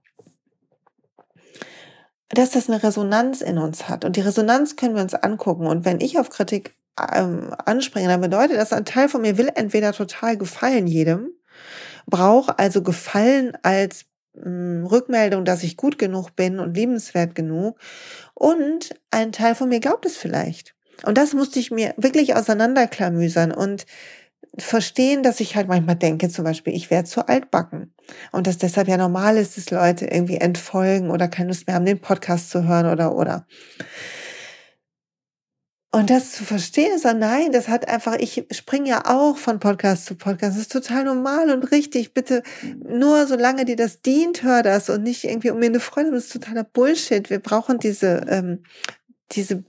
dass 2.29 2.49
das 2.49 2.67
eine 2.67 2.81
Resonanz 2.81 3.41
in 3.41 3.59
uns 3.59 3.87
hat. 3.87 4.05
Und 4.05 4.15
die 4.15 4.21
Resonanz 4.21 4.75
können 4.75 4.95
wir 4.95 5.03
uns 5.03 5.13
angucken. 5.13 5.67
Und 5.67 5.85
wenn 5.85 6.01
ich 6.01 6.17
auf 6.17 6.29
Kritik 6.29 6.75
ähm, 7.13 7.53
anspringe, 7.65 8.07
dann 8.07 8.21
bedeutet 8.21 8.57
das, 8.57 8.73
ein 8.73 8.85
Teil 8.85 9.07
von 9.07 9.21
mir 9.21 9.37
will 9.37 9.51
entweder 9.53 9.93
total 9.93 10.35
gefallen 10.37 10.87
jedem, 10.87 11.29
braucht 12.07 12.59
also 12.59 12.81
Gefallen 12.81 13.57
als 13.63 14.05
hm, 14.35 14.85
Rückmeldung, 14.85 15.45
dass 15.45 15.63
ich 15.63 15.77
gut 15.77 15.97
genug 15.97 16.35
bin 16.35 16.59
und 16.59 16.75
liebenswert 16.75 17.35
genug. 17.35 17.77
Und 18.33 18.95
ein 19.11 19.31
Teil 19.31 19.55
von 19.55 19.69
mir 19.69 19.79
glaubt 19.79 20.05
es 20.05 20.17
vielleicht. 20.17 20.75
Und 21.05 21.17
das 21.17 21.33
musste 21.33 21.59
ich 21.59 21.71
mir 21.71 21.93
wirklich 21.97 22.35
auseinanderklamüsern 22.35 23.51
und 23.51 23.85
verstehen, 24.57 25.23
dass 25.23 25.39
ich 25.39 25.55
halt 25.55 25.67
manchmal 25.67 25.95
denke, 25.95 26.29
zum 26.29 26.45
Beispiel, 26.45 26.75
ich 26.75 26.91
werde 26.91 27.07
zu 27.07 27.27
altbacken. 27.27 27.93
Und 28.31 28.45
dass 28.45 28.57
deshalb 28.59 28.87
ja 28.87 28.97
normal 28.97 29.37
ist, 29.37 29.57
dass 29.57 29.71
Leute 29.71 30.05
irgendwie 30.05 30.37
entfolgen 30.37 31.09
oder 31.09 31.27
keine 31.27 31.49
Lust 31.49 31.65
mehr 31.65 31.75
haben, 31.75 31.85
den 31.85 31.99
Podcast 31.99 32.49
zu 32.51 32.67
hören 32.67 32.85
oder, 32.85 33.15
oder. 33.15 33.47
Und 35.95 36.09
das 36.09 36.31
zu 36.31 36.43
verstehen, 36.43 36.91
ist, 36.95 37.05
nein, 37.05 37.51
das 37.51 37.67
hat 37.67 37.87
einfach, 37.87 38.15
ich 38.17 38.47
springe 38.49 38.89
ja 38.89 39.03
auch 39.05 39.37
von 39.37 39.59
Podcast 39.59 40.07
zu 40.07 40.15
Podcast. 40.15 40.55
Das 40.55 40.63
ist 40.63 40.71
total 40.71 41.03
normal 41.03 41.51
und 41.51 41.71
richtig. 41.71 42.15
Bitte 42.15 42.41
nur 42.83 43.27
solange 43.27 43.63
dir 43.63 43.75
das 43.75 44.01
dient, 44.01 44.41
hör 44.41 44.63
das 44.63 44.89
und 44.89 45.03
nicht 45.03 45.23
irgendwie 45.23 45.51
um 45.51 45.59
mir 45.59 45.67
eine 45.67 45.79
Freude. 45.79 46.09
Das 46.09 46.23
ist 46.23 46.33
totaler 46.33 46.63
Bullshit. 46.63 47.29
Wir 47.29 47.37
brauchen 47.37 47.77
diese 47.77 48.25
ähm, 48.27 48.63
diese, 49.33 49.63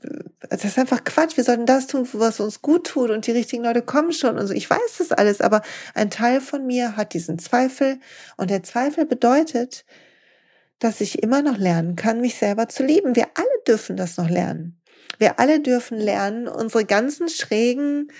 das 0.48 0.64
ist 0.64 0.78
einfach 0.78 1.04
Quatsch. 1.04 1.36
Wir 1.36 1.44
sollten 1.44 1.66
das 1.66 1.88
tun, 1.88 2.08
was 2.14 2.40
uns 2.40 2.62
gut 2.62 2.86
tut 2.86 3.10
und 3.10 3.26
die 3.26 3.32
richtigen 3.32 3.62
Leute 3.62 3.82
kommen 3.82 4.12
schon 4.12 4.38
und 4.38 4.46
so. 4.46 4.54
Ich 4.54 4.68
weiß 4.70 4.96
das 4.98 5.12
alles, 5.12 5.42
aber 5.42 5.60
ein 5.94 6.08
Teil 6.10 6.40
von 6.40 6.66
mir 6.66 6.96
hat 6.96 7.12
diesen 7.12 7.38
Zweifel 7.38 7.98
und 8.38 8.48
der 8.48 8.62
Zweifel 8.62 9.04
bedeutet, 9.04 9.84
dass 10.78 11.02
ich 11.02 11.22
immer 11.22 11.42
noch 11.42 11.58
lernen 11.58 11.96
kann, 11.96 12.22
mich 12.22 12.36
selber 12.36 12.68
zu 12.68 12.82
lieben. 12.82 13.14
Wir 13.14 13.26
alle 13.34 13.62
dürfen 13.66 13.96
das 13.96 14.16
noch 14.16 14.28
lernen. 14.28 14.80
Wir 15.18 15.38
alle 15.38 15.60
dürfen 15.60 15.98
lernen, 15.98 16.48
unsere 16.48 16.84
ganzen 16.84 17.28
schrägen 17.28 18.10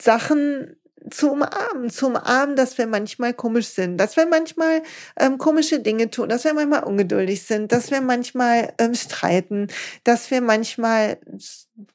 Sachen 0.00 0.76
zu 1.08 1.30
umarmen, 1.30 1.88
zu 1.88 2.08
umarmen, 2.08 2.56
dass 2.56 2.76
wir 2.76 2.86
manchmal 2.86 3.32
komisch 3.32 3.68
sind, 3.68 3.96
dass 3.96 4.16
wir 4.16 4.26
manchmal 4.26 4.82
ähm, 5.18 5.38
komische 5.38 5.80
Dinge 5.80 6.10
tun, 6.10 6.28
dass 6.28 6.44
wir 6.44 6.52
manchmal 6.52 6.84
ungeduldig 6.84 7.42
sind, 7.42 7.72
dass 7.72 7.90
wir 7.90 8.00
manchmal 8.00 8.74
ähm, 8.78 8.94
streiten, 8.94 9.68
dass 10.04 10.30
wir 10.30 10.40
manchmal 10.42 11.18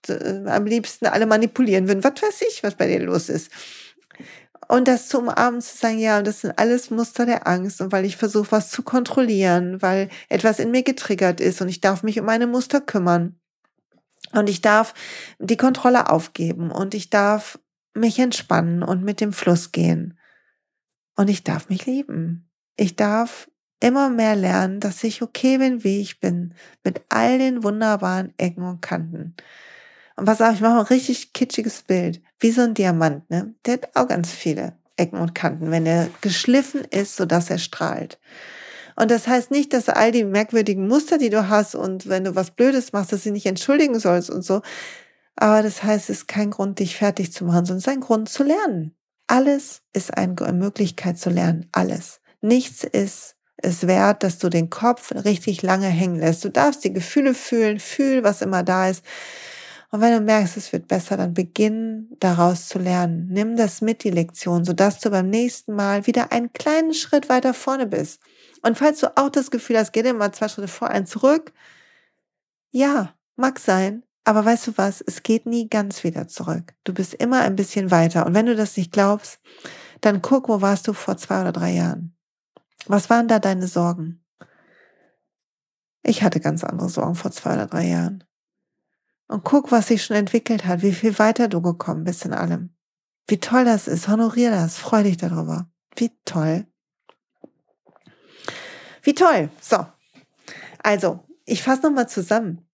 äh, 0.07 0.49
am 0.49 0.65
liebsten 0.65 1.05
alle 1.05 1.27
manipulieren 1.27 1.87
würden. 1.87 2.03
Was 2.03 2.21
weiß 2.21 2.41
ich, 2.49 2.63
was 2.63 2.75
bei 2.75 2.87
dir 2.87 3.01
los 3.01 3.29
ist. 3.29 3.51
Und 4.67 4.87
das 4.87 5.07
zu 5.07 5.19
umarmen, 5.19 5.61
zu 5.61 5.77
sagen, 5.77 5.99
ja, 5.99 6.23
das 6.23 6.41
sind 6.41 6.57
alles 6.57 6.89
Muster 6.89 7.27
der 7.27 7.47
Angst 7.47 7.81
und 7.81 7.91
weil 7.91 8.05
ich 8.05 8.17
versuche, 8.17 8.51
was 8.51 8.71
zu 8.71 8.81
kontrollieren, 8.81 9.81
weil 9.83 10.09
etwas 10.29 10.57
in 10.57 10.71
mir 10.71 10.81
getriggert 10.81 11.39
ist 11.39 11.61
und 11.61 11.69
ich 11.69 11.81
darf 11.81 12.01
mich 12.01 12.19
um 12.19 12.25
meine 12.25 12.47
Muster 12.47 12.81
kümmern. 12.81 13.39
Und 14.33 14.49
ich 14.49 14.61
darf 14.61 14.93
die 15.39 15.57
Kontrolle 15.57 16.09
aufgeben 16.09 16.71
und 16.71 16.93
ich 16.93 17.09
darf 17.09 17.59
mich 17.93 18.19
entspannen 18.19 18.83
und 18.83 19.03
mit 19.03 19.21
dem 19.21 19.33
Fluss 19.33 19.71
gehen. 19.71 20.19
Und 21.15 21.29
ich 21.29 21.43
darf 21.43 21.69
mich 21.69 21.85
lieben. 21.85 22.49
Ich 22.75 22.95
darf 22.95 23.49
immer 23.79 24.09
mehr 24.09 24.35
lernen, 24.35 24.79
dass 24.79 25.03
ich 25.03 25.21
okay 25.21 25.57
bin, 25.57 25.83
wie 25.83 26.01
ich 26.01 26.19
bin, 26.19 26.53
mit 26.83 27.01
all 27.09 27.37
den 27.37 27.63
wunderbaren 27.63 28.33
Ecken 28.37 28.63
und 28.63 28.81
Kanten. 28.81 29.35
Und 30.15 30.27
was 30.27 30.41
auch, 30.41 30.53
ich 30.53 30.61
mache 30.61 30.79
ein 30.79 30.85
richtig 30.85 31.33
kitschiges 31.33 31.83
Bild, 31.83 32.21
wie 32.39 32.51
so 32.51 32.61
ein 32.61 32.73
Diamant, 32.73 33.29
ne? 33.29 33.53
Der 33.65 33.73
hat 33.73 33.95
auch 33.95 34.07
ganz 34.07 34.31
viele 34.31 34.77
Ecken 34.97 35.19
und 35.19 35.35
Kanten, 35.35 35.71
wenn 35.71 35.85
er 35.85 36.09
geschliffen 36.21 36.85
ist, 36.85 37.17
sodass 37.17 37.49
er 37.49 37.57
strahlt. 37.57 38.17
Und 38.95 39.11
das 39.11 39.27
heißt 39.27 39.51
nicht, 39.51 39.73
dass 39.73 39.89
all 39.89 40.11
die 40.11 40.23
merkwürdigen 40.23 40.87
Muster, 40.87 41.17
die 41.17 41.29
du 41.29 41.49
hast 41.49 41.75
und 41.75 42.07
wenn 42.07 42.23
du 42.23 42.35
was 42.35 42.51
Blödes 42.51 42.93
machst, 42.93 43.11
dass 43.11 43.23
du 43.23 43.31
nicht 43.31 43.45
entschuldigen 43.45 43.99
sollst 43.99 44.29
und 44.29 44.43
so. 44.43 44.61
Aber 45.35 45.61
das 45.63 45.83
heißt, 45.83 46.09
es 46.09 46.21
ist 46.21 46.27
kein 46.27 46.51
Grund, 46.51 46.79
dich 46.79 46.95
fertig 46.95 47.33
zu 47.33 47.43
machen, 47.43 47.65
sondern 47.65 47.79
es 47.79 47.87
ist 47.87 47.93
ein 47.93 47.99
Grund 47.99 48.29
zu 48.29 48.43
lernen. 48.43 48.95
Alles 49.27 49.81
ist 49.93 50.15
eine 50.15 50.53
Möglichkeit 50.53 51.17
zu 51.17 51.29
lernen. 51.29 51.67
Alles. 51.71 52.21
Nichts 52.41 52.83
ist 52.83 53.35
es 53.57 53.87
wert, 53.87 54.23
dass 54.23 54.37
du 54.37 54.49
den 54.49 54.69
Kopf 54.69 55.11
richtig 55.11 55.61
lange 55.61 55.87
hängen 55.87 56.19
lässt. 56.19 56.45
Du 56.45 56.49
darfst 56.49 56.83
die 56.83 56.93
Gefühle 56.93 57.33
fühlen, 57.33 57.79
fühl, 57.79 58.23
was 58.23 58.41
immer 58.41 58.63
da 58.63 58.89
ist. 58.89 59.03
Und 59.91 60.01
wenn 60.01 60.13
du 60.13 60.21
merkst, 60.21 60.57
es 60.57 60.73
wird 60.73 60.87
besser, 60.87 61.17
dann 61.17 61.33
beginn 61.33 62.09
daraus 62.19 62.67
zu 62.67 62.79
lernen. 62.79 63.27
Nimm 63.31 63.55
das 63.55 63.81
mit, 63.81 64.03
die 64.03 64.09
Lektion, 64.09 64.65
sodass 64.65 64.99
du 64.99 65.09
beim 65.09 65.29
nächsten 65.29 65.73
Mal 65.73 66.05
wieder 66.05 66.31
einen 66.31 66.51
kleinen 66.53 66.93
Schritt 66.93 67.29
weiter 67.29 67.53
vorne 67.53 67.87
bist. 67.87 68.19
Und 68.65 68.79
falls 68.79 68.99
du 68.99 69.15
auch 69.15 69.29
das 69.29 69.51
Gefühl 69.51 69.77
hast, 69.77 69.93
geh 69.93 70.01
dir 70.01 70.15
mal 70.15 70.31
zwei 70.31 70.47
Schritte 70.47 70.67
vor, 70.67 70.87
einen 70.87 71.05
zurück. 71.05 71.53
Ja, 72.71 73.13
mag 73.35 73.59
sein, 73.59 74.01
aber 74.23 74.43
weißt 74.43 74.65
du 74.65 74.73
was? 74.75 75.01
Es 75.01 75.21
geht 75.21 75.45
nie 75.45 75.69
ganz 75.69 76.03
wieder 76.03 76.27
zurück. 76.27 76.73
Du 76.83 76.91
bist 76.91 77.13
immer 77.13 77.41
ein 77.41 77.55
bisschen 77.55 77.91
weiter. 77.91 78.25
Und 78.25 78.33
wenn 78.33 78.47
du 78.47 78.55
das 78.55 78.75
nicht 78.75 78.91
glaubst, 78.91 79.39
dann 80.01 80.23
guck, 80.23 80.49
wo 80.49 80.61
warst 80.61 80.87
du 80.87 80.93
vor 80.93 81.15
zwei 81.15 81.41
oder 81.41 81.51
drei 81.51 81.73
Jahren? 81.73 82.17
Was 82.87 83.11
waren 83.11 83.27
da 83.27 83.37
deine 83.37 83.67
Sorgen? 83.67 84.25
Ich 86.01 86.23
hatte 86.23 86.39
ganz 86.39 86.63
andere 86.63 86.89
Sorgen 86.89 87.13
vor 87.13 87.29
zwei 87.29 87.53
oder 87.53 87.67
drei 87.67 87.85
Jahren. 87.85 88.23
Und 89.27 89.43
guck, 89.43 89.71
was 89.71 89.89
sich 89.89 90.03
schon 90.03 90.17
entwickelt 90.17 90.65
hat, 90.65 90.81
wie 90.81 90.93
viel 90.93 91.19
weiter 91.19 91.49
du 91.49 91.61
gekommen 91.61 92.03
bist 92.03 92.25
in 92.25 92.33
allem. 92.33 92.75
Wie 93.27 93.39
toll 93.39 93.63
das 93.63 93.87
ist. 93.87 94.07
Honorier 94.07 94.49
das. 94.49 94.79
Freu 94.79 95.03
dich 95.03 95.17
darüber. 95.17 95.69
Wie 95.95 96.09
toll. 96.25 96.65
Wie 99.05 99.13
toll. 99.13 99.49
So. 99.61 99.85
Also, 100.81 101.23
ich 101.45 101.61
fasse 101.61 101.83
nochmal 101.83 102.09
zusammen. 102.09 102.67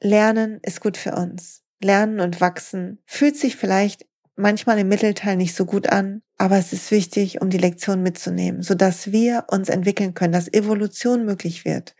Lernen 0.00 0.60
ist 0.62 0.80
gut 0.80 0.98
für 0.98 1.12
uns. 1.12 1.62
Lernen 1.80 2.20
und 2.20 2.40
wachsen 2.40 2.98
fühlt 3.06 3.36
sich 3.36 3.56
vielleicht 3.56 4.06
manchmal 4.36 4.78
im 4.78 4.88
Mittelteil 4.88 5.36
nicht 5.36 5.54
so 5.54 5.64
gut 5.64 5.88
an, 5.88 6.22
aber 6.36 6.58
es 6.58 6.72
ist 6.72 6.90
wichtig, 6.90 7.40
um 7.40 7.48
die 7.48 7.58
Lektion 7.58 8.02
mitzunehmen, 8.02 8.62
sodass 8.62 9.10
wir 9.10 9.46
uns 9.48 9.70
entwickeln 9.70 10.12
können, 10.12 10.32
dass 10.32 10.52
Evolution 10.52 11.24
möglich 11.24 11.64
wird. 11.64 11.96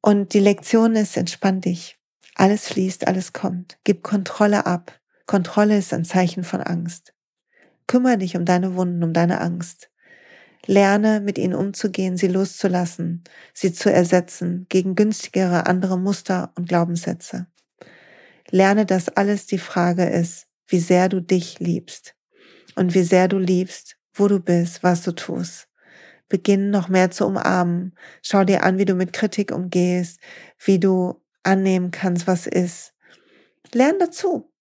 Und 0.00 0.34
die 0.34 0.40
Lektion 0.40 0.94
ist, 0.94 1.16
entspann 1.16 1.60
dich. 1.60 1.98
Alles 2.36 2.68
fließt, 2.68 3.08
alles 3.08 3.32
kommt. 3.32 3.78
Gib 3.82 4.04
Kontrolle 4.04 4.64
ab. 4.64 4.92
Kontrolle 5.26 5.78
ist 5.78 5.92
ein 5.92 6.04
Zeichen 6.04 6.44
von 6.44 6.60
Angst. 6.60 7.14
Kümmere 7.88 8.18
dich 8.18 8.36
um 8.36 8.44
deine 8.44 8.76
Wunden, 8.76 9.02
um 9.02 9.12
deine 9.12 9.40
Angst. 9.40 9.90
Lerne, 10.66 11.20
mit 11.20 11.38
ihnen 11.38 11.54
umzugehen, 11.54 12.16
sie 12.16 12.28
loszulassen, 12.28 13.24
sie 13.54 13.72
zu 13.72 13.90
ersetzen 13.90 14.66
gegen 14.68 14.94
günstigere 14.94 15.66
andere 15.66 15.98
Muster 15.98 16.52
und 16.56 16.68
Glaubenssätze. 16.68 17.46
Lerne, 18.50 18.86
dass 18.86 19.08
alles 19.08 19.46
die 19.46 19.58
Frage 19.58 20.04
ist, 20.04 20.46
wie 20.66 20.78
sehr 20.78 21.08
du 21.08 21.20
dich 21.20 21.60
liebst 21.60 22.14
und 22.76 22.94
wie 22.94 23.02
sehr 23.02 23.28
du 23.28 23.38
liebst, 23.38 23.96
wo 24.12 24.28
du 24.28 24.40
bist, 24.40 24.82
was 24.82 25.02
du 25.02 25.12
tust. 25.12 25.68
Beginn 26.28 26.70
noch 26.70 26.88
mehr 26.88 27.10
zu 27.10 27.26
umarmen. 27.26 27.94
Schau 28.22 28.44
dir 28.44 28.62
an, 28.62 28.78
wie 28.78 28.84
du 28.84 28.94
mit 28.94 29.12
Kritik 29.12 29.50
umgehst, 29.50 30.20
wie 30.62 30.78
du 30.78 31.22
annehmen 31.42 31.90
kannst, 31.90 32.26
was 32.26 32.46
ist. 32.46 32.94
Lern 33.72 33.98
dazu. 33.98 34.52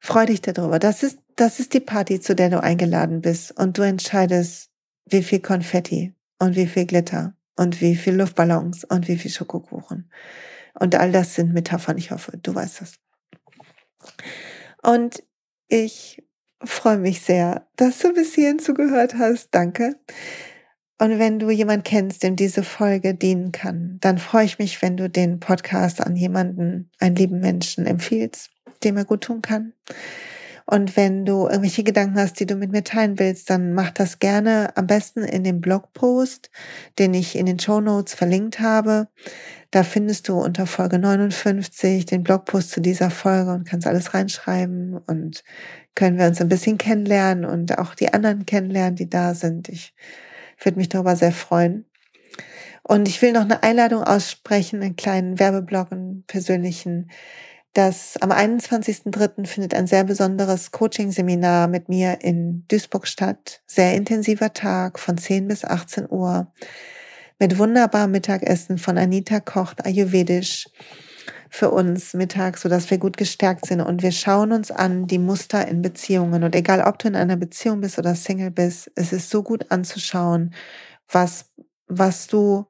Freu 0.00 0.26
dich 0.26 0.42
darüber. 0.42 0.80
Das 0.80 1.04
ist, 1.04 1.18
das 1.36 1.60
ist 1.60 1.74
die 1.74 1.80
Party, 1.80 2.20
zu 2.20 2.34
der 2.34 2.50
du 2.50 2.62
eingeladen 2.62 3.20
bist 3.20 3.52
und 3.52 3.78
du 3.78 3.82
entscheidest, 3.82 4.70
wie 5.06 5.22
viel 5.22 5.40
Konfetti 5.40 6.14
und 6.38 6.56
wie 6.56 6.66
viel 6.66 6.86
Glitter 6.86 7.34
und 7.56 7.80
wie 7.80 7.96
viel 7.96 8.14
Luftballons 8.14 8.84
und 8.84 9.08
wie 9.08 9.16
viel 9.16 9.30
Schokokuchen. 9.30 10.10
Und 10.78 10.94
all 10.94 11.12
das 11.12 11.34
sind 11.34 11.52
Metaphern. 11.52 11.98
Ich 11.98 12.10
hoffe, 12.10 12.38
du 12.42 12.54
weißt 12.54 12.80
das. 12.80 12.94
Und 14.82 15.22
ich 15.68 16.22
freue 16.64 16.98
mich 16.98 17.20
sehr, 17.20 17.66
dass 17.76 17.98
du 17.98 18.12
bis 18.12 18.34
hierhin 18.34 18.58
zugehört 18.58 19.14
hast. 19.14 19.48
Danke. 19.52 19.96
Und 20.98 21.18
wenn 21.18 21.38
du 21.38 21.50
jemand 21.50 21.84
kennst, 21.84 22.22
dem 22.22 22.36
diese 22.36 22.62
Folge 22.62 23.14
dienen 23.14 23.50
kann, 23.50 23.98
dann 24.00 24.18
freue 24.18 24.44
ich 24.44 24.58
mich, 24.58 24.80
wenn 24.82 24.96
du 24.96 25.10
den 25.10 25.40
Podcast 25.40 26.00
an 26.00 26.14
jemanden, 26.14 26.90
einen 27.00 27.16
lieben 27.16 27.40
Menschen 27.40 27.86
empfiehlst, 27.86 28.50
dem 28.84 28.96
er 28.96 29.04
gut 29.04 29.24
tun 29.24 29.42
kann. 29.42 29.72
Und 30.66 30.96
wenn 30.96 31.24
du 31.24 31.46
irgendwelche 31.46 31.84
Gedanken 31.84 32.18
hast, 32.18 32.40
die 32.40 32.46
du 32.46 32.54
mit 32.54 32.72
mir 32.72 32.84
teilen 32.84 33.18
willst, 33.18 33.50
dann 33.50 33.74
mach 33.74 33.90
das 33.90 34.18
gerne 34.18 34.76
am 34.76 34.86
besten 34.86 35.24
in 35.24 35.44
dem 35.44 35.60
Blogpost, 35.60 36.50
den 36.98 37.14
ich 37.14 37.36
in 37.36 37.46
den 37.46 37.58
Show 37.58 37.80
Notes 37.80 38.14
verlinkt 38.14 38.60
habe. 38.60 39.08
Da 39.70 39.82
findest 39.82 40.28
du 40.28 40.38
unter 40.38 40.66
Folge 40.66 40.98
59 40.98 42.06
den 42.06 42.22
Blogpost 42.22 42.70
zu 42.70 42.80
dieser 42.80 43.10
Folge 43.10 43.52
und 43.52 43.66
kannst 43.66 43.86
alles 43.86 44.14
reinschreiben 44.14 44.98
und 45.06 45.44
können 45.94 46.18
wir 46.18 46.26
uns 46.26 46.40
ein 46.40 46.48
bisschen 46.48 46.78
kennenlernen 46.78 47.44
und 47.44 47.78
auch 47.78 47.94
die 47.94 48.12
anderen 48.12 48.46
kennenlernen, 48.46 48.96
die 48.96 49.08
da 49.08 49.34
sind. 49.34 49.68
Ich 49.68 49.94
würde 50.62 50.78
mich 50.78 50.88
darüber 50.88 51.16
sehr 51.16 51.32
freuen. 51.32 51.86
Und 52.82 53.08
ich 53.08 53.22
will 53.22 53.32
noch 53.32 53.42
eine 53.42 53.62
Einladung 53.62 54.02
aussprechen, 54.02 54.82
einen 54.82 54.96
kleinen 54.96 55.38
Werbeblock, 55.38 55.92
einen 55.92 56.24
persönlichen 56.26 57.10
dass 57.72 58.16
am 58.20 58.30
21.03. 58.30 59.46
findet 59.46 59.74
ein 59.74 59.86
sehr 59.86 60.04
besonderes 60.04 60.72
Coaching-Seminar 60.72 61.68
mit 61.68 61.88
mir 61.88 62.18
in 62.20 62.66
Duisburg 62.68 63.06
statt. 63.06 63.62
Sehr 63.66 63.94
intensiver 63.94 64.52
Tag 64.52 64.98
von 64.98 65.16
10 65.16 65.48
bis 65.48 65.64
18 65.64 66.10
Uhr 66.10 66.52
mit 67.38 67.58
wunderbarem 67.58 68.10
Mittagessen 68.10 68.78
von 68.78 68.98
Anita 68.98 69.40
Kocht, 69.40 69.86
Ayurvedisch 69.86 70.66
für 71.48 71.70
uns 71.70 72.14
mittags, 72.14 72.62
sodass 72.62 72.90
wir 72.90 72.98
gut 72.98 73.16
gestärkt 73.16 73.66
sind 73.66 73.82
und 73.82 74.02
wir 74.02 74.12
schauen 74.12 74.52
uns 74.52 74.70
an 74.70 75.06
die 75.06 75.18
Muster 75.18 75.66
in 75.68 75.82
Beziehungen 75.82 76.44
und 76.44 76.54
egal 76.54 76.80
ob 76.80 76.98
du 76.98 77.08
in 77.08 77.16
einer 77.16 77.36
Beziehung 77.36 77.80
bist 77.80 77.98
oder 77.98 78.14
Single 78.14 78.50
bist, 78.50 78.90
es 78.94 79.12
ist 79.12 79.28
so 79.28 79.42
gut 79.42 79.70
anzuschauen, 79.70 80.54
was, 81.10 81.50
was 81.88 82.26
du 82.26 82.66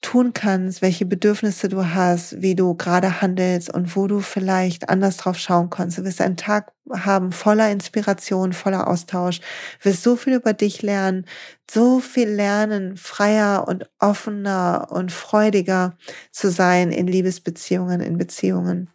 tun 0.00 0.32
kannst, 0.32 0.80
welche 0.80 1.06
Bedürfnisse 1.06 1.68
du 1.68 1.92
hast, 1.92 2.40
wie 2.40 2.54
du 2.54 2.74
gerade 2.74 3.20
handelst 3.20 3.72
und 3.72 3.96
wo 3.96 4.06
du 4.06 4.20
vielleicht 4.20 4.88
anders 4.88 5.16
drauf 5.16 5.38
schauen 5.38 5.70
kannst. 5.70 5.98
Du 5.98 6.04
wirst 6.04 6.20
einen 6.20 6.36
Tag 6.36 6.72
haben 6.90 7.32
voller 7.32 7.70
Inspiration, 7.70 8.52
voller 8.52 8.88
Austausch, 8.88 9.40
du 9.82 9.90
wirst 9.90 10.02
so 10.02 10.16
viel 10.16 10.34
über 10.34 10.52
dich 10.52 10.82
lernen, 10.82 11.26
so 11.70 12.00
viel 12.00 12.28
lernen, 12.28 12.96
freier 12.96 13.66
und 13.68 13.90
offener 13.98 14.88
und 14.90 15.12
freudiger 15.12 15.96
zu 16.30 16.50
sein 16.50 16.92
in 16.92 17.06
Liebesbeziehungen, 17.06 18.00
in 18.00 18.16
Beziehungen. 18.16 18.90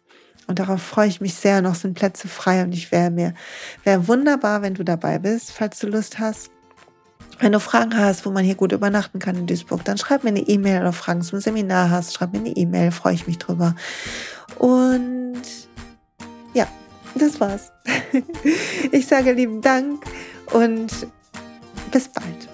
Und 0.46 0.58
darauf 0.58 0.82
freue 0.82 1.08
ich 1.08 1.20
mich 1.20 1.34
sehr. 1.34 1.62
Noch 1.62 1.74
sind 1.74 1.94
Plätze 1.94 2.28
frei 2.28 2.62
und 2.62 2.72
ich 2.72 2.92
wäre 2.92 3.10
mir, 3.10 3.34
wäre 3.82 4.08
wunderbar, 4.08 4.62
wenn 4.62 4.74
du 4.74 4.84
dabei 4.84 5.18
bist, 5.18 5.52
falls 5.52 5.78
du 5.78 5.86
Lust 5.86 6.18
hast. 6.18 6.50
Wenn 7.44 7.52
du 7.52 7.60
Fragen 7.60 7.94
hast, 7.94 8.24
wo 8.24 8.30
man 8.30 8.42
hier 8.42 8.54
gut 8.54 8.72
übernachten 8.72 9.18
kann 9.18 9.36
in 9.36 9.46
Duisburg, 9.46 9.84
dann 9.84 9.98
schreib 9.98 10.24
mir 10.24 10.30
eine 10.30 10.40
E-Mail 10.40 10.80
oder 10.80 10.94
Fragen 10.94 11.20
zum 11.20 11.40
Seminar 11.40 11.90
hast, 11.90 12.14
schreib 12.14 12.32
mir 12.32 12.38
eine 12.38 12.56
E-Mail, 12.56 12.90
freue 12.90 13.12
ich 13.12 13.26
mich 13.26 13.36
drüber. 13.36 13.74
Und 14.58 15.42
ja, 16.54 16.66
das 17.14 17.38
war's. 17.40 17.70
Ich 18.92 19.06
sage 19.06 19.32
lieben 19.32 19.60
Dank 19.60 20.02
und 20.52 20.90
bis 21.90 22.08
bald. 22.08 22.53